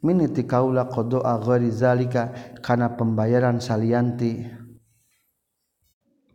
miniti 0.00 0.48
kaula 0.48 0.88
kodoa 0.88 1.36
ghari 1.36 1.68
zalika 1.68 2.32
kana 2.64 2.96
pembayaran 2.96 3.60
salianti 3.60 4.61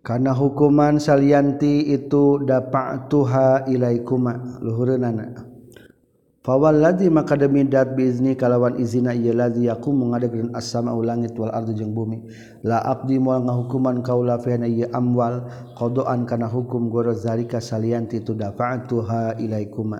karena 0.08 0.32
hukuman 0.32 1.04
salianti 1.04 1.92
itu 1.92 2.40
dapat 2.48 3.12
tuha 3.12 3.68
ilaikuma. 3.68 4.64
Luhur 4.64 4.96
nana 4.96 5.36
fawal 6.48 6.80
ladi 6.80 7.12
maka 7.12 7.36
demi 7.36 7.68
dat 7.68 7.92
bizni 7.92 8.40
kalawan 8.40 8.80
izina 8.80 9.12
ieu 9.12 9.36
ladzi 9.36 9.68
aku 9.68 9.92
mengadeg 9.92 10.48
as-sama 10.56 10.96
langit 11.04 11.36
wal 11.36 11.52
ardu 11.52 11.76
jeung 11.76 11.92
bumi. 11.92 12.24
La 12.64 12.80
abdi 12.88 13.20
moal 13.20 13.44
ngahukuman 13.44 14.00
kaula 14.00 14.40
fi 14.40 14.56
ieu 14.56 14.88
amwal 14.96 15.44
qadaan 15.76 16.24
kana 16.24 16.48
hukum 16.48 16.88
goro 16.88 17.12
zalika 17.12 17.60
salianti 17.60 18.24
tu 18.24 18.32
dafa'tuha 18.32 19.44
ilaikuma. 19.44 20.00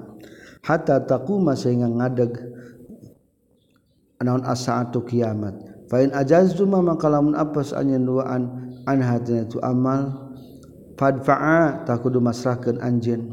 Hatta 0.64 1.04
taquma 1.04 1.52
sehingga 1.52 1.92
ngadeg 1.92 2.32
naon 4.24 4.48
as-saatu 4.48 5.04
kiamat. 5.04 5.84
Fa 5.92 6.00
in 6.00 6.16
ajaztu 6.16 6.64
maka 6.64 7.12
lamun 7.12 7.36
apes 7.36 7.76
anjeun 7.76 8.04
duaan 8.08 8.44
anhatu 8.88 9.60
amal 9.60 10.32
fadfa'a 10.98 11.84
takudu 11.84 12.24
masrahkeun 12.24 12.80
anjeun 12.80 13.30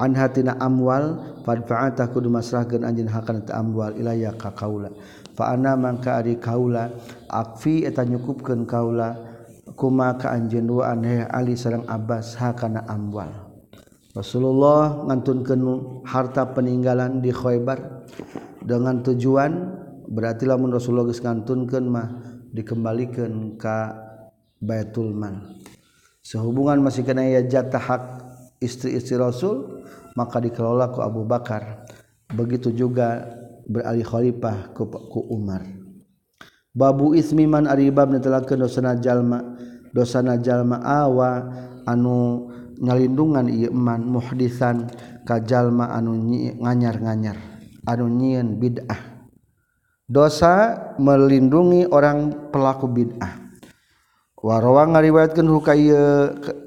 an 0.00 0.16
hatina 0.16 0.56
amwal 0.58 1.36
fadfa'a 1.44 1.94
takudu 1.94 2.32
masrahkeun 2.32 2.82
anjeun 2.82 3.06
hakana 3.06 3.44
ta 3.44 3.60
amwal 3.60 3.94
ilaya 3.94 4.34
ka 4.34 4.50
kaula. 4.56 4.90
Fa 5.36 5.54
ana 5.54 5.78
mangka 5.78 6.18
ari 6.18 6.40
kaula 6.42 6.90
akfi 7.30 7.86
eta 7.86 8.02
nyukupkeun 8.02 8.66
kaula 8.66 9.14
kuma 9.78 10.18
ka 10.18 10.34
anjeun 10.34 10.66
wa 10.66 10.90
anhe 10.90 11.22
ali 11.30 11.54
sareng 11.54 11.86
abbas 11.86 12.34
hakana 12.34 12.82
amwal. 12.90 13.30
Rasulullah 14.16 15.06
ngantunkeun 15.06 15.62
harta 16.02 16.50
peninggalan 16.50 17.22
di 17.22 17.30
Khaybar 17.30 18.08
dengan 18.66 18.98
tujuan 19.06 19.52
berarti 20.10 20.48
lamun 20.48 20.74
Rasulullah 20.74 21.06
geus 21.06 21.22
ngantunkeun 21.22 21.86
mah 21.86 22.08
dikembalikan 22.50 23.54
ka 23.60 24.07
Baitul 24.58 25.14
Mal. 25.14 25.58
sehubungan 26.22 26.84
masih 26.84 27.08
kena 27.08 27.24
ya 27.24 27.40
jatah 27.40 27.80
hak 27.80 28.02
istri-istri 28.60 29.16
Rasul 29.16 29.80
maka 30.18 30.42
dikelola 30.42 30.90
ku 30.90 31.00
Abu 31.00 31.22
Bakar. 31.22 31.86
Begitu 32.28 32.74
juga 32.74 33.24
beralih 33.64 34.04
khalifah 34.04 34.76
ku, 34.76 34.84
ku 34.90 35.24
Umar. 35.32 35.64
Babu 36.74 37.16
Ismiman 37.16 37.64
Aribab 37.64 38.12
netelakeun 38.12 38.60
dosana 38.60 38.98
jalma 39.00 39.56
dosana 39.94 40.36
jalma 40.36 40.84
awa 40.84 41.48
anu 41.88 42.50
nyalindungan 42.76 43.48
ieu 43.48 43.72
iman 43.72 44.04
muhdisan 44.04 44.86
ka 45.24 45.40
jalma 45.40 45.90
anu 45.96 46.14
nganyar-nganyar 46.60 47.40
anu 47.88 48.04
nyieun 48.12 48.60
bid'ah. 48.60 49.16
Dosa 50.08 50.76
melindungi 51.00 51.88
orang 51.88 52.52
pelaku 52.52 52.88
bid'ah. 52.88 53.47
Warawang 54.38 54.94
ngariwayatkeun 54.94 55.50
hu 55.50 55.58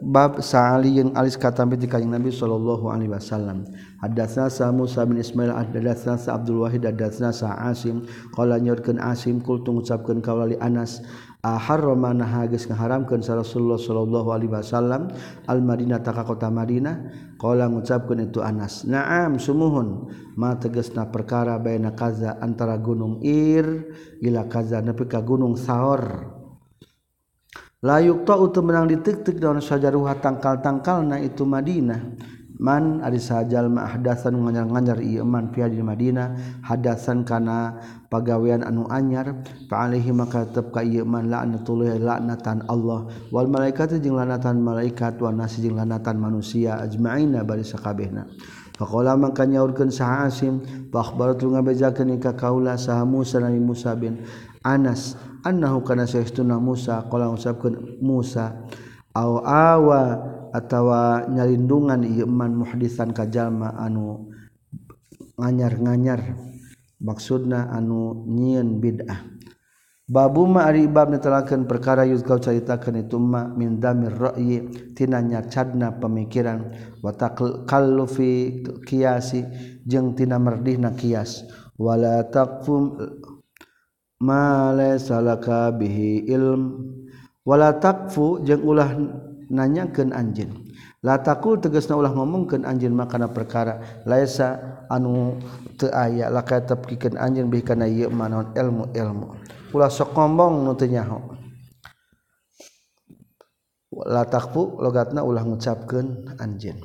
bab 0.03 0.43
Sa'ali 0.43 0.99
yang 0.99 1.15
alis 1.15 1.39
katampi 1.39 1.79
ti 1.79 1.87
kanjing 1.87 2.11
Nabi 2.11 2.27
sallallahu 2.27 2.91
alaihi 2.91 3.07
wasallam. 3.07 3.63
Hadatsna 4.03 4.51
Sa 4.51 4.75
Musa 4.75 5.07
bin 5.07 5.15
Ismail 5.15 5.55
hadatsna 5.55 6.19
Sa 6.19 6.35
Abdul 6.35 6.67
Wahid 6.67 6.83
hadatsna 6.83 7.31
Sa 7.31 7.55
Asim. 7.55 8.03
Qala 8.35 8.59
nyorkeun 8.59 8.99
Asim 8.99 9.39
kul 9.39 9.63
tung 9.63 9.79
ucapkeun 9.79 10.19
kaula 10.19 10.51
li 10.51 10.59
Anas 10.59 10.99
aharrama 11.47 12.11
nah 12.11 12.43
geus 12.45 12.67
ngaharamkeun 12.67 13.23
sa 13.23 13.39
Rasulullah 13.39 13.79
sallallahu 13.79 14.29
alaihi 14.29 14.51
wasallam 14.51 15.09
al 15.47 15.63
Madinah 15.63 16.03
ta 16.03 16.11
kota 16.27 16.51
Madinah? 16.51 17.07
Qala 17.39 17.71
ngucapkeun 17.71 18.27
itu 18.27 18.43
Anas 18.43 18.83
na'am 18.83 19.39
sumuhun. 19.39 20.11
Ma 20.35 20.59
tegasna 20.59 21.07
perkara 21.07 21.55
baina 21.55 21.95
kaza 21.95 22.35
antara 22.43 22.75
gunung 22.75 23.23
Ir 23.23 23.95
ila 24.19 24.51
kaza 24.51 24.83
nepi 24.83 25.07
ka 25.07 25.23
gunung 25.23 25.55
Saor 25.55 26.40
layukto 27.81 28.37
utuh 28.37 28.61
menang 28.61 28.85
ditiktik 28.93 29.41
daun 29.41 29.57
sajaruha 29.57 30.21
tangkal-tangkal 30.21 31.01
na 31.01 31.17
itu 31.17 31.43
Madinah. 31.45 32.01
Man 32.61 33.01
ari 33.01 33.17
sajal 33.17 33.73
ma 33.73 33.89
ahdasan 33.89 34.37
nganyar-nganyar 34.37 35.01
ieu 35.01 35.25
man 35.25 35.49
fi 35.49 35.65
di 35.65 35.81
Madinah 35.81 36.61
hadasan 36.61 37.25
kana 37.25 37.81
pagawean 38.05 38.61
anu 38.61 38.85
anyar 38.85 39.33
fa 39.65 39.89
alaihi 39.89 40.13
maka 40.13 40.45
tetep 40.45 40.69
ka 40.69 40.85
ieu 40.85 41.01
man 41.01 41.25
laknatullah 41.33 41.97
laknatan 41.97 42.61
Allah. 42.69 43.09
Wal 43.33 43.49
malaikat 43.49 43.97
jeung 43.97 44.13
lanatan 44.13 44.61
malaikat 44.61 45.17
wa 45.17 45.33
nas 45.33 45.57
jeung 45.57 45.73
lanatan 45.73 46.21
manusia 46.21 46.77
ajmaina 46.85 47.41
bari 47.41 47.65
sakabehna. 47.65 48.29
Faqala 48.77 49.17
maka 49.17 49.41
nyaurkeun 49.49 49.89
saha 49.89 50.29
Asim 50.29 50.61
fa 50.93 51.01
akhbaratu 51.01 51.49
ngabejakeun 51.57 52.13
ka 52.21 52.37
kaula 52.37 52.77
saha 52.77 53.01
Musa 53.09 53.41
Nabi 53.41 53.57
Musa 53.57 53.97
bin 53.97 54.21
Anas. 54.61 55.17
annahu 55.43 55.85
kana 55.85 56.05
saestuna 56.07 56.57
Musa 56.61 57.05
qala 57.09 57.29
usapkeun 57.33 58.01
Musa 58.01 58.65
aw 59.13 59.31
awa 59.43 60.01
atawa 60.55 61.27
nyalindungan 61.27 62.03
ieu 62.07 62.27
man 62.27 62.55
muhdisan 62.55 63.11
ka 63.15 63.27
jalma 63.27 63.75
anu 63.79 64.31
nganyar-nganyar 65.39 66.37
maksudna 67.01 67.73
anu 67.73 68.27
nyieun 68.29 68.77
bid'ah. 68.77 69.31
Babu 70.11 70.43
ma 70.43 70.67
ari 70.67 70.91
bab 70.91 71.07
netelakeun 71.07 71.71
perkara 71.71 72.03
yuzkau 72.03 72.35
caritakeun 72.35 73.07
itu 73.07 73.15
ma 73.15 73.47
min 73.47 73.79
damir 73.79 74.11
ra'yi 74.11 74.91
tina 74.91 75.23
nyacadna 75.23 76.03
pemikiran 76.03 76.67
wa 76.99 77.15
taqallufi 77.15 78.59
qiyasi 78.83 79.47
jeung 79.87 80.11
tina 80.11 80.35
merdihna 80.35 80.91
qiyas 80.99 81.47
wala 81.79 82.27
taqfum 82.27 82.99
malasalaka 84.21 85.73
bihi 85.73 86.29
ilm. 86.29 86.93
Wala 87.41 87.73
takfu 87.81 88.45
jeung 88.45 88.61
ulah 88.61 88.93
nanyakeun 89.49 90.13
anjeun. 90.13 90.69
La 91.01 91.17
takul 91.17 91.57
tegasna 91.57 91.97
ulah 91.97 92.13
ngomongkeun 92.13 92.61
anjeun 92.61 92.93
makana 92.93 93.33
perkara. 93.33 94.05
Laisa 94.05 94.61
anu 94.93 95.41
teu 95.81 95.89
aya 95.89 96.29
laka 96.29 96.61
tepkikeun 96.61 97.17
anjeun 97.17 97.49
bihi 97.49 97.65
kana 97.65 97.89
ieu 97.89 98.13
ilmu-ilmu 98.13 99.27
ulah 99.73 99.89
sok 99.89 100.13
ngomong 100.13 100.61
nu 100.61 100.77
teu 100.77 100.85
nyaho. 100.85 101.19
La 104.05 104.23
takfu 104.29 104.77
logatna 104.77 105.25
ulah 105.25 105.41
ngucapkeun 105.41 106.37
anjeun. 106.37 106.77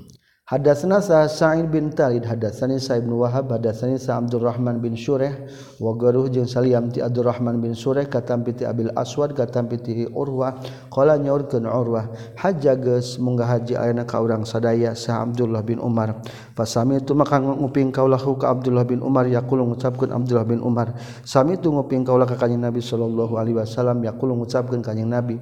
Hadatsana 0.46 1.02
Sa'id 1.02 1.66
bin 1.74 1.90
Talid 1.90 2.22
hadatsani 2.22 2.78
Sa'id 2.78 3.02
bin 3.02 3.18
Wahab 3.18 3.50
hadatsani 3.50 3.98
Sa 3.98 4.22
Abdurrahman 4.22 4.78
bin 4.78 4.94
Sureh 4.94 5.34
wa 5.82 5.90
garuh 5.98 6.30
jeung 6.30 6.46
Salim 6.46 6.86
ti 6.94 7.02
Abdurrahman 7.02 7.58
bin 7.58 7.74
Sureh 7.74 8.06
katam 8.06 8.46
piti 8.46 8.62
Abil 8.62 8.94
Aswad 8.94 9.34
katam 9.34 9.66
piti 9.66 10.06
Urwah. 10.06 10.54
Qala 10.86 11.18
nyaurkeun 11.18 11.66
Urwah 11.66 12.14
hajja 12.38 12.78
geus 12.78 13.18
munggah 13.18 13.58
haji 13.58 13.74
ayeuna 13.74 14.06
ka 14.06 14.22
urang 14.22 14.46
sadaya 14.46 14.94
Sa 14.94 15.18
Abdullah 15.26 15.66
bin 15.66 15.82
Umar. 15.82 16.22
Fasami 16.56 17.04
tu 17.04 17.12
maka 17.12 17.36
nguping 17.36 17.92
kaulahu 17.92 18.40
ka 18.40 18.48
Abdullah 18.48 18.88
bin 18.88 19.04
Umar 19.04 19.28
yaqulu 19.28 19.68
ngucapkeun 19.68 20.08
Abdullah 20.08 20.48
bin 20.48 20.64
Umar. 20.64 20.96
Sami 21.20 21.60
tu 21.60 21.68
nguping 21.68 22.00
kaulah 22.00 22.24
ka 22.24 22.40
kanjing 22.40 22.64
Nabi 22.64 22.80
sallallahu 22.80 23.36
alaihi 23.36 23.60
wasallam 23.60 24.00
yaqulu 24.00 24.32
ngucapkeun 24.40 24.80
kanjing 24.80 25.12
Nabi 25.12 25.36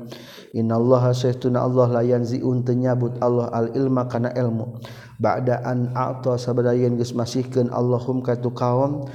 innallaha 0.50 1.14
sayyiduna 1.14 1.62
Allah 1.62 1.86
la 1.90 2.02
yanzi'un 2.02 2.66
nyabut 2.66 3.14
Allah 3.22 3.46
al 3.54 3.70
ilma 3.78 4.10
kana 4.10 4.34
ilmu. 4.34 4.82
Badaan 5.22 5.94
atau 5.94 6.34
sabadayan 6.34 6.98
geus 6.98 7.14
masihkeun 7.14 7.70
Allahum 7.70 8.18
ka 8.18 8.34
tu 8.34 8.50
kaum 8.50 9.06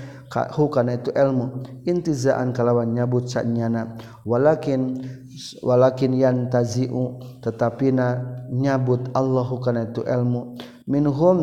hu 0.55 0.63
kana 0.71 0.95
itu 0.95 1.11
ilmu. 1.11 1.67
Intizaan 1.83 2.55
kalawan 2.55 2.95
nyabut 2.95 3.27
sanyana. 3.27 3.99
Walakin 4.23 5.03
walakin 5.59 6.15
yantazi'u 6.15 7.19
tetapina 7.43 8.23
nyabut 8.47 9.11
Allahu 9.11 9.59
kana 9.59 9.91
itu 9.91 10.07
ilmu. 10.07 10.55
Minhum 10.87 11.39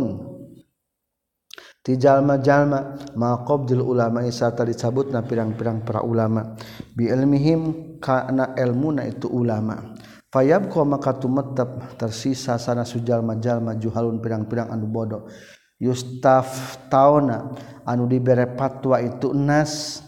jalma-jalma 1.95 2.99
maqobdil 3.15 3.79
ulama 3.79 4.27
isata 4.27 4.67
dicabut 4.67 5.15
na 5.15 5.23
pirang-pirang 5.23 5.87
para 5.87 6.03
ulama. 6.03 6.59
Bi 6.91 7.07
ilmihim 7.07 8.03
kana 8.03 8.59
ilmuna 8.59 9.07
itu 9.07 9.31
ulama. 9.31 9.95
Fayab 10.35 10.67
ko 10.67 10.83
maka 10.83 11.15
tumetep 11.15 11.95
tersisa 11.95 12.59
sana 12.59 12.83
sujalma-jalma 12.83 13.79
juhalun 13.79 14.19
pirang-pirang 14.19 14.75
anu 14.75 14.91
bodoh. 14.91 15.31
Yustaf 15.79 16.83
tauna 16.91 17.55
anu 17.87 18.11
dibere 18.11 18.51
patwa 18.59 18.99
itu 18.99 19.31
nas. 19.31 20.03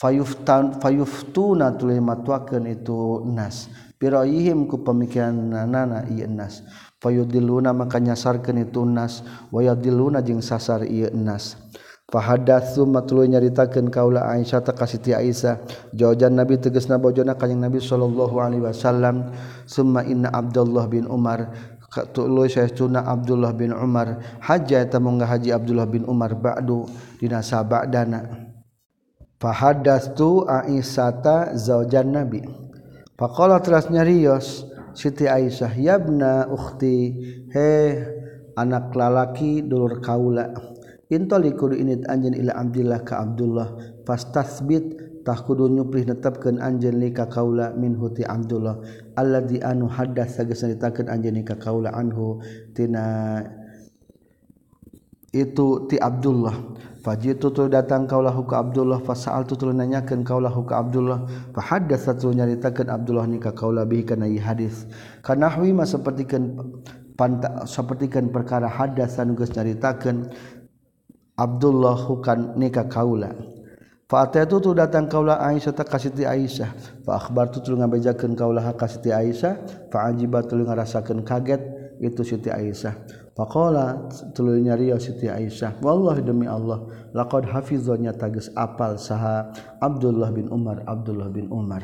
Fayuftan 0.00 0.82
fayuftuna 0.82 1.78
tuluy 1.78 2.02
matwakeun 2.02 2.66
itu 2.66 3.22
nas. 3.30 3.70
Piroihim 4.00 4.64
ku 4.64 4.80
pemikiran 4.80 5.36
nanana 5.36 6.08
ieu 6.08 6.24
nas. 6.26 6.64
fayudiluna 7.00 7.72
maka 7.72 7.98
nyasarkeun 7.98 8.68
itu 8.68 8.84
nas 8.84 9.24
wa 9.48 9.64
yadiluna 9.64 10.20
jeung 10.20 10.44
sasar 10.44 10.84
ieu 10.84 11.08
nas. 11.16 11.56
Fahadatsu 12.10 12.90
matlu 12.90 13.22
nyaritakeun 13.22 13.86
kaula 13.86 14.26
Aisyah 14.34 14.66
ta 14.66 14.74
ka 14.74 14.82
Siti 14.82 15.14
Aisyah 15.14 15.62
jawaban 15.94 16.34
Nabi 16.34 16.58
tegasna 16.58 16.98
bojona 16.98 17.38
ka 17.38 17.46
Nabi 17.46 17.78
sallallahu 17.78 18.34
alaihi 18.42 18.66
wasallam 18.66 19.30
summa 19.62 20.02
inna 20.02 20.26
Abdullah 20.34 20.90
bin 20.90 21.06
Umar 21.06 21.54
tuluy 22.10 22.50
saytuna 22.50 23.06
Abdullah 23.06 23.54
bin 23.54 23.70
Umar 23.70 24.18
haja 24.42 24.82
eta 24.82 24.98
mongga 24.98 25.22
haji 25.26 25.54
Abdullah 25.54 25.86
bin 25.86 26.02
Umar 26.02 26.34
ba'du 26.34 26.90
dina 27.22 27.46
sabadana. 27.46 28.50
Fahadatsu 29.38 30.50
Aisyah 30.50 31.10
ta 31.22 31.54
zaujan 31.54 32.10
Nabi. 32.10 32.42
Faqala 33.14 33.62
teras 33.62 33.86
nyarios 33.86 34.66
Siti 34.94 35.26
Aisyah 35.30 35.72
yabna 35.78 36.50
ukhti 36.50 36.96
he 37.54 37.70
anak 38.58 38.92
lalaki 38.94 39.62
dulur 39.62 40.02
kaula 40.02 40.50
intoli 41.10 41.54
kudu 41.54 41.78
init 41.78 42.06
ila 42.06 42.52
Abdullah 42.54 43.00
ka 43.02 43.22
Abdullah 43.22 43.68
fastasbit 44.06 45.10
tah 45.26 45.36
kudu 45.36 45.68
nyuplih 45.68 46.08
netepkeun 46.08 46.58
anjeun 46.58 46.96
li 46.96 47.12
ka 47.12 47.28
kaula 47.28 47.76
min 47.76 47.94
huti 47.98 48.24
Abdullah 48.24 48.80
alladzi 49.18 49.60
anu 49.60 49.90
hadas 49.90 50.38
sageus 50.38 50.64
nyaritakeun 50.64 51.12
anjeun 51.12 51.42
ka 51.44 51.60
kaula 51.60 51.92
anhu 51.92 52.40
tina 52.72 53.38
itu 55.30 55.86
ti 55.86 55.94
Abdullah 55.94 56.54
faji 57.06 57.38
tutul 57.38 57.70
datang 57.70 58.04
kaulah 58.10 58.34
ka 58.34 58.60
Abdullah 58.66 58.98
fasaal 58.98 59.46
tutul 59.46 59.70
nanyakan 59.70 60.26
kaulah 60.26 60.50
ka 60.50 60.74
Abdullah 60.82 61.22
fahadas 61.54 62.10
satu 62.10 62.34
nyaritakan 62.34 62.90
Abdullah 62.90 63.30
nikah 63.30 63.54
kaulah 63.54 63.86
bihi 63.86 64.04
hui 64.10 64.42
hadis 64.42 64.90
seperti 65.22 65.54
kan 65.54 65.86
sepertikan 65.86 66.42
panta 67.14 67.62
sepertikan 67.64 68.24
perkara 68.34 68.66
hadasan 68.66 69.38
geus 69.38 69.54
nyaritakan 69.54 70.34
Abdullah 71.38 71.96
hukan 72.10 72.58
nikah 72.58 72.90
kaulah 72.90 73.32
Fa'ataya 74.10 74.42
itu 74.42 74.58
tu 74.58 74.74
datang 74.74 75.06
kaulah 75.06 75.38
Aisyah 75.38 75.70
tak 75.70 75.86
kasih 75.86 76.10
ti 76.10 76.26
Aisyah. 76.26 76.74
Fa'akhbar 77.06 77.54
tu 77.54 77.62
tu 77.62 77.78
ngabejakan 77.78 78.34
kaulah 78.34 78.74
kasih 78.74 78.98
ti 79.06 79.14
Aisyah. 79.14 79.86
Fa'ajibat 79.86 80.50
tu 80.50 80.58
ngarasakan 80.58 81.22
kaget 81.22 81.62
itu 82.02 82.24
Siti 82.26 82.50
Aisyah 82.50 82.96
Faqala 83.40 84.12
tulunya 84.36 84.76
Rio 84.76 85.00
Siti 85.00 85.24
Aisyah 85.24 85.80
wallahi 85.80 86.20
demi 86.20 86.44
Allah 86.44 86.84
laqad 87.16 87.48
hafizanya 87.48 88.12
tagis 88.12 88.52
apal 88.52 89.00
saha 89.00 89.48
Abdullah 89.80 90.28
bin 90.28 90.52
Umar 90.52 90.84
Abdullah 90.84 91.32
bin 91.32 91.48
Umar. 91.48 91.80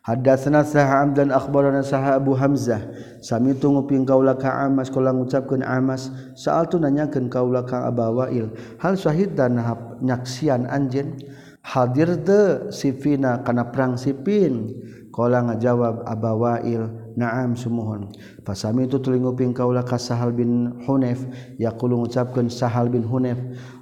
Hadatsana 0.00 0.64
saha 0.64 1.04
Amdan 1.04 1.28
akhbarana 1.28 1.84
saha 1.84 2.16
Abu 2.16 2.32
Hamzah 2.32 2.80
sami 3.20 3.52
tu 3.52 3.68
nguping 3.68 4.08
kaula 4.08 4.32
ka 4.32 4.64
Amas 4.64 4.88
kala 4.88 5.12
ngucapkeun 5.12 5.60
Amas 5.60 6.08
saal 6.32 6.72
tu 6.72 6.80
nanyakeun 6.80 7.28
kaula 7.28 7.60
ka 7.68 7.84
Abawail 7.84 8.48
hal 8.80 8.96
syahid 8.96 9.36
dan 9.36 9.60
nyaksian 10.00 10.64
anjeun? 10.64 11.20
Hadir 11.60 12.16
de 12.16 12.72
sifina 12.72 13.44
kana 13.44 13.68
perang 13.68 14.00
sipin 14.00 14.72
kala 15.12 15.52
ngajawab 15.52 16.00
Abawail 16.08 16.99
naam 17.16 17.58
sumuhun 17.58 18.10
pasami 18.42 18.86
itu 18.86 18.98
telinguping 19.02 19.54
kaula 19.54 19.82
ka 19.86 19.96
sahal 19.96 20.34
bin 20.34 20.82
hunef 20.84 21.24
yaqulu 21.58 22.04
ngucapkeun 22.04 22.50
sahal 22.52 22.90
bin 22.90 23.06
hunef 23.06 23.38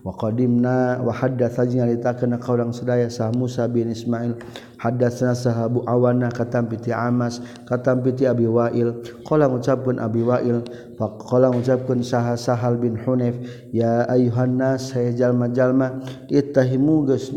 wa 0.08 0.14
qadimna 0.16 1.04
wa 1.04 1.12
haddatsajna 1.12 1.84
litakana 1.90 2.40
qaurang 2.40 2.72
sadaya 2.72 3.10
sah 3.12 3.28
Musa 3.34 3.68
bin 3.68 3.92
Ismail 3.92 4.40
haddatsna 4.80 5.34
sahabu 5.34 5.84
awana 5.84 6.32
katam 6.32 6.70
piti 6.70 6.94
Amas 6.94 7.42
katam 7.66 8.00
piti 8.00 8.24
Abi 8.24 8.46
Wail. 8.46 9.04
Qala 9.26 9.50
ngucapkeun 9.50 9.98
Abi 10.00 10.22
Wail 10.24 10.64
faqala 10.96 11.52
ngucapkeun 11.52 12.00
sah 12.00 12.32
sahal 12.38 12.78
bin 12.78 12.96
hunef 12.96 13.36
ya 13.74 14.06
ayuhan 14.08 14.56
nas 14.56 14.94
saya 14.94 15.12
jalma-jalma 15.12 16.00
ittahimu 16.30 17.04
geus 17.10 17.28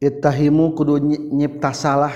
ittahimu 0.00 0.72
kudu 0.72 0.96
nyipta 1.36 1.76
salah. 1.76 2.12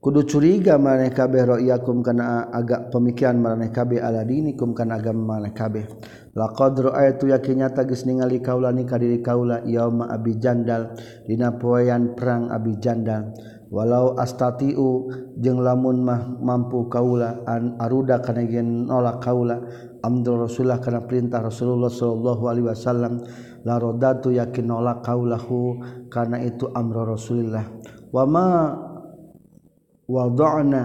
Kudu 0.00 0.24
curiga 0.24 0.80
maneh 0.80 1.12
kabeh 1.12 1.44
ra'yakum 1.44 2.00
kana 2.00 2.48
agak 2.48 2.88
pemikiran 2.88 3.36
maneh 3.36 3.68
kabeh 3.68 4.00
ala 4.00 4.24
dinikum 4.24 4.72
kana 4.72 4.96
agama 4.96 5.36
maneh 5.36 5.52
kabeh 5.52 5.84
laqad 6.32 6.88
ra'aitu 6.88 7.28
yakinnya 7.28 7.68
geus 7.84 8.08
ningali 8.08 8.40
kaula 8.40 8.72
ni 8.72 8.88
kadiri 8.88 9.20
kaula 9.20 9.60
yauma 9.68 10.08
abi 10.08 10.40
jandal 10.40 10.96
dina 11.28 11.52
poean 11.52 12.16
perang 12.16 12.48
abi 12.48 12.80
jandal. 12.80 13.28
Walau 13.68 14.16
astatiu 14.16 15.12
jeung 15.36 15.60
lamun 15.60 16.00
mah 16.00 16.32
mampu 16.40 16.88
kaula 16.88 17.44
an 17.44 17.76
aruda 17.76 18.24
kana 18.24 18.40
yen 18.40 18.88
nolak 18.88 19.20
kaula 19.20 19.60
amdul 20.00 20.48
rasulullah 20.48 20.80
kana 20.80 21.04
perintah 21.04 21.44
rasulullah 21.44 21.92
sallallahu 21.92 22.48
alaihi 22.48 22.72
wasallam. 22.72 23.20
la 23.64 23.76
rodatu 23.76 24.32
yakin 24.32 24.66
nolak 24.66 25.04
kaulahu 25.04 25.80
karena 26.08 26.40
itu 26.40 26.68
amro 26.72 27.04
Rasulillah. 27.04 27.64
Wama 28.10 28.76
wada'na 30.10 30.82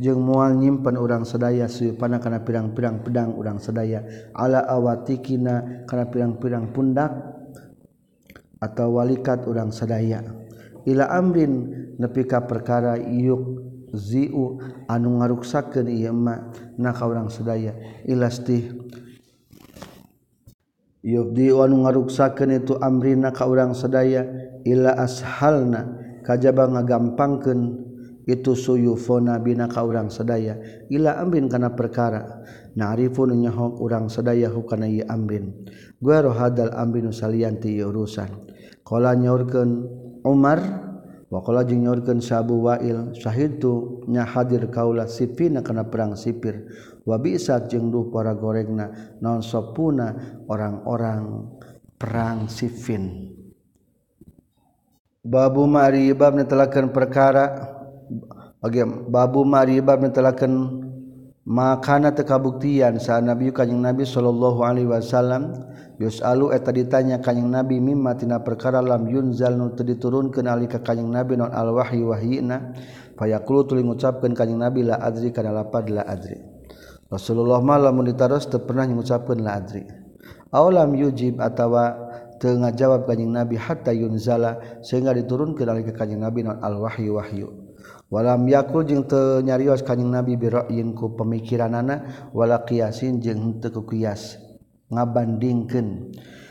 jeung 0.00 0.24
moal 0.24 0.56
nyimpen 0.56 0.96
urang 0.96 1.28
sedaya 1.28 1.68
suyupana 1.68 2.16
kana 2.16 2.40
pirang-pirang 2.40 3.04
pedang 3.04 3.36
urang 3.36 3.60
sedaya 3.60 4.00
ala 4.32 4.64
awatikina 4.64 5.84
kana 5.84 6.08
pirang-pirang 6.08 6.72
pundak 6.72 7.12
atau 8.64 8.96
walikat 8.96 9.44
urang 9.44 9.68
sedaya 9.68 10.24
ila 10.88 11.04
amrin 11.12 11.68
nepi 12.00 12.24
ka 12.24 12.48
perkara 12.48 12.96
yuk 12.96 13.60
ziu 13.92 14.56
anu 14.88 15.20
ngaruksakeun 15.20 15.92
ieu 15.92 16.16
mah 16.16 16.48
na 16.80 16.96
ka 16.96 17.04
urang 17.04 17.28
sedaya 17.28 17.76
ilastih 18.08 18.72
yufdi 21.04 21.52
anu 21.52 21.84
ngaruksakeun 21.84 22.64
itu 22.64 22.76
amrina 22.80 23.32
ka 23.32 23.48
urang 23.48 23.72
sedaya 23.72 24.24
ila 24.64 24.96
ashalna 25.00 25.96
kajaba 26.24 26.68
ngagampangkeun 26.68 27.90
itu 28.28 28.52
suyufona 28.54 29.40
bina 29.42 29.66
ka 29.66 29.82
urang 29.82 30.12
sadaya 30.12 30.54
ila 30.92 31.18
amrin 31.18 31.50
kana 31.50 31.74
perkara. 31.74 32.44
Na'rifun 32.70 33.34
nyahok 33.34 33.82
urang 33.82 34.06
sadaya 34.06 34.46
hukana 34.46 34.86
ieu 34.86 35.02
amrin. 35.10 35.66
Gua 35.98 36.22
rohadal 36.22 36.70
amrin 36.78 37.10
salianti 37.10 37.82
urusan. 37.82 38.30
Qala 38.86 39.18
nyaurkeun 39.18 39.70
Umar 40.22 40.89
Wakola 41.30 41.62
jeung 41.62 41.86
nyorkeun 41.86 42.18
Sabu 42.18 42.66
Wa'il 42.66 43.14
syahitu 43.14 44.02
nya 44.10 44.26
hadir 44.26 44.66
kaula 44.66 45.06
sipina 45.06 45.62
kana 45.62 45.86
perang 45.86 46.18
sipir. 46.18 46.66
Wa 47.06 47.22
bi'sat 47.22 47.70
jeung 47.70 47.94
duh 47.94 48.10
para 48.10 48.34
gorengna 48.34 49.14
naon 49.22 49.38
sopuna 49.38 50.42
orang-orang 50.50 51.54
perang 51.94 52.50
sifin. 52.50 53.30
Babu 55.22 55.70
mari 55.70 56.10
bab 56.18 56.34
netelakeun 56.34 56.90
perkara 56.90 57.78
Oke, 58.60 58.84
babu 58.84 59.40
mari 59.48 59.80
bab 59.80 60.04
makaana 61.46 62.12
tekabuktian 62.16 63.00
saat 63.00 63.24
nabi 63.24 63.52
Kanyeng 63.54 63.80
Nabi 63.80 64.04
Shallallahu 64.04 64.60
Alaihi 64.64 64.88
Wasallam 64.88 65.56
Yusalu 66.00 66.56
eta 66.56 66.72
ditanya 66.72 67.20
Kanyeng 67.20 67.52
Nabi 67.52 67.76
mimmatina 67.76 68.40
perkara 68.40 68.80
lam 68.80 69.04
yunzal 69.04 69.52
nu 69.52 69.68
diturun 69.76 70.32
kenali 70.32 70.64
ka 70.64 70.80
Kanyeng 70.80 71.12
Nabi 71.12 71.36
non 71.36 71.52
al-wahyi 71.52 72.00
wahyina? 72.00 72.72
Fayaqulu 73.20 73.68
tuluy 73.68 73.84
ngucapkeun 73.84 74.32
Kanyeng 74.32 74.64
Nabi 74.64 74.80
la 74.88 74.96
adri 74.96 75.28
kana 75.28 75.52
lapad 75.52 75.92
la 75.92 76.00
adri. 76.08 76.40
Rasulullah 77.12 77.60
mah 77.60 77.76
lamun 77.76 78.08
ditaros 78.08 78.48
teu 78.48 78.64
pernah 78.64 78.88
ngucapkeun 78.88 79.44
la 79.44 79.60
adri. 79.60 79.84
Aw 80.56 80.66
lam 80.72 80.96
yujib 80.96 81.36
atawa 81.36 81.92
teu 82.40 82.56
ngajawab 82.56 83.04
Kanyeng 83.04 83.36
Nabi 83.36 83.60
hatta 83.60 83.92
yunzala 83.92 84.80
sehingga 84.80 85.12
diturunkeun 85.12 85.68
kenali 85.68 85.84
ke 85.84 85.92
Kanyeng 85.92 86.24
Nabi 86.24 86.48
non 86.48 86.64
al-wahyi 86.64 87.12
wahyu. 87.12 87.59
walam 88.10 88.42
yakul 88.50 88.82
jeung 88.82 89.06
teu 89.06 89.40
nyarios 89.40 89.86
kanjing 89.86 90.10
nabi 90.10 90.34
bi 90.34 90.50
ra'yin 90.50 90.92
ku 90.98 91.14
pemikiranana 91.14 92.28
wala 92.34 92.66
qiyasin 92.66 93.22
jeung 93.22 93.62
teu 93.62 93.70
ku 93.70 93.86
qiyas 93.86 94.36
ngabandingkeun. 94.90 96.10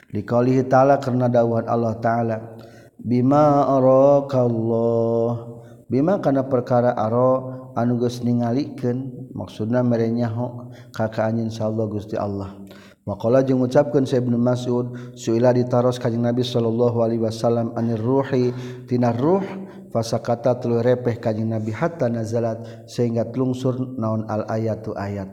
Liqaulihi 0.10 0.66
ta'ala 0.66 0.98
karena 0.98 1.30
dawuhan 1.30 1.70
Allah 1.70 1.94
taala 2.02 2.58
bima 2.98 3.70
arakallah 3.78 5.62
bima 5.86 6.18
kana 6.18 6.50
perkara 6.50 6.98
aro 6.98 7.72
anu 7.78 8.02
geus 8.02 8.26
ningalikeun 8.26 9.30
maksudna 9.38 9.86
mere 9.86 10.10
nyaho 10.10 10.74
ka 10.90 11.14
kaanjeun 11.14 11.54
insyaallah 11.54 11.86
Gusti 11.86 12.18
Allah. 12.18 12.58
Maqala 13.06 13.46
jeung 13.46 13.62
ngucapkeun 13.62 14.10
Sa 14.10 14.18
Ibnu 14.18 14.38
Mas'ud 14.38 15.14
suila 15.14 15.54
ditaros 15.54 16.02
kanjing 16.02 16.26
Nabi 16.26 16.42
sallallahu 16.42 17.06
alaihi 17.06 17.22
wasallam 17.22 17.74
anir 17.78 18.02
ruhi 18.02 18.54
tina 18.86 19.14
ruh 19.14 19.42
fasa 19.90 20.22
kata 20.22 20.58
telu 20.58 20.82
repeh 20.82 21.18
kanjing 21.18 21.50
Nabi 21.50 21.74
hatta 21.74 22.10
nazalat 22.10 22.88
sehingga 22.90 23.30
telungsur 23.30 23.98
naon 23.98 24.26
al 24.30 24.46
ayatu 24.50 24.94
ayat. 24.98 25.30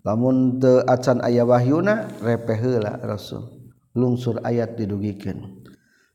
Lamun 0.00 0.56
teu 0.56 0.80
acan 0.88 1.20
aya 1.20 1.44
wahyuna 1.44 2.08
repeh 2.24 2.56
heula 2.56 2.96
rasul. 3.04 3.60
Lungsur 3.92 4.40
ayat 4.46 4.78
didugikeun. 4.78 5.60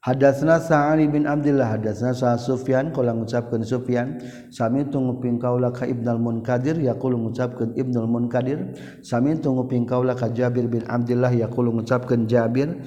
Hadatsna 0.05 0.61
Sa'ali 0.61 1.09
bin 1.09 1.25
Abdullah 1.25 1.73
hadatsna 1.73 2.13
Sa 2.13 2.37
Sufyan 2.37 2.93
qala 2.93 3.09
ngucapkeun 3.17 3.65
Sufyan 3.65 4.21
sami 4.53 4.85
tunguping 4.85 5.41
kaula 5.41 5.73
ka 5.73 5.89
ibnul 5.89 6.21
munkadir 6.21 6.77
yaqulu 6.77 7.17
ngucapkeun 7.25 7.73
ibnul 7.73 8.05
munkadir. 8.05 8.77
Sami 9.01 9.33
tunguping 9.41 9.89
kaula 9.89 10.13
ka 10.13 10.29
Jabir 10.29 10.69
bin 10.69 10.85
Abdullah 10.85 11.33
yaqulu 11.33 11.81
ngucapkeun 11.81 12.29
Jabir. 12.29 12.85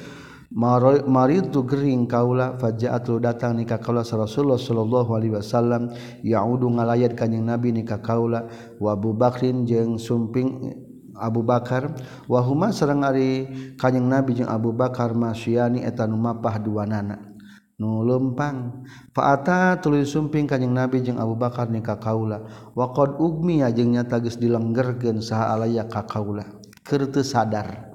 maritu 0.48 1.60
gering 1.68 2.08
kaula 2.08 2.56
faja'atu 2.56 3.20
datang 3.20 3.60
nikah 3.60 3.76
kaula 3.76 4.00
Rasulullah 4.00 4.56
sallallahu 4.56 5.10
alaihi 5.12 5.36
wasallam 5.36 5.92
yaudu 6.24 6.72
ngalayat 6.72 7.12
kanjing 7.12 7.44
Nabi 7.44 7.76
nikah 7.76 8.00
kaula 8.00 8.48
wa 8.80 8.96
Abu 8.96 9.12
Bakrin 9.12 9.68
jeung 9.68 10.00
sumping 10.00 10.72
Abu 11.18 11.44
Bakar 11.44 11.92
wa 12.30 12.40
huma 12.40 12.72
sareng 12.72 13.04
ari 13.04 13.44
kanjing 13.76 14.08
Nabi 14.08 14.40
jeung 14.40 14.48
Abu 14.48 14.72
Bakar 14.72 15.12
masyani 15.12 15.84
eta 15.84 16.08
nu 16.08 16.16
mapah 16.16 16.56
duanana 16.56 17.20
nu 17.78 18.02
lempang 18.02 18.88
faata 19.12 19.76
tuluy 19.84 20.08
sumping 20.08 20.48
kanjing 20.48 20.72
Nabi 20.72 21.04
jeung 21.04 21.20
Abu 21.20 21.36
Bakar 21.36 21.68
nikah 21.68 22.00
kaula 22.00 22.72
wa 22.72 22.88
qad 22.96 23.20
ugmi 23.20 23.60
jeung 23.76 23.92
nyata 23.92 24.16
geus 24.24 24.40
dilenggerkeun 24.40 25.20
saha 25.20 25.52
alaya 25.52 25.84
ka 25.84 26.08
kaula. 26.08 26.56
Keur 26.88 27.04
sadar. 27.20 27.92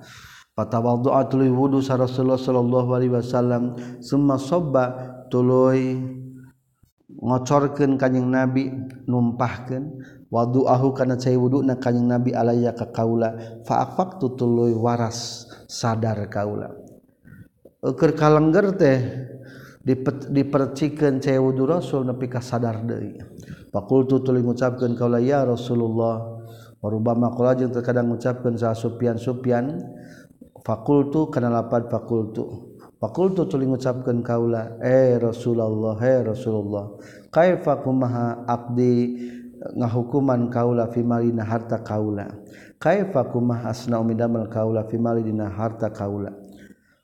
Patawaddu'a 0.53 1.25
tuluy 1.33 1.49
wudu 1.49 1.81
sa 1.81 1.97
Rasulullah 1.97 2.37
sallallahu 2.37 2.89
alaihi 2.93 3.09
wasallam 3.09 3.73
summa 4.05 4.37
sabba 4.37 4.93
tuluy 5.33 5.97
ngocorkeun 7.09 7.97
kanjing 7.97 8.29
Nabi 8.29 8.69
numpahkeun. 9.09 9.83
Wadu'ahu 10.33 10.97
kana 10.97 11.13
cai 11.17 11.37
wuduna 11.37 11.77
kanjing 11.77 12.09
Nabi 12.09 12.33
alaya 12.33 12.73
ka 12.73 12.89
kaula 12.89 13.61
fa 13.65 13.85
aqfaqtu 13.85 14.33
tuluy 14.37 14.73
waras 14.77 15.49
sadar 15.65 16.21
kaula. 16.29 16.73
Keur 17.81 18.13
kalengger 18.13 18.77
teh 18.77 18.97
dipercikeun 20.29 21.17
cai 21.17 21.37
wudu 21.41 21.65
Rasul 21.65 22.05
nepi 22.05 22.29
ka 22.29 22.41
sadar 22.45 22.81
deui. 22.85 23.17
Faqultu 23.73 24.21
tuluy 24.21 24.45
ngucapkeun 24.45 24.93
kaula 24.93 25.17
ya 25.17 25.45
Rasulullah 25.49 26.45
warubama 26.77 27.33
kula 27.33 27.57
jeung 27.57 27.73
terkadang 27.73 28.09
ngucapkeun 28.13 28.53
sa 28.53 28.77
Sufyan 28.77 29.17
Sufyan 29.17 29.81
fakultu 30.63 31.27
kana 31.27 31.51
lapan 31.51 31.85
fakultu. 31.91 32.73
Fakultu 33.03 33.43
tuli 33.51 33.67
ngucapkeun 33.67 34.23
kaula 34.23 34.79
eh 34.79 35.19
Rasulullah 35.19 35.99
eh 35.99 36.23
Rasulullah 36.23 36.95
kaifa 37.27 37.83
kumaha 37.83 38.47
abdi 38.47 39.19
ngahukuman 39.75 40.47
kaula 40.47 40.87
fi 40.87 41.03
malina 41.03 41.43
harta 41.43 41.83
kaula? 41.83 42.31
Kaifa 42.79 43.27
kumaha 43.27 43.75
asna 43.75 43.99
umidamal 43.99 44.47
kaula 44.47 44.87
fi 44.87 44.95
malina 44.95 45.51
harta 45.51 45.91
kaula? 45.91 46.31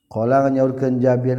Qala 0.07 0.47
nyaurkeun 0.47 1.03
Jabir 1.03 1.37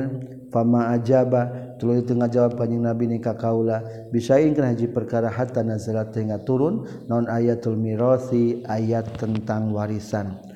fama 0.53 0.93
ajaba 0.93 1.75
tuluy 1.81 2.05
teu 2.05 2.21
ngajawab 2.21 2.61
panjing 2.61 2.85
nabi 2.85 3.09
ni 3.09 3.19
ka 3.19 3.35
kaula 3.35 3.81
bisaing 4.13 4.53
kana 4.53 4.77
hiji 4.77 4.93
perkara 4.93 5.33
hatta 5.33 5.65
nazalat 5.65 6.13
teh 6.13 6.23
turun 6.45 6.85
naon 7.09 7.27
ayatul 7.33 7.81
mirasi 7.81 8.61
ayat 8.69 9.09
tentang 9.17 9.73
warisan. 9.73 10.50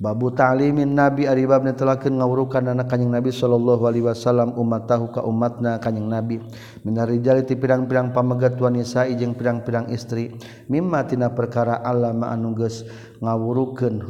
Babu 0.00 0.32
ta'limin 0.32 0.96
Nabi 0.96 1.28
ari 1.28 1.44
bab 1.44 1.60
netelakeun 1.60 2.24
ngawurukan 2.24 2.72
anak 2.72 2.88
Kanjeng 2.88 3.12
Nabi 3.12 3.28
sallallahu 3.28 3.84
alaihi 3.84 4.08
wasallam 4.08 4.56
umat 4.56 4.88
tahu 4.88 5.12
ka 5.12 5.20
umatna 5.20 5.76
Kanjeng 5.76 6.08
Nabi. 6.08 6.40
Minar 6.88 7.04
rijali 7.04 7.44
ti 7.44 7.52
pirang-pirang 7.52 8.08
pamegat 8.16 8.56
wanita 8.56 9.04
jeung 9.12 9.36
pirang-pirang 9.36 9.92
istri. 9.92 10.32
Mimma 10.72 11.04
tina 11.04 11.36
perkara 11.36 11.84
alama 11.84 12.32
anu 12.32 12.56
geus 12.56 12.88
ngawurukeun 13.20 14.00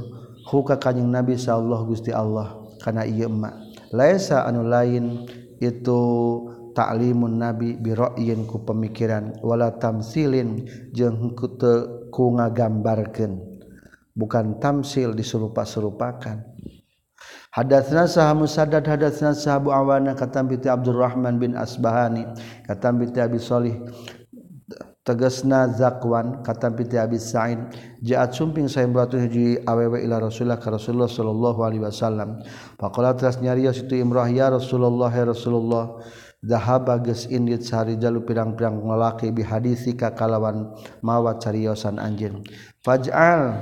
huka 0.47 0.79
Kanjeng 0.79 1.11
Nabi 1.11 1.35
sallallahu 1.35 1.91
Gusti 1.91 2.15
Allah 2.15 2.55
kana 2.79 3.03
ieu 3.03 3.27
emma. 3.27 3.51
Laisa 3.91 4.47
anu 4.47 4.63
lain 4.63 5.27
itu 5.59 5.99
ta'limun 6.71 7.35
Nabi 7.35 7.75
bi 7.75 7.99
ra'yin 7.99 8.47
ku 8.47 8.63
pemikiran 8.63 9.43
wala 9.43 9.75
tamsilin 9.75 10.71
jeung 10.95 11.35
ku 11.35 12.25
ngagambarkeun. 12.39 13.50
bukan 14.15 14.59
tamsil 14.59 15.15
disurupa-serupakan 15.17 16.43
Hadatsna 17.51 18.07
sah 18.07 18.31
Musaddad 18.31 18.87
hadatsna 18.87 19.35
sah 19.35 19.59
Abu 19.59 19.75
Awana 19.75 20.15
katam 20.15 20.47
bi 20.47 20.55
Abdurrahman 20.55 21.43
bin 21.43 21.59
Asbahani 21.59 22.23
katam 22.63 23.03
bi 23.03 23.11
Abi 23.19 23.43
Shalih 23.43 23.75
tegasna 25.03 25.67
Zakwan 25.75 26.47
katam 26.47 26.79
bi 26.79 26.87
Abi 26.95 27.19
Sa'id. 27.19 27.59
Ja'at 28.07 28.39
sumping 28.39 28.71
saimratu 28.71 29.19
hiji 29.19 29.59
awewe 29.67 29.99
ila 30.07 30.23
Rasulullah 30.23 30.63
ka 30.63 30.71
Rasulullah 30.71 31.11
sallallahu 31.11 31.61
alaihi 31.67 31.83
wasallam. 31.83 32.39
Faqala 32.79 33.19
teras 33.19 33.43
nyarios 33.43 33.83
itu 33.83 33.99
Imrah 33.99 34.31
ya 34.31 34.55
Rasulullah 34.55 35.11
ya 35.11 35.27
Rasulullah 35.27 35.99
Zahaba 36.41 36.97
geus 37.05 37.29
indit 37.29 37.69
sari 37.69 38.01
jalu 38.01 38.25
pirang-pirang 38.25 38.81
ngalaki 38.81 39.29
bi 39.29 39.45
hadisi 39.45 39.93
ka 39.93 40.17
kalawan 40.17 40.73
mawa 41.05 41.37
cariosan 41.37 42.01
anjeun. 42.01 42.41
Faj'al 42.81 43.61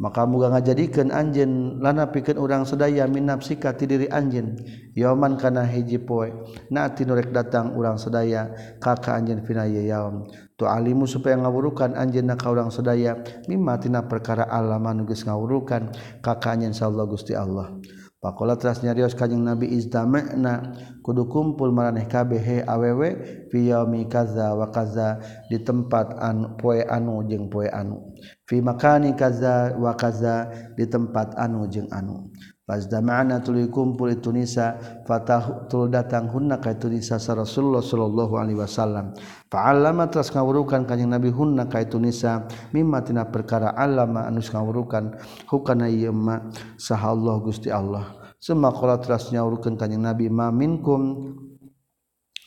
maka 0.00 0.24
muga 0.24 0.48
ngajadikeun 0.48 1.12
anjeun 1.12 1.76
lana 1.84 2.08
pikeun 2.08 2.40
urang 2.40 2.64
sadaya 2.64 3.04
min 3.04 3.28
nafsika 3.28 3.76
ti 3.76 3.84
diri 3.84 4.08
anjeun. 4.08 4.56
Yauman 4.96 5.36
kana 5.36 5.68
hiji 5.68 6.00
poe 6.00 6.32
na 6.72 6.88
nu 6.88 7.12
datang 7.28 7.76
urang 7.76 8.00
sadaya 8.00 8.48
ka 8.80 8.96
ka 8.96 9.20
anjeun 9.20 9.44
fina 9.44 9.68
yaum. 9.68 10.24
Tu 10.56 10.64
alimu 10.64 11.04
supaya 11.04 11.36
ngawurukan 11.36 11.92
anjeun 12.00 12.32
ka 12.32 12.48
urang 12.48 12.72
sadaya 12.72 13.20
mimma 13.44 13.76
tina 13.76 14.08
perkara 14.08 14.48
alaman 14.48 15.04
geus 15.04 15.28
ngawurukan 15.28 15.92
ka 16.24 16.40
ka 16.40 16.56
anjeun 16.56 16.72
sallallahu 16.72 17.20
Gusti 17.20 17.36
Allah. 17.36 17.76
Pakola 18.20 18.52
teras 18.52 18.84
nyarios 18.84 19.16
kanjing 19.16 19.40
Nabi 19.40 19.72
izdama'na 19.80 20.76
kudu 21.00 21.24
kumpul 21.24 21.72
maraneh 21.72 22.04
kabeh 22.04 22.36
he 22.36 22.56
awewe 22.60 23.16
fi 23.48 23.72
yaumi 23.72 24.04
kaza 24.12 24.52
wa 24.52 24.68
kaza 24.68 25.24
di 25.48 25.56
tempat 25.64 26.20
an 26.20 26.60
poe 26.60 26.84
anu 26.84 27.24
jeung 27.24 27.48
poe 27.48 27.64
anu. 27.72 28.12
makani 28.58 29.14
kaza 29.14 29.78
wa 29.78 29.94
kaza 29.94 30.50
di 30.74 30.82
tempat 30.90 31.38
anu 31.38 31.70
jeung 31.70 31.86
anu. 31.94 32.34
Fazdama'na 32.66 33.42
tuluy 33.42 33.66
kumpul 33.66 34.14
itu 34.14 34.30
nisa 34.30 34.78
fatah 35.02 35.66
tul 35.66 35.90
datang 35.90 36.30
hunna 36.30 36.62
ka 36.62 36.70
itu 36.70 36.86
nisa 36.86 37.18
sa 37.18 37.34
Rasulullah 37.34 37.82
sallallahu 37.82 38.34
alaihi 38.38 38.58
wasallam. 38.58 39.10
Fa'allama 39.50 40.06
tras 40.10 40.30
ngawurukan 40.30 40.86
kanjing 40.86 41.10
Nabi 41.10 41.34
hunna 41.34 41.66
ka 41.66 41.82
itu 41.82 41.98
nisa 41.98 42.46
mimma 42.70 43.02
tina 43.02 43.26
perkara 43.26 43.74
allama 43.74 44.26
anu 44.26 44.38
ngawurukan 44.38 45.18
hukana 45.50 45.90
ieu 45.90 46.14
ma 46.14 46.46
saha 46.78 47.10
Allah 47.10 47.42
Gusti 47.42 47.70
Allah. 47.70 48.18
Semua 48.38 48.70
qala 48.70 49.02
teras 49.02 49.34
nyawurukeun 49.34 49.74
kanjing 49.74 50.02
Nabi 50.02 50.30
ma 50.30 50.54
minkum? 50.54 51.34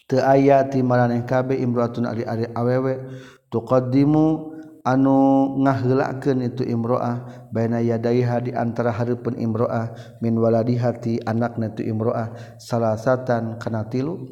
Teu 0.08 0.24
aya 0.24 0.64
ti 0.68 0.80
maraneh 0.84 1.24
kabeh 1.28 1.60
imratun 1.60 2.08
ari-ari 2.08 2.48
awewe 2.52 3.12
tuqaddimu 3.52 4.56
anu 4.84 5.56
ngahelaken 5.64 6.44
itu 6.44 6.68
Imroah 6.68 7.48
baina 7.50 7.80
yadaiha 7.80 8.44
di 8.44 8.52
antara 8.52 8.92
Harpun 8.92 9.40
Imroah 9.40 9.96
min 10.20 10.36
waladi 10.36 10.76
hati 10.76 11.20
anak 11.24 11.56
natu 11.56 11.84
Imroah. 11.84 12.60
Salasatan 12.60 13.58
kana 13.58 13.88
tilu. 13.88 14.28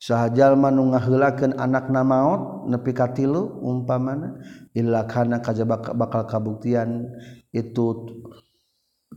Sahajal 0.00 0.56
nu 0.56 0.96
ngahelaken 0.96 1.60
anak 1.60 1.92
na 1.92 2.00
maut 2.00 2.64
nepi 2.72 2.96
ka 2.96 3.12
tilu 3.12 3.60
umpamana 3.60 4.40
illa 4.72 5.04
kana 5.04 5.44
kajaba 5.44 5.76
bakal 5.92 6.24
kabuktian 6.24 7.04
itu 7.52 8.08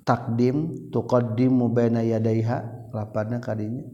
takdim 0.04 0.92
tuqaddimu 0.92 1.72
baina 1.72 2.04
yadaiha 2.04 2.92
lapadna 2.92 3.40
kadinya 3.40 3.88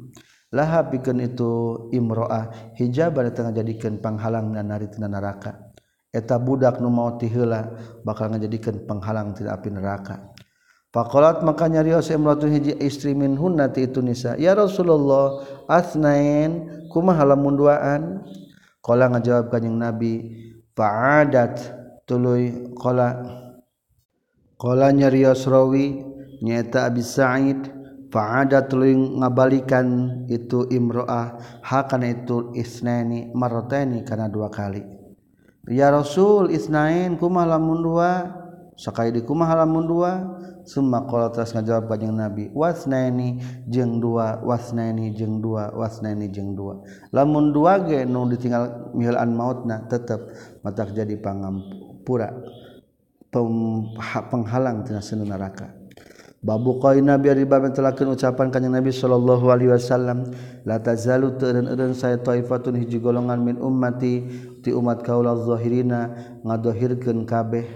laha 0.49 0.89
pikeun 0.89 1.21
itu 1.21 1.51
imroah 1.93 2.73
hijab 2.73 3.21
ada 3.21 3.37
tengah 3.37 3.53
jadikeun 3.53 4.01
panghalang 4.01 4.49
na 4.49 4.65
narita 4.65 4.97
neraka 5.05 5.68
eta 6.09 6.41
budak 6.41 6.81
nu 6.81 6.89
mau 6.89 7.15
tihela 7.17 7.69
bakal 8.01 8.33
ngajadikan 8.33 8.85
penghalang 8.89 9.37
tina 9.37 9.53
api 9.53 9.69
neraka 9.69 10.33
Fakolat 10.89 11.45
maka 11.45 11.69
nyarios 11.69 12.09
imratu 12.09 12.49
hiji 12.49 12.73
istri 12.81 13.13
min 13.13 13.37
hunnati 13.37 13.85
itu 13.85 14.01
nisa. 14.01 14.33
Ya 14.41 14.57
Rasulullah, 14.57 15.45
asnain 15.69 16.65
kumaha 16.89 17.29
lamun 17.29 17.53
duaan? 17.53 18.25
Qala 18.81 19.13
ngajawab 19.13 19.53
kanjing 19.53 19.77
Nabi, 19.77 20.13
fa'adat 20.73 21.61
tuluy 22.09 22.73
qala 22.73 23.21
qala 24.57 24.89
nyarios 24.89 25.45
rawi 25.45 26.01
nyaeta 26.41 26.89
Abi 26.89 27.05
Sa'id 27.05 27.69
fa'adat 28.09 28.73
tuluy 28.73 28.97
ngabalikan 28.97 30.25
itu 30.25 30.65
imro'ah 30.73 31.37
hakana 31.61 32.17
itu 32.17 32.49
isnani 32.57 33.29
marrataini 33.37 34.01
kana 34.01 34.25
dua 34.25 34.49
kali. 34.49 34.98
Ya 35.69 35.93
Rasul 35.93 36.49
isnain 36.49 37.13
kumah 37.21 37.45
lamun 37.45 37.85
dua? 37.85 38.25
Sakai 38.73 39.13
di 39.13 39.21
kumah 39.21 39.53
lamun 39.53 39.85
dua? 39.85 40.11
Summa 40.65 41.05
qala 41.05 41.33
tas 41.33 41.53
ngajawab 41.53 41.89
kanjeng 41.89 42.13
Nabi 42.13 42.49
wasnaini 42.53 43.41
jeung 43.69 43.97
dua 43.97 44.37
wasnaini 44.41 45.13
jeung 45.17 45.41
dua 45.41 45.73
wasnaini 45.73 46.29
jeung 46.29 46.53
dua. 46.57 46.81
Lamun 47.13 47.53
dua 47.53 47.81
ge 47.85 48.05
nu 48.05 48.25
ditinggal 48.29 48.93
mihilan 48.93 49.33
mautna 49.33 49.85
tetep 49.89 50.29
matak 50.61 50.93
jadi 50.93 51.17
pangampura 51.21 52.33
penghalang 54.29 54.85
tina 54.85 55.01
neraka 55.01 55.78
babu 56.39 56.79
koi 56.79 57.03
nabi 57.03 57.35
ari 57.35 57.43
bab 57.43 57.67
telakeun 57.75 58.15
ucapan 58.15 58.47
kanjing 58.47 58.71
nabi 58.71 58.95
sallallahu 58.95 59.51
alaihi 59.51 59.75
wasallam 59.75 60.31
la 60.63 60.79
tazalu 60.79 61.35
teureun-eureun 61.35 61.91
saya 61.91 62.15
taifatun 62.19 62.79
hiji 62.79 63.03
golongan 63.03 63.43
min 63.43 63.59
ummati 63.59 64.23
ti 64.63 64.71
umat 64.71 65.03
kaula 65.03 65.35
zahirina 65.35 66.11
ngadohirkeun 66.43 67.27
kabeh. 67.27 67.67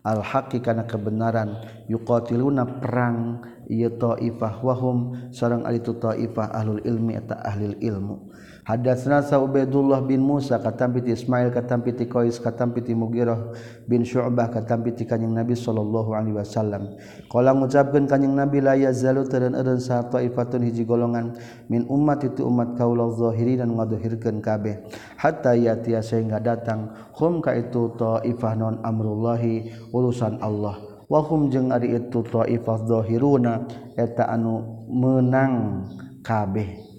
Al 0.00 0.24
haqqi 0.24 0.64
kana 0.64 0.88
kebenaran 0.88 1.60
yuqatiluna 1.84 2.80
perang 2.80 3.44
ieu 3.68 3.92
taifah 4.00 4.56
wahum 4.64 5.12
sareng 5.28 5.68
ari 5.68 5.84
taifah 5.84 6.56
ahlul 6.56 6.80
ilmi 6.80 7.20
eta 7.20 7.36
ahlil 7.44 7.76
ilmu. 7.76 8.29
Hadatsna 8.60 9.24
Sa'ubaidullah 9.24 10.04
bin 10.04 10.20
Musa 10.20 10.60
katampi 10.60 11.00
ti 11.00 11.16
Ismail 11.16 11.48
katampi 11.48 11.96
ti 11.96 12.04
Qais 12.04 12.36
katampi 12.36 12.84
ti 12.84 12.92
Mughirah 12.92 13.56
bin 13.88 14.04
Syu'bah 14.04 14.52
katampi 14.52 14.92
ti 14.92 15.08
Kanjeng 15.08 15.32
Nabi 15.32 15.56
sallallahu 15.56 16.12
alaihi 16.12 16.36
wasallam. 16.36 16.92
Qala 17.32 17.56
ngucapkeun 17.56 18.04
Kanjeng 18.04 18.36
Nabi 18.36 18.60
la 18.60 18.76
yazalu 18.76 19.24
teureun 19.24 19.56
eureun 19.56 19.80
sa 19.80 20.04
taifatun 20.04 20.68
hiji 20.68 20.84
golongan 20.84 21.40
min 21.72 21.88
ummat 21.88 22.20
itu 22.28 22.44
umat 22.44 22.76
kaula 22.76 23.08
zahiri 23.16 23.56
dan 23.56 23.72
ngadohirkeun 23.72 24.44
kabeh 24.44 24.84
hatta 25.16 25.56
yatia 25.56 26.04
sehingga 26.04 26.36
datang 26.36 26.92
hum 27.16 27.40
ka 27.40 27.56
itu 27.56 27.96
taifah 27.96 28.52
non 28.60 28.76
amrullahi 28.84 29.72
urusan 29.88 30.36
Allah. 30.44 30.76
Wahum 31.10 31.50
jeung 31.50 31.72
ari 31.74 31.96
itu 31.96 32.22
taifah 32.22 32.86
zahiruna 32.86 33.66
eta 33.96 34.30
anu 34.30 34.84
menang 34.86 35.82
kabeh. 36.22 36.89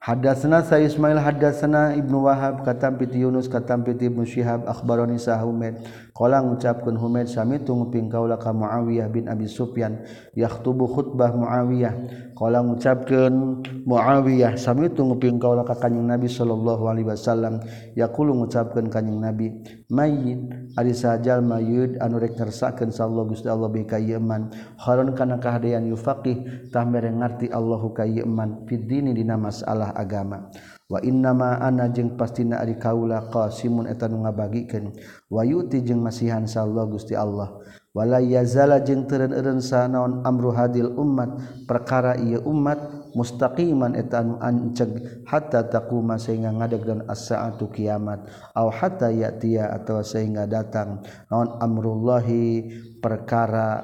Hadatsana 0.00 0.64
Sa 0.64 0.80
Ismail 0.80 1.20
hadatsana 1.20 1.92
Ibnu 1.92 2.24
Wahab 2.24 2.64
katam 2.64 2.96
piti 2.96 3.20
Yunus 3.20 3.52
katam 3.52 3.84
piti 3.84 4.08
Ibnu 4.08 4.24
Syihab 4.24 4.64
akhbarani 4.64 5.20
Sa'umid 5.20 5.76
Qala 6.20 6.44
ngucapkeun 6.44 7.00
Humaid 7.00 7.32
sami 7.32 7.64
tungping 7.64 8.12
kaula 8.12 8.36
ka 8.36 8.52
Muawiyah 8.52 9.08
bin 9.08 9.24
Abi 9.24 9.48
Sufyan 9.48 10.04
yakhthubu 10.36 10.84
khutbah 10.84 11.32
Muawiyah. 11.32 11.96
Qala 12.36 12.60
ngucapkeun 12.60 13.64
Muawiyah 13.88 14.60
sami 14.60 14.92
tungping 14.92 15.40
kaula 15.40 15.64
ka 15.64 15.80
Kanjeng 15.80 16.04
Nabi 16.04 16.28
sallallahu 16.28 16.92
alaihi 16.92 17.08
wasallam 17.08 17.64
yaqulu 17.96 18.36
ngucapkeun 18.36 18.92
Kanjeng 18.92 19.16
Nabi 19.16 19.64
mayyin 19.88 20.68
ari 20.76 20.92
sajal 20.92 21.40
mayud 21.40 21.96
anu 22.04 22.20
rek 22.20 22.36
ngersakeun 22.36 22.92
sallallahu 22.92 23.32
Gusti 23.32 23.48
Allah 23.48 23.72
bi 23.72 23.88
kayeman 23.88 24.52
kharon 24.76 25.16
kana 25.16 25.40
kahadean 25.40 25.88
yufaqih 25.88 26.68
tah 26.68 26.84
mere 26.84 27.08
ngarti 27.08 27.48
Allahu 27.48 27.96
kayeman 27.96 28.68
fid 28.68 28.84
dini 28.84 29.16
dina 29.16 29.40
masalah 29.40 29.96
agama. 29.96 30.52
wa 30.90 30.98
innama 31.06 31.62
ana 31.62 31.86
jeung 31.88 32.18
pastina 32.18 32.58
ari 32.58 32.74
kaula 32.74 33.30
qasimun 33.30 33.86
eta 33.86 34.10
nu 34.10 34.26
ngabagikeun 34.26 34.90
wa 35.30 35.46
yuti 35.46 35.86
jeung 35.86 36.02
masihan 36.02 36.44
sallallahu 36.50 36.98
Gusti 36.98 37.14
Allah. 37.14 37.62
Wala 37.90 38.22
yazala 38.22 38.78
jeung 38.86 39.10
teureun 39.10 39.34
eureun 39.34 39.58
sanaon 39.58 40.22
amru 40.22 40.54
hadil 40.54 40.94
ummat. 40.94 41.42
Perkara 41.66 42.14
ieu 42.22 42.38
umat 42.46 42.78
mustaqiman 43.18 43.98
eta 43.98 44.22
anu 44.22 44.38
anceg 44.38 44.94
hatta 45.26 45.66
taquma 45.66 46.14
sehingga 46.14 46.54
ngadeg 46.54 46.86
dan 46.86 47.02
as-saatu 47.10 47.66
kiamat. 47.74 48.30
Aw 48.54 48.66
hatta 48.70 49.10
ya'tiya 49.10 49.74
atawa 49.74 50.06
sehingga 50.06 50.46
datang. 50.46 51.02
Naon 51.34 51.58
amrullahi 51.58 52.70
perkara 53.02 53.82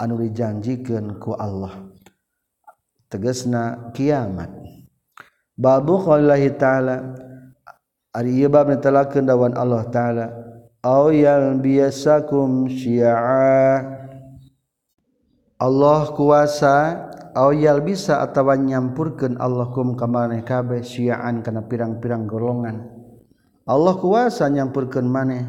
anu 0.00 0.16
dijanjikeun 0.16 1.20
ku 1.20 1.36
Allah. 1.36 1.92
Tegasna 3.12 3.92
kiamat. 3.92 4.56
babuhi 5.56 6.52
ta'ala. 6.56 6.96
Ariyebab 8.12 8.68
netelakeun 8.68 9.24
dawan 9.24 9.56
Allah 9.56 9.88
taala. 9.88 10.26
Au 10.84 11.08
yang 11.08 11.64
biasakum 11.64 12.68
syi'a 12.68 13.80
Allah 15.56 16.00
kuasa 16.12 17.08
au 17.32 17.56
yal 17.56 17.80
bisa 17.80 18.20
atawa 18.20 18.58
nyampurkeun 18.58 19.40
Allah 19.40 19.70
kum 19.72 19.96
ka 19.96 20.04
maneh 20.04 20.44
kabeh 20.44 20.84
syi'an 20.84 21.40
kana 21.40 21.64
pirang-pirang 21.64 22.28
golongan. 22.28 22.84
Allah 23.64 23.94
kuasa 23.96 24.50
nyampurkeun 24.52 25.08
maneh 25.08 25.46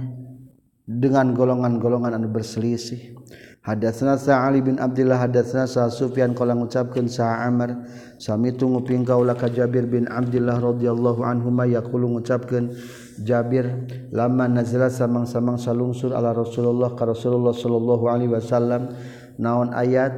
dengan 0.87 1.35
golongan-golongan 1.35 2.15
anu 2.15 2.31
berselisih. 2.31 3.17
Hadatsna 3.63 4.19
Sa'ali 4.19 4.59
bin 4.59 4.75
Abdullah 4.75 5.23
hadatsna 5.23 5.63
Sa 5.63 5.87
Sufyan 5.87 6.35
qala 6.35 6.51
ngucapkeun 6.51 7.07
Sa 7.07 7.47
Amr. 7.47 7.87
Sami 8.19 8.51
nguping 8.51 9.07
kaula 9.07 9.39
ka 9.39 9.47
Jabir 9.47 9.87
bin 9.87 10.03
Abdullah 10.11 10.59
radhiyallahu 10.59 11.23
anhu 11.23 11.47
ma 11.47 11.63
yaqulu 11.63 12.11
ngucapkeun 12.19 12.75
Jabir 13.23 13.87
lama 14.11 14.51
nazala 14.51 14.91
samang-samang 14.91 15.55
salungsur 15.55 16.11
ala 16.11 16.35
Rasulullah 16.35 16.91
ka 16.91 17.07
Rasulullah 17.07 17.55
sallallahu 17.55 18.03
alaihi 18.11 18.35
wasallam. 18.35 18.91
Naon 19.39 19.71
ayat? 19.71 20.11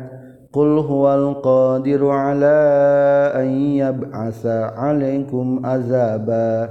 Qul 0.50 0.82
huwal 0.82 1.44
qadiru 1.44 2.16
ala 2.16 3.30
an 3.36 3.78
yab'atsa 3.78 4.74
'alaikum 4.74 5.62
azaba. 5.62 6.66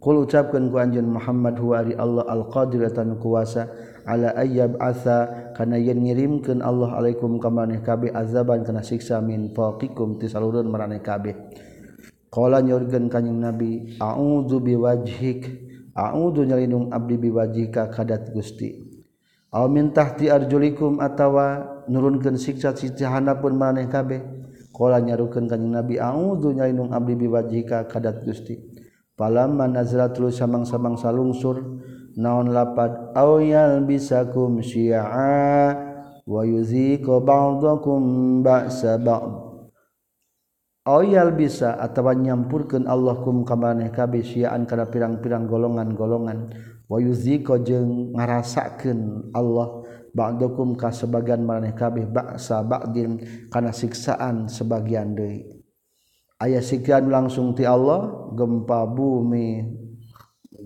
Qul 0.00 0.24
ucapkeun 0.24 0.72
ku 0.72 0.80
anjeun 0.80 1.12
Muhammad 1.12 1.60
huwa 1.60 1.84
Allah 1.84 2.24
al-qadir 2.24 2.88
tan 2.88 3.20
kuasa. 3.20 3.68
ala 4.06 4.32
ayyab 4.36 4.80
asa 4.80 5.50
kana 5.56 5.76
yen 5.76 6.00
ngirimkeun 6.04 6.64
Allah 6.64 6.96
alaikum 6.96 7.36
ka 7.40 7.48
maneh 7.52 7.80
kabeh 7.84 8.12
azaban 8.14 8.64
kana 8.64 8.80
siksa 8.80 9.20
min 9.20 9.52
faqikum 9.52 10.20
ti 10.20 10.28
salureun 10.28 10.68
maraneh 10.68 11.02
kabeh. 11.04 11.36
Qala 12.30 12.62
nyurgeun 12.62 13.10
kanjing 13.10 13.42
nabi 13.42 13.98
a'udzu 13.98 14.62
biwajhik 14.62 15.40
a'udzu 15.98 16.46
nyalindung 16.46 16.94
abdi 16.94 17.18
biwajhika 17.18 17.90
kadat 17.90 18.30
gusti. 18.30 18.86
Aw 19.50 19.66
min 19.66 19.90
tahti 19.90 20.30
arjulikum 20.30 21.02
atawa 21.02 21.82
nurunkeun 21.90 22.38
siksa 22.38 22.70
sitihana 22.70 23.42
pun 23.42 23.58
maraneh 23.58 23.90
kabeh? 23.90 24.22
Qala 24.70 25.02
nyarukeun 25.02 25.50
kanjing 25.50 25.74
nabi 25.74 25.98
a'udzu 25.98 26.54
nyalindung 26.54 26.94
abdi 26.94 27.18
biwajhika 27.18 27.90
kadat 27.90 28.22
gusti. 28.22 28.56
Palam 29.18 29.60
manazratul 29.60 30.32
samang-samang 30.32 30.96
salungsur 30.96 31.60
naon 32.18 32.50
lapat 32.50 33.14
awyal 33.14 33.84
bisakum 33.86 34.58
syi'a 34.58 35.74
wa 36.26 36.42
yuziqu 36.46 37.22
ba'dakum 37.22 38.02
ba'sa 38.42 38.98
ba'd. 38.98 39.50
Awyal 40.86 41.36
bisa 41.36 41.76
atawa 41.76 42.16
nyampurkeun 42.16 42.88
Allah 42.88 43.20
kum 43.20 43.44
ka 43.44 43.54
maneh 43.54 43.92
kabeh 43.92 44.24
syi'an 44.24 44.64
kana 44.64 44.88
pirang-pirang 44.88 45.44
golongan-golongan. 45.46 46.50
Wa 46.90 46.98
yuziqu 46.98 47.62
jeung 47.62 48.16
ngarasakeun 48.16 49.30
Allah 49.36 49.84
ba'dakum 50.10 50.74
ka 50.74 50.90
sebagian 50.90 51.46
maneh 51.46 51.76
kabeh 51.76 52.08
ba'sa 52.08 52.66
ba'din 52.66 53.20
kana 53.52 53.70
siksaan 53.70 54.50
sebagian 54.50 55.14
deui. 55.14 55.46
Aya 56.40 56.64
sikian 56.64 57.12
langsung 57.12 57.52
ti 57.52 57.68
Allah 57.68 58.32
gempa 58.32 58.88
bumi 58.88 59.60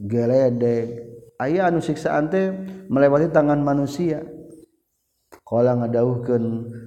geledek 0.07 1.14
aya 1.41 1.71
anu 1.71 1.83
siksaan 1.83 2.31
teh 2.31 2.51
melewati 2.87 3.31
tangan 3.31 3.61
manusia. 3.61 4.23
Kalau 5.45 5.77
ngadauhkeun 5.77 6.45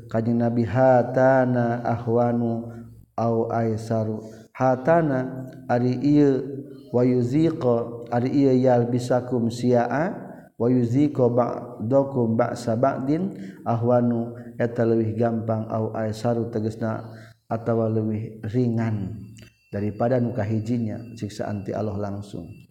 kanjing 0.10 0.42
nabi 0.42 0.66
hatana 0.66 1.86
ahwanu 1.86 2.66
au 3.14 3.52
aisaru. 3.54 4.24
Hatana 4.56 5.46
ari 5.70 5.94
iya 6.02 6.42
wayuziqo 6.90 8.10
ari 8.10 8.34
iya 8.34 8.54
yal 8.58 8.90
bisakum 8.90 9.54
siaa 9.54 10.10
wayuziqo 10.58 11.30
ba'dakum 11.30 12.34
ba'sa 12.34 12.74
ba'din. 12.74 13.38
Ahwanu 13.62 14.34
eta 14.58 14.88
leuwih 14.88 15.14
gampang 15.14 15.70
au 15.70 15.94
aisaru 15.94 16.50
tegasna 16.50 17.06
atawa 17.46 17.94
leuwih 17.94 18.42
ringan 18.50 19.22
daripada 19.70 20.18
nu 20.18 20.34
kahijinya 20.34 21.14
siksaan 21.14 21.62
ti 21.62 21.78
Allah 21.78 21.94
langsung. 22.00 22.67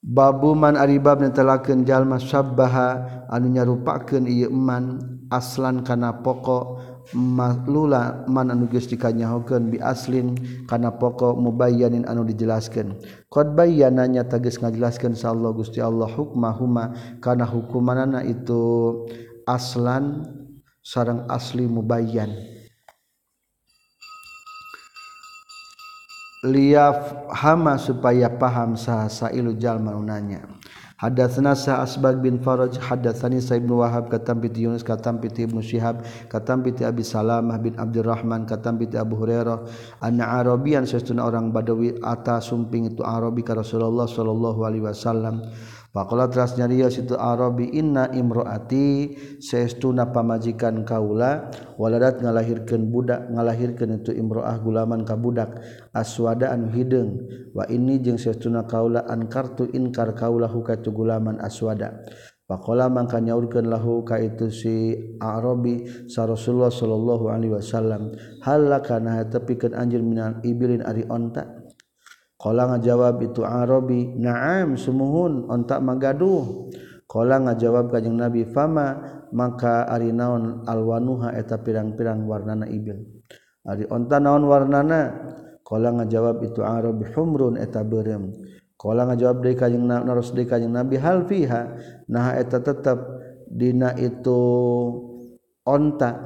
Babuman 0.00 0.80
aribab 0.80 1.20
telaken 1.28 1.84
jalma 1.84 2.16
sabbaha 2.16 3.04
anu 3.28 3.52
nyarupakeun 3.52 4.24
ieu 4.24 4.48
man 4.48 4.96
aslan 5.28 5.84
kana 5.84 6.24
pokok 6.24 6.80
malula 7.12 8.24
man 8.24 8.48
anu 8.48 8.64
geus 8.72 8.88
dikanyahokeun 8.88 9.68
bi 9.68 9.76
aslin 9.76 10.40
kana 10.64 10.96
pokok 10.96 11.36
mubayyanin 11.36 12.08
anu 12.08 12.24
dijelaskeun. 12.24 12.96
Qad 13.28 13.52
bayyana 13.52 14.08
nya 14.08 14.24
tegas 14.24 14.56
ngajelaskeun 14.56 15.20
insyaallah 15.20 15.52
Gusti 15.52 15.84
Allah 15.84 16.08
hukmahuma 16.08 16.96
kana 17.20 17.44
hukumanana 17.44 18.24
itu 18.24 19.04
aslan 19.44 20.24
sareng 20.80 21.28
asli 21.28 21.68
mubayyan. 21.68 22.59
liaf 26.40 27.28
hama 27.36 27.76
supaya 27.76 28.32
paham 28.32 28.72
sahasa 28.72 29.28
ilu 29.28 29.52
jalma 29.52 29.92
nanya 30.00 30.48
Hadatsana 31.00 31.56
sa 31.56 31.80
Asbag 31.80 32.20
bin 32.20 32.44
Faraj 32.44 32.76
hadatsani 32.76 33.40
sa 33.40 33.56
Ibnu 33.56 33.80
Wahab 33.80 34.12
katam 34.12 34.36
bi 34.36 34.52
Yunus 34.52 34.84
katam 34.84 35.16
bi 35.16 35.32
Ibnu 35.32 35.64
Syihab 35.64 36.04
katam 36.28 36.60
bi 36.60 36.76
Abi 36.76 37.00
Salamah 37.00 37.56
bin 37.56 37.72
Abdurrahman 37.72 38.44
katam 38.44 38.76
bi 38.76 38.84
Abu 38.92 39.16
Hurairah. 39.16 39.64
Anna 40.04 40.28
Arabian 40.44 40.84
sesuna 40.84 41.24
orang 41.24 41.56
Badawi 41.56 41.96
ata 42.04 42.44
sumping 42.44 42.92
itu 42.92 43.00
Arabi 43.00 43.40
ka 43.40 43.56
Rasulullah 43.56 44.04
sallallahu 44.04 44.60
alaihi 44.60 44.84
wasallam. 44.84 45.40
Pakola 45.90 46.30
teras 46.30 46.54
nyariyo 46.54 46.86
situ 46.86 47.18
Arabi 47.18 47.66
inna 47.74 48.14
imroati 48.14 49.18
seestuna 49.42 50.14
pamajikan 50.14 50.86
kaula 50.86 51.50
waladat 51.82 52.22
ngalahirkan 52.22 52.94
budak 52.94 53.26
ngalahirkan 53.26 53.98
itu 53.98 54.14
imroah 54.14 54.54
gulaman 54.62 55.02
kabudak 55.02 55.58
aswada 55.90 56.54
anu 56.54 56.70
hidung 56.70 57.26
wa 57.50 57.66
ini 57.66 57.98
jeng 57.98 58.22
seestuna 58.22 58.70
kaula 58.70 59.02
an 59.10 59.26
kartu 59.26 59.66
inkar 59.74 60.14
kaula 60.14 60.46
hukatu 60.46 60.94
gulaman 60.94 61.42
aswada. 61.42 62.06
Pakola 62.46 62.86
mangka 62.90 63.22
nyaurkeun 63.22 63.66
lahu 63.66 64.02
ka 64.06 64.18
itu 64.18 64.50
si 64.50 64.94
Arabi 65.22 66.06
sa 66.10 66.26
Rasulullah 66.26 66.70
sallallahu 66.70 67.30
alaihi 67.30 67.54
wasallam 67.54 68.10
halakana 68.42 69.22
tepikeun 69.26 69.74
anjeun 69.74 70.02
minal 70.02 70.38
ibilin 70.42 70.82
ari 70.82 71.06
ontak 71.06 71.59
Kala 72.40 72.72
ngajawab 72.72 73.20
itu 73.20 73.44
Arabi, 73.44 74.16
"Na'am, 74.16 74.80
sumuhun, 74.80 75.44
ontak 75.52 75.84
magaduh." 75.84 76.72
Kala 77.04 77.36
ngajawab 77.36 77.92
kanjing 77.92 78.16
Nabi, 78.16 78.48
"Fama 78.48 78.96
maka 79.28 79.84
ari 79.84 80.08
naon 80.08 80.64
alwanuha 80.64 81.36
eta 81.36 81.60
pirang-pirang 81.60 82.24
warnana 82.24 82.64
ibil." 82.64 83.04
Ari 83.68 83.84
onta 83.92 84.16
naon 84.16 84.48
warnana? 84.48 85.12
Kala 85.60 86.00
ngajawab 86.00 86.40
itu 86.40 86.64
Arabi, 86.64 87.04
"Humrun 87.12 87.60
eta 87.60 87.84
beureum." 87.84 88.32
Kala 88.80 89.04
ngajawab 89.12 89.44
deui 89.44 89.60
kanjing 89.60 89.84
Nabi, 89.84 90.02
naros 90.08 90.32
deui 90.32 90.48
kanjing 90.48 90.72
Nabi, 90.72 90.96
"Hal 90.96 91.28
fiha?" 91.28 91.76
Nah 92.08 92.40
eta 92.40 92.64
tetep 92.64 92.96
dina 93.52 93.92
itu 94.00 94.40
onta 95.68 96.16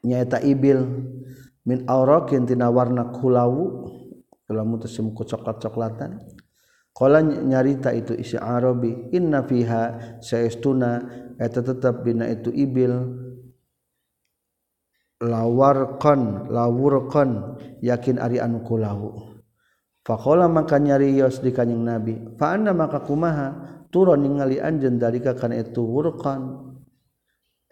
nyaeta 0.00 0.40
ibil 0.40 1.04
min 1.68 1.84
aurakin 1.84 2.48
tina 2.48 2.72
warna 2.72 3.12
kulawu 3.12 3.84
kulawu 4.48 4.66
musim 4.80 5.12
ku 5.12 5.28
coklat-coklatan 5.28 6.24
Qala 6.98 7.22
nyarita 7.22 7.94
itu 7.94 8.10
isi 8.18 8.34
Arabi 8.34 9.14
inna 9.14 9.46
fiha 9.46 10.18
saestuna 10.18 10.98
eta 11.38 11.62
tetap 11.62 12.02
dina 12.02 12.26
itu 12.26 12.50
ibil. 12.50 12.90
Lawarqan 15.22 16.50
lawurqan 16.50 17.58
yakin 17.82 18.22
ari 18.22 18.38
anu 18.38 18.62
kulawu 18.62 19.34
faqala 20.06 20.46
maka 20.46 20.78
nyarios 20.78 21.42
di 21.42 21.50
kanjing 21.50 21.82
Nabi 21.82 22.38
fa 22.38 22.58
anna 22.58 22.74
maka 22.74 23.02
kumaha? 23.02 23.78
Turun 23.88 24.20
ningali 24.20 24.60
anjeun 24.60 24.98
dalika 24.98 25.38
kana 25.38 25.58
itu 25.62 25.80
wurqan. 25.80 26.74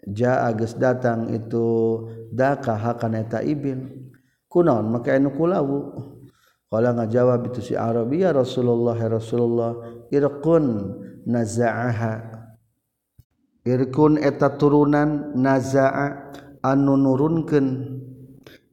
Jaa 0.07 0.49
geus 0.55 0.79
datang 0.79 1.29
itu 1.35 1.67
dakahakaneta 2.33 3.43
Ibin 3.43 4.11
kunaon 4.47 4.91
maka 4.91 5.15
anu 5.15 5.31
kulawu 5.35 5.77
kalau 6.67 6.91
ngajawab 6.99 7.47
itu 7.47 7.71
si 7.71 7.73
Arabia 7.79 8.35
Rasulullah 8.35 8.99
Rasulullah 8.99 9.71
irqun 10.11 10.99
nazaaha. 11.23 12.35
Irqun 13.63 14.19
eta 14.19 14.51
turunan 14.59 15.31
nazaa 15.31 16.31
anu 16.59 16.99
nurunkeun. 16.99 17.67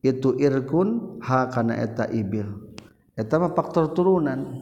Itu 0.02 0.34
irkun 0.34 1.22
ha 1.22 1.46
kana 1.46 1.78
eta 1.78 2.10
ibil. 2.10 2.74
Eta 3.14 3.38
mah 3.38 3.54
faktor 3.54 3.94
turunan. 3.94 4.58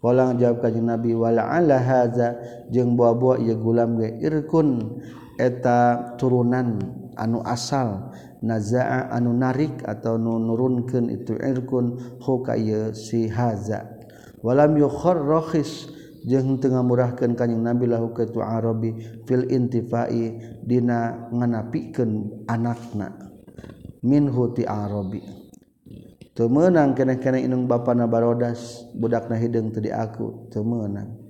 Kalau 0.00 0.32
jawab 0.38 0.64
kanjeng 0.64 0.88
Nabi 0.88 1.12
wala 1.12 1.50
ala 1.50 1.76
hadza 1.76 2.38
jeung 2.72 2.96
buah-buah 2.96 3.42
ieu 3.44 3.58
gulam 3.58 3.98
ge 3.98 4.14
irkun 4.22 4.94
eta 5.42 6.14
turunan. 6.22 6.99
anu 7.20 7.44
asal 7.44 8.16
naza'a 8.40 9.12
anu 9.12 9.36
narik 9.36 9.84
atau 9.84 10.16
nunurunkan 10.16 11.12
itu 11.12 11.36
irkun 11.36 12.00
hukaya 12.24 12.96
si 12.96 13.28
haza. 13.28 13.84
Walam 14.40 14.80
yukhor 14.80 15.20
rakhis 15.20 15.92
jeung 16.24 16.56
teu 16.56 16.72
ngamurahkeun 16.72 17.36
kanjing 17.36 17.60
Nabi 17.60 17.84
lahu 17.92 18.16
ka 18.16 18.24
tu 18.24 18.40
Arabi 18.40 18.96
fil 19.28 19.44
intifai 19.52 20.40
dina 20.64 21.28
nganapikeun 21.28 22.44
anakna. 22.48 23.12
Minhu 24.00 24.56
ti 24.56 24.64
Arabi. 24.64 25.20
Teu 26.32 26.48
meunang 26.48 26.96
keneh-keneh 26.96 27.44
inung 27.44 27.68
bapana 27.68 28.08
barodas 28.08 28.88
budakna 28.96 29.36
hideung 29.36 29.76
teu 29.76 29.84
diaku 29.84 30.48
teu 30.48 30.64
meunang. 30.64 31.29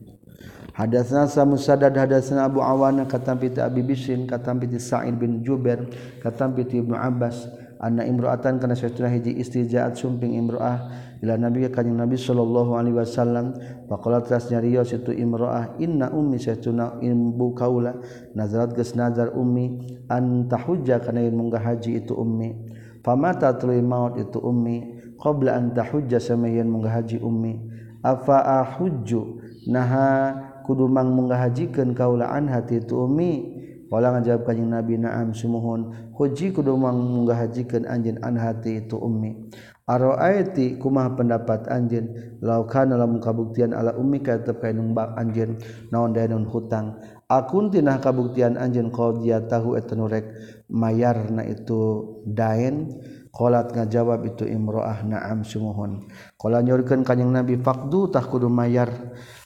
Hadatsna 0.81 1.29
Musaddad 1.45 1.93
hadatsna 1.93 2.49
Abu 2.49 2.65
Awana 2.65 3.05
katam 3.05 3.37
piti 3.37 3.61
Abi 3.61 3.85
Bisrin 3.85 4.25
katam 4.25 4.57
piti 4.57 4.81
Sa'id 4.81 5.13
bin 5.21 5.45
Jubair 5.45 5.85
katam 6.25 6.57
piti 6.57 6.81
Ibnu 6.81 6.97
Abbas. 6.97 7.53
Anna 7.77 8.09
imra'atan 8.09 8.57
kana 8.57 8.73
saytuna 8.73 9.13
hiji 9.13 9.37
istri 9.37 9.69
jaat 9.69 10.01
sumping 10.01 10.41
imra'ah 10.41 10.89
ila 11.21 11.37
nabi 11.37 11.69
kanjing 11.69 12.01
nabi 12.01 12.17
sallallahu 12.17 12.81
alaihi 12.81 12.97
wasallam. 12.97 13.61
Faqalat 13.93 14.33
tas 14.33 14.49
nyarios 14.49 14.97
itu 14.97 15.13
imra'ah 15.13 15.77
inna 15.85 16.17
ummi 16.17 16.41
saytuna 16.41 16.97
imbu 17.05 17.53
kaula 17.53 18.01
nazarat 18.33 18.73
geus 18.73 18.97
nazar 18.97 19.37
ummi 19.37 19.85
an 20.09 20.49
tahujja 20.49 21.05
kana 21.05 21.29
yen 21.29 21.37
munggah 21.37 21.61
haji 21.61 22.01
itu 22.01 22.17
ummi. 22.17 22.57
Famata 23.05 23.53
tuluy 23.53 23.85
maut 23.85 24.17
itu 24.17 24.41
ummi. 24.41 24.97
Qabla 25.21 25.61
an 25.61 25.77
tahujja 25.77 26.17
samayen 26.25 26.73
munggah 26.73 27.05
haji 27.05 27.21
ummi. 27.21 27.69
Afa 28.01 28.65
ahujju 28.65 29.45
naha 29.69 30.49
kudumang 30.71 31.11
menggahajikan 31.19 31.91
kaulaan 31.99 32.47
hati 32.47 32.79
itu 32.79 32.95
Umi. 33.03 33.59
Wala 33.91 34.15
ngajawab 34.15 34.47
kanjing 34.47 34.71
Nabi 34.71 35.03
na'am 35.03 35.35
sumuhun. 35.35 36.15
Huji 36.15 36.55
kudumang 36.55 36.95
menggahajikan 36.95 37.91
anjin 37.91 38.23
an 38.23 38.39
hati 38.39 38.87
itu 38.87 38.95
Umi. 38.95 39.51
Aroaiti 39.91 40.79
kumah 40.79 41.19
pendapat 41.19 41.67
anjin 41.67 42.39
laukan 42.39 42.95
dalam 42.95 43.19
kabuktian 43.19 43.75
ala 43.75 43.99
ummi 43.99 44.23
ka 44.23 44.39
tetap 44.39 44.63
ka 44.63 44.71
numbak 44.71 45.19
anjin 45.19 45.59
naon 45.91 46.15
daeun 46.15 46.47
hutang. 46.47 47.03
Akun 47.27 47.75
tinah 47.75 47.99
kabuktian 47.99 48.55
anjin 48.55 48.95
dia 49.27 49.43
tahu 49.43 49.75
etenurek 49.75 50.31
mayarna 50.71 51.43
itu 51.43 52.07
daen? 52.23 52.95
Kolat 53.31 53.71
ngajawab 53.75 54.27
itu 54.27 54.43
imroah 54.47 55.07
na'am 55.07 55.47
sumuhun. 55.47 56.07
Kala 56.35 56.63
nyurkeun 56.67 57.07
Nabi 57.31 57.59
faqdu 57.59 58.11
tah 58.11 58.23
kudu 58.23 58.47
mayar. 58.51 58.91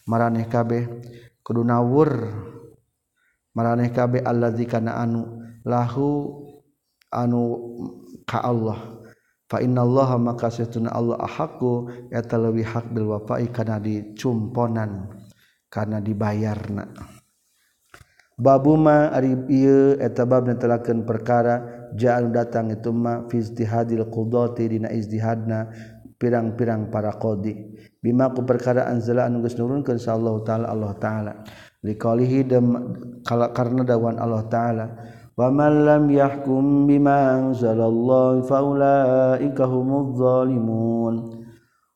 maraneh 0.08 0.48
kabeh. 0.48 0.84
Kudu 1.44 1.60
nawur. 1.60 2.10
Maraneh 3.54 3.92
kabeh 3.92 4.24
allazi 4.24 4.64
kana 4.66 4.98
anu 4.98 5.40
lahu 5.62 6.40
anu 7.12 7.42
ka 8.26 8.40
Allah. 8.42 8.94
Fa 9.44 9.60
innallaha 9.60 10.16
maka 10.16 10.48
satuna 10.48 10.90
Allah 10.90 11.20
ahaqqu 11.20 12.08
eta 12.10 12.40
leuwih 12.40 12.64
hak 12.64 12.90
bil 12.90 13.12
wafa'i 13.12 13.52
kana 13.52 13.76
dicumponan 13.78 15.12
kana 15.68 16.00
dibayarna. 16.00 16.88
Babuma 18.34 19.14
ari 19.14 19.36
ieu 19.46 19.94
eta 20.00 20.26
bab 20.26 20.50
netelakeun 20.50 21.06
perkara 21.06 21.86
ja'al 21.94 22.34
datang 22.34 22.74
itu 22.74 22.90
ma 22.90 23.22
fi 23.30 23.38
izdihadil 23.38 24.10
qudati 24.10 24.66
dina 24.66 24.90
izdihadna 24.90 25.70
pirang-pirang 26.18 26.90
para 26.90 27.14
qadi. 27.14 27.78
bimaku 28.04 28.44
perkara 28.44 28.84
anzala 28.92 29.24
anu 29.24 29.40
geus 29.40 29.56
nurunkeun 29.56 29.96
sa 29.96 30.12
Allah 30.12 30.36
taala 30.44 30.68
Allah 30.68 30.92
taala. 31.00 31.32
Liqalihi 31.80 32.44
karena 33.56 33.82
dawan 33.88 34.20
Allah 34.20 34.44
taala. 34.52 34.86
Wa 35.32 35.48
man 35.48 35.88
lam 35.88 36.12
yahkum 36.12 36.84
bima 36.84 37.40
anzalallahu 37.40 38.44
faulaika 38.44 39.64
humudz 39.64 40.20
zalimun. 40.20 41.40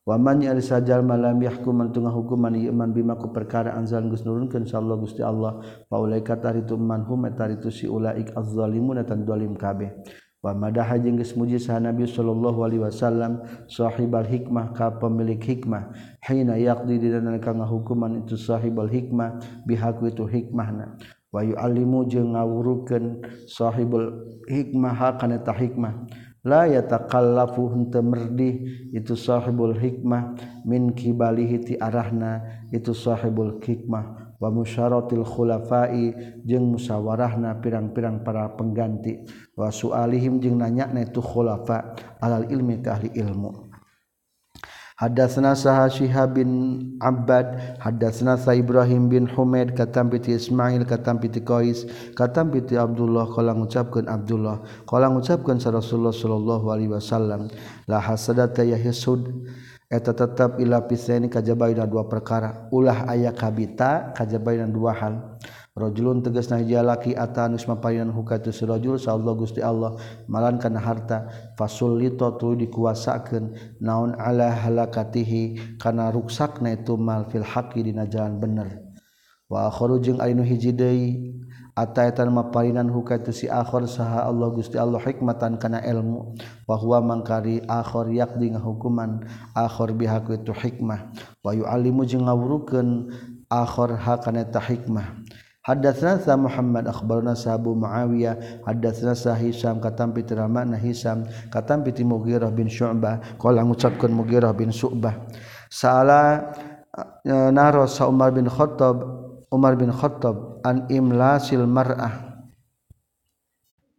Wa 0.09 0.17
man 0.17 0.41
yarsajal 0.41 1.05
malam 1.05 1.37
yahkum 1.45 1.85
man 1.85 1.93
tungah 1.93 2.17
hukuman 2.17 2.57
iman 2.57 2.97
bima 2.97 3.21
ku 3.21 3.29
perkara 3.29 3.77
anzal 3.77 4.09
geus 4.09 4.25
nurunkeun 4.25 4.65
sa 4.65 4.81
Allah 4.81 4.97
Gusti 4.97 5.21
Allah. 5.21 5.61
Faulaika 5.93 6.41
taritu 6.41 6.81
man 6.81 7.05
hum 7.05 7.29
taritu 7.37 7.69
si 7.69 7.85
ulaik 7.85 8.33
az-zalimun 8.33 9.05
tan 9.05 9.29
zalim 9.29 9.53
kabeh. 9.53 9.93
wamadaha 10.39 10.99
jeung 11.03 11.19
geus 11.19 11.35
muji 11.35 11.59
saha 11.59 11.83
Nabi 11.83 12.07
sallallahu 12.07 12.63
alaihi 12.63 12.83
wasallam 12.83 13.43
sahibal 13.67 14.27
hikmah 14.27 14.71
ka 14.75 14.95
pemilik 14.99 15.41
hikmah. 15.43 15.91
Hina 16.23 16.55
yaqdi 16.59 16.99
dina 17.03 17.39
ka 17.43 17.55
ngahukuman 17.55 18.23
itu 18.23 18.39
sahibal 18.39 18.87
hikmah 18.87 19.43
bihaku 19.67 20.15
itu 20.15 20.25
hikmahna. 20.29 20.95
Wa 21.29 21.45
yu'allimu 21.45 22.09
jeung 22.09 22.33
ngawurukeun 22.33 23.21
sahibul 23.51 24.25
hikmah 24.49 25.21
kana 25.21 25.43
ta 25.43 25.53
hikmah. 25.53 26.09
La 26.47 26.65
yataqallafu 26.65 27.75
henteu 27.75 28.01
merdih 28.01 28.89
itu 28.95 29.13
sahibul 29.19 29.77
hikmah. 29.77 30.39
Min 30.65 30.95
kibalihi 30.95 31.57
ti 31.67 31.75
arahna 31.77 32.65
itu 32.73 32.95
sahibul 32.97 33.61
hikmah. 33.61 34.28
wa 34.39 34.49
musyaratil 34.55 35.27
khulafai 35.27 36.15
jeung 36.47 36.75
musawarahna 36.75 37.59
pirang-pirang 37.59 38.23
para 38.23 38.55
pengganti. 38.55 39.27
Wa 39.59 39.69
sualihim 39.75 40.39
jeung 40.39 40.59
nanya 40.63 40.87
na 40.89 41.03
itu 41.05 41.19
khulafa 41.19 41.95
alal 42.23 42.47
ilmi 42.47 42.81
ka 42.81 42.99
ahli 42.99 43.11
ilmu. 43.19 43.69
Hadatsna 44.99 45.55
saha 45.55 45.87
Syihab 45.87 46.35
bin 46.35 46.51
Abbad 46.99 47.79
hadatsna 47.79 48.35
sa 48.35 48.51
Ibrahim 48.51 49.07
bin 49.07 49.31
Humaid 49.31 49.79
katam 49.79 50.11
piti 50.11 50.35
Ismail 50.35 50.83
katam 50.91 51.23
piti 51.23 51.39
Qais 51.39 51.87
katam 52.19 52.51
piti 52.51 52.75
Abdullah 52.75 53.31
qala 53.31 53.55
ngucapkeun 53.55 54.11
Abdullah 54.11 54.59
qala 54.91 55.07
ngucapkeun 55.15 55.63
sa 55.63 55.71
Rasulullah 55.71 56.11
sallallahu 56.11 56.67
alaihi 56.75 56.91
wasallam 56.91 57.47
la 57.87 58.03
hasadata 58.03 58.67
yahsud 58.67 59.47
eta 59.89 60.13
tetap 60.13 60.61
ilapis 60.61 61.09
ini 61.09 61.33
kajabainan 61.33 61.89
dua 61.89 62.05
perkara. 62.05 62.69
Ulah 62.69 63.09
aya 63.09 63.33
kabita 63.33 64.13
kajabainan 64.13 64.69
dua 64.69 64.93
hal. 64.93 65.15
Rojulun 65.79 66.27
tegas 66.27 66.51
laki 66.51 67.15
atanus 67.15 67.65
mapayan 67.71 68.11
hukatu 68.11 68.51
sirojul 68.51 68.99
sallallahu 68.99 69.47
gusti 69.47 69.63
Allah 69.63 69.95
malan 70.27 70.59
kana 70.59 70.83
harta 70.83 71.31
fasulito 71.55 72.35
tu 72.37 72.59
dikuasakeun. 72.59 73.79
Naon 73.81 74.13
ala 74.19 74.51
halakatihi 74.53 75.79
kana 75.79 76.11
ruksakna 76.13 76.77
itu 76.77 76.99
mal 76.99 77.31
fil 77.31 77.47
haqi 77.47 77.87
dina 77.87 78.11
jalan 78.11 78.43
bener. 78.43 78.69
Wa 79.49 79.73
akhiru 79.73 80.03
jeung 80.03 80.21
hiji 80.21 80.75
deui 80.77 81.33
atai 81.79 82.11
maparinan 82.27 82.91
huka 82.91 83.23
itu 83.23 83.31
si 83.31 83.47
akhor 83.47 83.87
saha 83.87 84.27
Allah 84.27 84.51
Gusti 84.51 84.75
Allah 84.75 84.99
hikmatan 84.99 85.63
kana 85.63 85.79
ilmu. 85.87 86.35
Bahwa 86.67 86.99
mangkari 87.15 87.63
akhor 87.71 88.11
yakdi 88.11 88.51
hukuman 88.59 89.23
akhor 89.55 89.95
bihaku 89.95 90.43
itu 90.43 90.51
hikmah. 90.51 91.15
Wa 91.47 91.55
yu'allimu 91.55 92.03
jeung 92.03 92.27
ngawurukeun 92.27 93.15
akhor 93.47 93.95
hakana 93.95 94.43
ta 94.51 94.59
hikmah. 94.59 95.23
Hadatsna 95.63 96.17
sa 96.17 96.33
Muhammad 96.33 96.89
akbarna 96.89 97.37
sa 97.37 97.61
Abu 97.61 97.77
Muawiyah. 97.77 98.65
Hadatsna 98.65 99.13
sa 99.13 99.37
Hisam 99.37 99.85
katam 99.85 100.17
piti 100.17 100.33
Rahman 100.33 100.73
Hisam 100.81 101.29
katam 101.53 101.85
piti 101.85 102.03
Mughirah 102.09 102.49
bin 102.49 102.73
Syu'bah. 102.73 103.37
Qala 103.37 103.63
ngucapkeun 103.63 104.11
Mughirah 104.17 104.57
bin 104.57 104.73
Syu'bah. 104.73 105.29
Sa'ala 105.69 106.49
eh, 107.29 107.51
naro 107.53 107.85
sa 107.85 108.09
Umar 108.09 108.33
bin 108.33 108.49
Khattab 108.49 109.28
Umar 109.49 109.81
bin 109.81 109.89
Khattab 109.89 110.61
an 110.61 110.85
imlasil 110.93 111.65
mar'ah. 111.65 112.45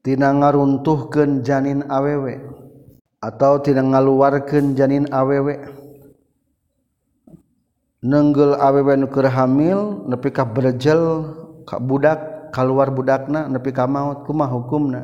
Tina 0.05 0.29
ngaruntuhkeun 0.29 1.41
janin 1.41 1.89
awewe 1.89 2.39
atau 3.19 3.59
tina 3.59 3.81
ngaluarkeun 3.83 4.77
janin 4.77 5.09
awewe. 5.09 5.59
Nenggel 7.99 8.55
awewe 8.55 8.93
nu 8.95 9.11
keur 9.11 9.27
hamil 9.27 10.07
nepi 10.07 10.31
ka 10.31 10.47
berjel 10.47 11.35
ka 11.67 11.81
budak 11.83 12.53
kaluar 12.55 12.93
budakna 12.93 13.49
nepi 13.51 13.75
ka 13.75 13.89
maut 13.89 14.23
kumaha 14.23 14.55
hukumna? 14.55 15.03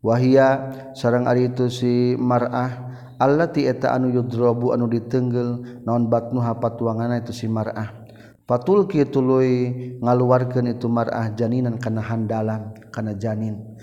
Wahia 0.00 0.72
sareng 0.94 1.26
ari 1.26 1.50
itu 1.50 1.66
si 1.68 2.14
mar'ah 2.14 2.88
allati 3.18 3.66
eta 3.66 3.90
anu 3.90 4.14
yudrabu 4.14 4.70
anu 4.70 4.86
ditenggel 4.86 5.82
naon 5.82 6.06
batnu 6.06 6.38
hapatuanganna 6.38 7.20
itu 7.20 7.34
si 7.34 7.50
mar'ah. 7.50 8.07
patul 8.48 8.88
kitului 8.88 9.52
ngaluarkeun 10.00 10.72
itu 10.72 10.88
marah 10.88 11.28
janinan 11.36 11.76
kana 11.76 12.00
handalan 12.00 12.72
kana 12.88 13.12
janin. 13.12 13.76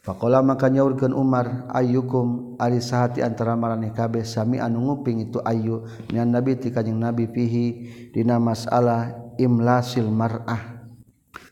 Faqala 0.00 0.40
maka 0.40 0.72
nyaurkeun 0.72 1.12
Umar 1.12 1.68
ayyukum 1.68 2.56
ari 2.62 2.80
sahati 2.80 3.20
antara 3.20 3.58
maraneh 3.58 3.90
kabeh 3.90 4.24
sami 4.24 4.56
anu 4.56 4.80
nguping 4.88 5.28
itu 5.28 5.42
ayu 5.42 5.84
nyan 6.14 6.30
nabi 6.30 6.56
ti 6.56 6.70
kanjing 6.72 6.96
nabi 6.96 7.26
fihi 7.28 7.66
dina 8.14 8.40
masalah 8.40 9.12
imlasil 9.36 10.08
mar'ah. 10.08 10.80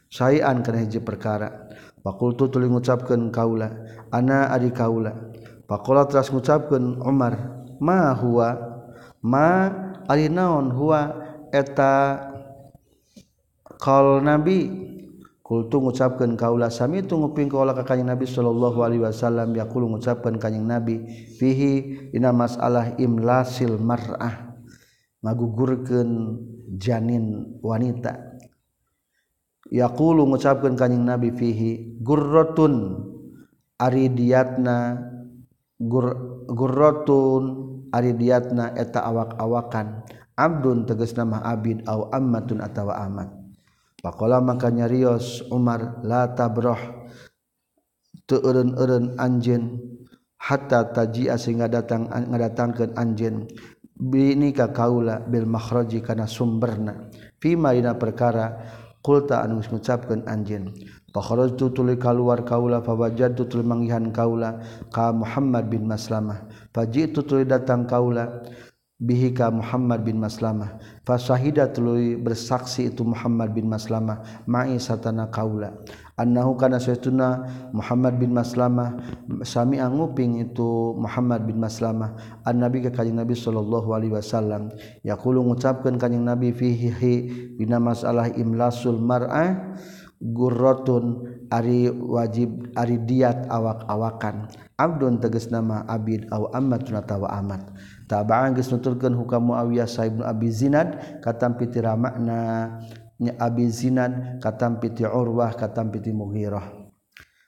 Sayan 0.08 0.64
kana 0.64 0.86
hiji 0.86 1.04
perkara. 1.04 1.68
Faqultu 2.00 2.48
tuluy 2.48 2.70
ngucapkeun 2.70 3.28
kaula 3.34 3.74
ana 4.08 4.48
ari 4.54 4.70
kaula. 4.72 5.34
Faqala 5.68 6.08
teras 6.08 6.30
ngucapkeun 6.30 7.02
Umar 7.02 7.66
ma 7.82 8.14
huwa? 8.16 8.54
Ma 9.20 9.68
ari 10.08 10.30
naon 10.30 10.72
huwa? 10.72 11.26
Eta 11.50 12.33
Kal 13.78 14.22
nabi 14.22 14.70
kultu 15.44 15.76
ngucapkeun 15.76 16.40
kaula 16.40 16.72
sami 16.72 17.04
tu 17.04 17.20
nguping 17.20 17.52
kaula 17.52 17.76
ka 17.76 17.84
kanjing 17.84 18.08
Nabi 18.08 18.24
sallallahu 18.24 18.80
alaihi 18.80 19.04
wasallam. 19.04 19.52
Yaqulu 19.52 19.92
ngucapkeun 19.92 20.40
kanjing 20.40 20.64
Nabi 20.64 21.04
fihi 21.36 22.08
dina 22.10 22.32
masalah 22.32 22.96
imlasil 22.96 23.76
mar'ah. 23.76 24.56
Ngagugurkeun 25.20 26.10
janin 26.80 27.56
wanita. 27.60 28.40
Yaqulu 29.68 30.24
ngucapkeun 30.32 30.80
kanjing 30.80 31.04
Nabi 31.04 31.28
fihi 31.36 32.00
gurratun 32.00 33.04
aridiatna 33.76 34.96
gur, 35.76 36.08
gurratun 36.48 37.42
aridiatna 37.92 38.72
eta 38.80 39.04
awak-awakan. 39.04 40.08
Abdun 40.34 40.88
tegas 40.88 41.12
nama 41.14 41.44
abid 41.44 41.84
au 41.84 42.08
ammatun 42.10 42.64
atawa 42.64 43.04
amat. 43.06 43.43
Pakola 44.04 44.44
makanya 44.44 44.84
Rios 44.84 45.40
Umar 45.48 46.04
lata 46.04 46.52
broh 46.52 47.08
teun-un 48.28 49.16
anjin 49.16 49.80
hatta 50.36 50.92
tajia 50.92 51.40
sehingga 51.40 51.72
datang 51.72 52.12
ngadatangkan 52.12 53.00
anjin 53.00 53.48
binika 53.96 54.68
kaula 54.76 55.24
bil 55.24 55.48
makhraji 55.48 56.04
kana 56.04 56.28
sumberna 56.28 57.08
fima 57.40 57.72
ina 57.72 57.96
perkara. 57.96 58.60
Qulta 59.04 59.44
anu 59.44 59.60
ngucapkeun 59.60 60.24
anjeun 60.24 60.72
fakharajtu 61.12 61.76
tuluy 61.76 62.00
kaluar 62.00 62.40
kaula 62.40 62.80
fawajadtu 62.80 63.44
tuluy 63.52 63.60
manggihan 63.60 64.08
kaula 64.08 64.64
ka 64.88 65.12
Muhammad 65.12 65.68
bin 65.68 65.84
Maslamah 65.84 66.48
fajitu 66.72 67.20
tuluy 67.20 67.44
datang 67.44 67.84
kaula. 67.84 68.40
bihika 69.02 69.50
Muhammad 69.50 70.06
bin 70.06 70.22
Maslamah. 70.22 70.78
Fasahida 71.02 71.66
tuluy 71.70 72.14
bersaksi 72.14 72.88
itu 72.88 73.02
Muhammad 73.02 73.50
bin 73.50 73.66
Maslamah 73.66 74.22
ma'i 74.46 74.78
satana 74.78 75.28
kaula. 75.34 75.74
Annahu 76.14 76.54
kana 76.54 76.78
saytuna 76.78 77.42
Muhammad 77.74 78.22
bin 78.22 78.30
Maslamah 78.30 79.02
sami 79.42 79.82
anguping 79.82 80.38
itu 80.38 80.94
Muhammad 80.94 81.42
bin 81.42 81.58
Maslamah 81.58 82.14
an 82.46 82.62
nabi 82.62 82.86
ka 82.86 82.94
kanjing 82.94 83.18
nabi 83.18 83.34
sallallahu 83.34 83.90
alaihi 83.90 84.14
wasallam. 84.14 84.70
Yaqulu 85.02 85.42
ngucapkeun 85.42 85.98
kanjing 85.98 86.22
nabi 86.22 86.54
fihi 86.54 87.14
dina 87.58 87.82
masalah 87.82 88.30
imlasul 88.30 89.02
mar'ah 89.02 89.74
gurratun 90.22 91.26
ari 91.50 91.90
wajib 91.90 92.70
ari 92.78 93.02
diat 93.02 93.50
awak-awakan. 93.50 94.46
Abdun 94.78 95.18
tegas 95.18 95.50
nama 95.50 95.82
abid 95.90 96.30
au 96.30 96.46
amatun 96.54 96.98
atawa 96.98 97.34
amat. 97.42 97.73
tabaturkan 98.04 99.16
hukam 99.16 99.52
muawiyah 99.52 99.88
saib 99.88 100.20
Abi 100.20 100.52
Zinad 100.52 101.20
katampitira 101.24 101.96
makna 101.96 102.68
nya 103.20 103.32
Abi 103.38 103.70
Zinad 103.70 104.42
katampi 104.42 104.90
ti 104.90 105.06
Urwah 105.06 105.54
katampi 105.54 106.02
ti 106.02 106.10
Mughirah. 106.10 106.84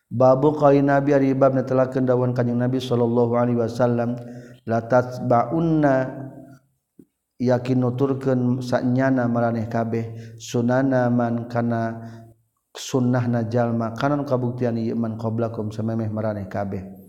Babu 0.06 0.54
qali 0.54 0.86
Nabi 0.86 1.18
ari 1.18 1.34
bab 1.34 1.58
netelakeun 1.58 2.06
dawuhan 2.06 2.30
Kanjeng 2.30 2.62
Nabi 2.62 2.78
sallallahu 2.78 3.34
alaihi 3.34 3.58
wasallam 3.58 4.14
la 4.62 4.86
tasbaunna 4.86 5.94
yakin 7.42 7.78
nuturkeun 7.82 8.62
sanyana 8.62 9.26
maraneh 9.26 9.66
kabeh 9.66 10.38
sunana 10.38 11.10
man 11.10 11.50
kana 11.50 11.98
sunnahna 12.70 13.50
jalma 13.50 13.98
kanan 13.98 14.22
kabuktian 14.22 14.78
ieu 14.78 14.94
man 14.94 15.18
qablakum 15.18 15.74
samemeh 15.74 16.06
maraneh 16.06 16.46
kabeh. 16.46 17.05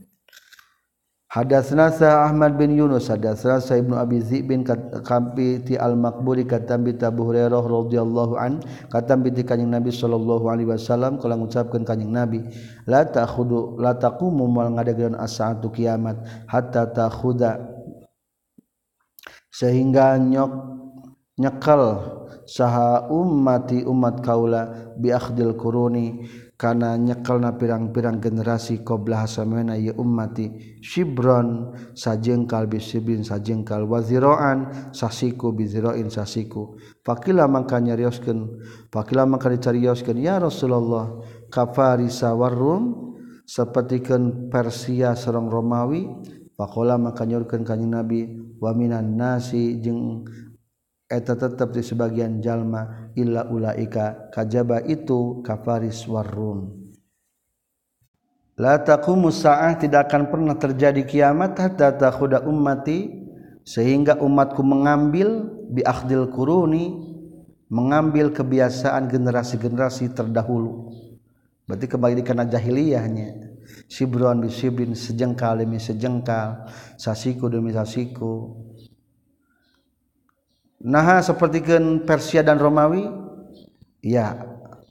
Hadatsna 1.27 1.91
sa 1.91 2.23
Ahmad 2.23 2.55
bin 2.55 2.71
Yunus 2.71 3.11
hadatsna 3.11 3.59
sa 3.59 3.75
Ibnu 3.75 3.99
Abi 3.99 4.23
Dzib 4.23 4.47
bin 4.47 4.63
Kampi 4.63 5.59
ti 5.59 5.75
Al-Maqburi 5.75 6.47
katam 6.47 6.87
bi 6.87 6.95
Abu 7.03 7.27
Hurairah 7.27 7.59
radhiyallahu 7.67 8.39
an 8.39 8.63
katam 8.87 9.27
bi 9.27 9.35
kanjing 9.35 9.67
Nabi 9.67 9.91
sallallahu 9.91 10.47
alaihi 10.47 10.71
wasallam 10.71 11.19
kala 11.19 11.35
ngucapkeun 11.35 11.83
kanjing 11.83 12.15
Nabi 12.15 12.47
la 12.87 13.03
takhudu 13.03 13.75
la 13.75 13.99
taqumu 13.99 14.47
mal 14.47 14.71
ngadageun 14.71 15.19
as-saatu 15.19 15.67
kiamat 15.67 16.15
hatta 16.47 16.95
takhuda. 16.95 17.59
Sehingga 19.51 20.15
nyok 20.15 20.51
nyekal 21.43 21.81
saha 22.47 23.11
ummati 23.11 23.83
umat 23.83 24.23
kaula 24.23 24.95
bi 24.95 25.11
akhdil 25.11 25.59
quruni 25.59 26.23
kana 26.57 26.97
nyekel 26.97 27.37
na 27.37 27.53
pirang-pirang 27.53 28.17
generasi 28.17 28.81
qbla 28.81 29.29
hasamena 29.29 29.77
ye 29.77 29.93
ummati 29.93 30.81
shibron 30.81 31.77
sajengkal 31.93 32.65
bisibin 32.65 33.21
sajengkal 33.21 33.85
waziroan 33.85 34.89
sasiku 34.89 35.53
biziroin 35.53 36.09
sasiku. 36.09 36.73
Fakila 37.05 37.45
mangka 37.45 37.77
nyarioskeun 37.77 38.57
fakila 38.89 39.29
mangka 39.29 39.53
dicarioskeun 39.53 40.17
ya 40.17 40.41
Rasulullah 40.41 41.21
kafarisa 41.53 42.33
warrum? 42.33 43.07
Sapertikeun 43.47 44.51
Persia 44.51 45.15
sareng 45.15 45.47
Romawi 45.47 46.03
faqala 46.59 46.99
maka 46.99 47.23
nyorkeun 47.23 47.63
kanjing 47.63 47.95
Nabi 47.95 48.27
wa 48.59 48.75
minan 48.75 49.15
nasi 49.15 49.79
jeung 49.79 50.27
eta 51.07 51.33
tetap 51.39 51.71
di 51.71 51.81
sebagian 51.83 52.43
jalma 52.43 53.11
illa 53.15 53.47
ulaika. 53.47 54.31
Kajaba 54.31 54.83
itu 54.83 55.41
kafaris 55.41 56.03
warrum 56.07 56.87
la 58.57 58.81
taqumu 58.81 59.29
sa'ah 59.29 59.77
tidak 59.77 60.09
akan 60.09 60.33
pernah 60.33 60.55
terjadi 60.57 61.05
kiamat 61.05 61.53
hatta 61.61 61.93
takhuda 61.93 62.43
ummati 62.43 63.13
sehingga 63.61 64.17
umatku 64.17 64.65
mengambil 64.65 65.45
bi 65.69 65.85
akhdil 65.85 66.33
quruni 66.33 67.05
mengambil 67.69 68.33
kebiasaan 68.33 69.11
generasi-generasi 69.11 70.15
terdahulu. 70.15 70.89
Berarti 71.67 71.85
kembali 71.85 72.23
karena 72.23 72.47
jahiliyahnya. 72.47 73.45
Sibron 73.91 74.39
bi 74.39 74.47
sibrin 74.47 74.95
sejengkal 74.95 75.59
demi 75.59 75.75
sejengkal 75.75 76.71
sasiku 76.95 77.51
demi 77.51 77.75
sasiku 77.75 78.55
Nah 80.77 81.25
sepertikan 81.25 82.05
Persia 82.05 82.45
dan 82.45 82.61
Romawi 82.61 83.09
ya 84.05 84.37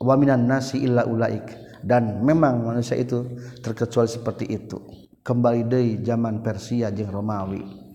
waminan 0.02 0.42
nasi 0.42 0.82
illa 0.82 1.06
ulaik. 1.06 1.66
Dan 1.86 2.26
memang 2.26 2.66
manusia 2.66 2.98
itu 2.98 3.22
terkecuali 3.62 4.10
seperti 4.10 4.50
itu. 4.50 4.82
Kembali 5.22 5.62
dari 5.62 5.90
zaman 6.02 6.42
Persia 6.42 6.90
jeung 6.90 7.14
Romawi. 7.14 7.86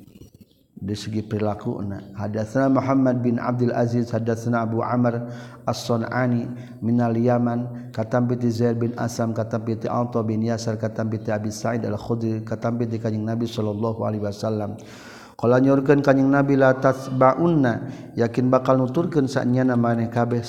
Di 0.82 0.98
segi 0.98 1.22
perilaku 1.22 1.78
na 1.86 2.02
hadatsana 2.18 2.66
Muhammad 2.66 3.22
bin 3.22 3.38
Abdul 3.38 3.70
Aziz 3.70 4.10
hadatsana 4.10 4.66
Abu 4.66 4.82
Amr 4.82 5.30
As-Sun'ani 5.70 6.50
min 6.82 6.98
al-Yaman 6.98 7.94
katam 7.94 8.26
bi 8.26 8.34
Zaid 8.50 8.82
bin 8.82 8.90
Asam 8.98 9.30
katam 9.30 9.62
bi 9.62 9.78
Alta 9.86 10.26
bin 10.26 10.42
Yasar 10.42 10.82
katam 10.82 11.14
bi 11.14 11.22
Abi 11.30 11.54
Sa'id 11.54 11.86
al-Khudri 11.86 12.42
katam 12.42 12.82
bi 12.82 12.90
kanjing 12.98 13.22
Nabi 13.22 13.46
sallallahu 13.46 14.02
alaihi 14.02 14.26
wasallam 14.26 14.74
kalau 15.40 15.58
nyorkan 15.58 16.06
kanyeng 16.06 16.30
nabi 16.30 16.54
latas 16.54 17.10
baunna 17.10 17.90
yakin 18.14 18.54
bakal 18.54 18.78
nuturkan 18.78 19.26
saknya 19.26 19.66
namanya 19.66 20.12
kabeh 20.12 20.46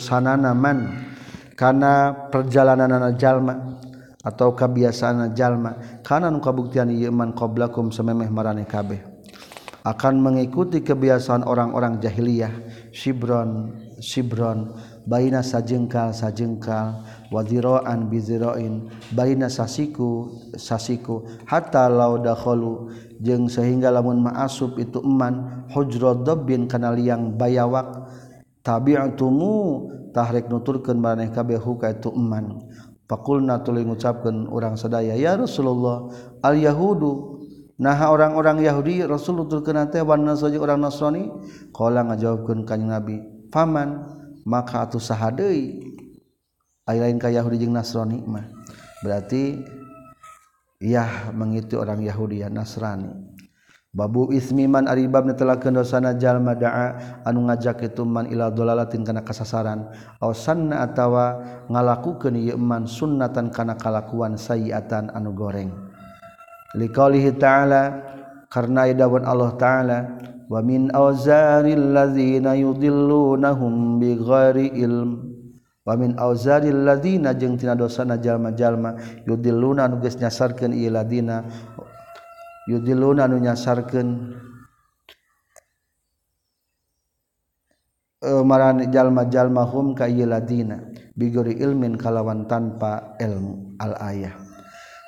sanana 0.00 0.52
man. 0.52 1.08
Karena 1.56 2.12
perjalanan 2.32 2.88
anak 2.88 3.20
jalma 3.20 3.80
atau 4.24 4.56
kebiasaan 4.56 5.36
jalma. 5.36 6.00
Kana 6.00 6.32
nu 6.32 6.40
kabuktian 6.40 6.88
ieu 6.88 7.12
man 7.12 7.36
qablakum 7.36 7.92
samemeh 7.92 8.32
marane 8.32 8.64
kabeh. 8.64 9.00
Akan 9.84 10.20
mengikuti 10.20 10.80
kebiasaan 10.80 11.44
orang-orang 11.44 12.00
jahiliyah. 12.00 12.52
Sibron 12.92 13.76
sibron 14.00 14.72
baina 15.08 15.40
sajengkal 15.40 16.12
sajengkal 16.12 17.04
waziroan 17.32 18.08
biziroin 18.08 18.88
baina 19.14 19.48
sasiku 19.48 20.32
sasiku. 20.56 21.24
Hatta 21.48 21.88
laudakhulu 21.88 22.92
jeung 23.20 23.48
sehingga 23.48 23.92
lamun 23.92 24.24
ma'asub 24.24 24.76
itu 24.80 25.00
eman 25.00 25.66
hujrat 25.72 26.24
dabbin 26.24 26.66
kana 26.68 26.92
liang 26.92 27.36
bayawak 27.36 28.08
tabi'atumu 28.64 29.54
tahrik 30.12 30.50
nuturkeun 30.50 30.98
maneh 30.98 31.30
kabeh 31.32 31.60
huka 31.60 31.94
itu 31.94 32.10
eman. 32.12 32.64
Faqulna 33.10 33.66
tuluy 33.66 33.82
ngucapkeun 33.82 34.46
urang 34.46 34.78
sadaya 34.78 35.18
ya 35.18 35.34
Rasulullah 35.34 36.06
al 36.46 36.54
yahudu 36.54 37.40
Nah 37.80 37.96
orang-orang 37.96 38.60
Yahudi 38.60 39.00
Rasul 39.08 39.40
nuturkeun 39.40 39.88
teh 39.88 40.04
wan 40.04 40.20
nasrani 40.28 40.60
orang 40.60 40.84
Nasrani? 40.84 41.32
Qala 41.72 42.04
ngajawabkeun 42.12 42.68
kanjing 42.68 42.92
Nabi 42.92 43.16
faman? 43.48 44.19
maka 44.50 44.82
atuh 44.82 44.98
saha 44.98 45.30
deui 45.30 45.78
lain 46.90 47.22
ka 47.22 47.30
Yahudi 47.30 47.62
jeung 47.62 47.70
Nasrani 47.70 48.18
mah. 48.26 48.50
Berarti 49.06 49.62
yah 50.82 51.30
mengitu 51.30 51.78
orang 51.78 52.02
Yahudi 52.02 52.42
ya 52.42 52.50
Nasrani. 52.50 53.30
Babu 53.90 54.30
ismi 54.30 54.70
man 54.70 54.86
ari 54.86 55.10
bab 55.10 55.26
netelakeun 55.26 55.74
dosana 55.74 56.14
jalma 56.14 56.54
daa 56.54 57.22
anu 57.26 57.46
ngajak 57.46 57.90
itu 57.90 58.02
man 58.06 58.26
ila 58.26 58.50
dolalatin 58.50 59.06
kana 59.06 59.22
kasasaran. 59.22 59.86
Aw 60.18 60.30
sanna 60.34 60.82
atawa 60.82 61.38
ngalakukeun 61.70 62.34
ieu 62.38 62.58
man 62.58 62.90
sunnatan 62.90 63.54
kana 63.54 63.78
kalakuan 63.78 64.34
sayiatan 64.34 65.14
anu 65.14 65.30
goreng. 65.30 65.70
Liqaulihi 66.74 67.38
ta'ala 67.38 67.82
karena 68.50 68.86
idawan 68.86 69.26
Allah 69.26 69.50
ta'ala 69.58 69.98
wa 70.50 70.58
min 70.66 70.90
wamin 70.90 70.98
awzarilazina 70.98 72.58
yudilunahum 72.58 74.02
bighairi 74.02 74.74
ilm 74.82 75.30
wa 75.86 75.94
min 75.94 76.18
awzaril 76.18 76.82
ladina 76.82 77.38
jeung 77.38 77.54
tina 77.54 77.78
dosana 77.78 78.18
jalma-jalma 78.18 78.98
yudilluna 79.30 79.86
anu 79.86 80.02
geus 80.02 80.18
nyasarkeun 80.18 80.74
ieu 80.74 80.90
ladina 80.90 81.46
yudiluna 82.66 83.30
anu 83.30 83.38
nyasarkeun 83.38 84.08
uh, 88.26 88.42
marani 88.42 88.90
jalma-jalma 88.90 89.62
hum 89.70 89.94
ka 89.94 90.10
ieu 90.10 90.26
ladina 90.26 90.82
bighairi 91.14 91.62
ilmin 91.62 91.94
kalawan 91.94 92.50
tanpa 92.50 93.14
ilmu 93.22 93.78
al 93.78 93.94
ayah. 94.02 94.49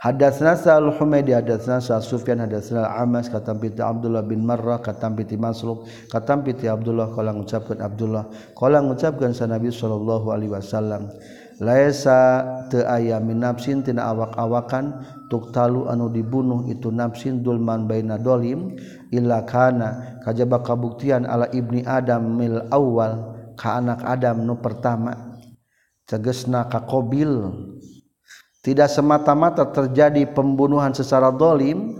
Hadatsna 0.02 0.58
Sa'al 0.58 0.98
Humaydi 0.98 1.30
hadatsna 1.30 1.78
Sa 1.78 2.02
Sufyan 2.02 2.42
hadatsna 2.42 2.90
Amas 2.90 3.30
katam 3.30 3.62
piti 3.62 3.78
Abdullah 3.78 4.26
bin 4.26 4.42
Marrah 4.42 4.82
katam 4.82 5.14
piti 5.14 5.38
Masruq 5.38 5.86
katam 6.10 6.42
piti 6.42 6.66
Abdullah 6.66 7.14
qala 7.14 7.30
ngucapkeun 7.30 7.78
Abdullah 7.78 8.26
qala 8.58 8.82
ngucapkeun 8.82 9.30
sa 9.30 9.46
Nabi 9.46 9.70
sallallahu 9.70 10.34
alaihi 10.34 10.50
wasallam 10.50 11.06
laesa 11.62 12.42
teu 12.66 12.82
aya 12.82 13.22
min 13.22 13.46
nafsin 13.46 13.86
tina 13.86 14.10
awak-awakan 14.10 15.06
tuktalu 15.30 15.86
anu 15.86 16.10
dibunuh 16.10 16.66
itu 16.66 16.90
nafsin 16.90 17.46
dulman 17.46 17.86
baina 17.86 18.18
dolim 18.18 18.74
illa 19.14 19.46
kana 19.46 20.18
kajaba 20.26 20.66
kabuktian 20.66 21.30
ala 21.30 21.46
ibni 21.54 21.86
adam 21.86 22.26
mil 22.34 22.58
awal 22.74 23.38
ka 23.54 23.78
anak 23.78 24.02
adam 24.02 24.42
nu 24.42 24.58
pertama 24.58 25.38
cegesna 26.10 26.66
ka 26.66 26.82
qabil 26.90 27.54
tidak 28.62 28.88
semata-mata 28.94 29.66
terjadi 29.74 30.22
pembunuhan 30.30 30.94
secara 30.94 31.34
dolim 31.34 31.98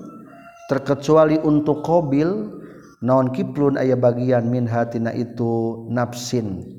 terkecuali 0.70 1.42
untuk 1.42 1.82
kobil 1.82 2.54
naon 3.02 3.34
kiplun 3.34 3.74
ayah 3.82 3.98
bagian 3.98 4.46
min 4.46 4.70
hatina 4.70 5.10
itu 5.10 5.84
nafsin. 5.90 6.78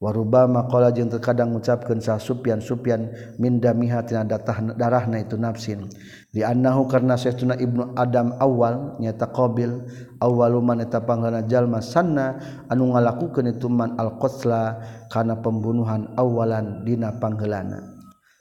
Warubama 0.00 0.68
qala 0.68 0.92
jeung 0.92 1.08
terkadang 1.08 1.52
ngucapkeun 1.56 1.96
sa 2.00 2.20
Sufyan 2.20 2.60
Sufyan 2.60 3.08
min 3.40 3.56
dami 3.60 3.88
hatina 3.88 4.24
datah 4.24 4.72
darahna 4.72 5.20
itu 5.20 5.36
nafsin. 5.36 5.84
Di 6.32 6.40
annahu 6.40 6.88
karna 6.88 7.16
saestuna 7.20 7.60
ibnu 7.60 7.92
adam 7.96 8.36
awal 8.40 8.96
nyata 9.00 9.28
qabil 9.32 9.84
awwalu 10.20 10.60
man 10.64 10.80
eta 10.80 11.04
panglana 11.04 11.44
jalma 11.44 11.84
sanna 11.84 12.40
anu 12.72 12.92
ngalakukeun 12.96 13.52
itu 13.52 13.68
man 13.68 13.96
al 14.00 14.16
qatla 14.16 14.80
kana 15.08 15.40
pembunuhan 15.40 16.08
awalan 16.16 16.84
dina 16.84 17.14
panggelana 17.16 17.93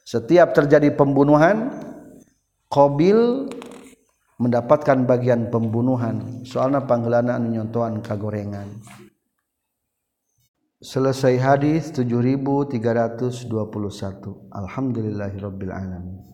setiap 0.03 0.51
terjadi 0.55 0.91
pembunuhan 0.95 1.71
qabil 2.71 3.49
mendapatkan 4.39 5.07
bagian 5.07 5.47
pembunuhan. 5.51 6.43
Soalna 6.47 6.83
pangheulana 6.83 7.39
anu 7.39 7.59
nyontohan 7.59 8.03
kagorengan. 8.03 8.67
Selesai 10.83 11.39
hadis 11.39 11.95
7321 11.95 12.75
Alhamdulillahirabbil 14.51 15.71
alamin 15.71 16.23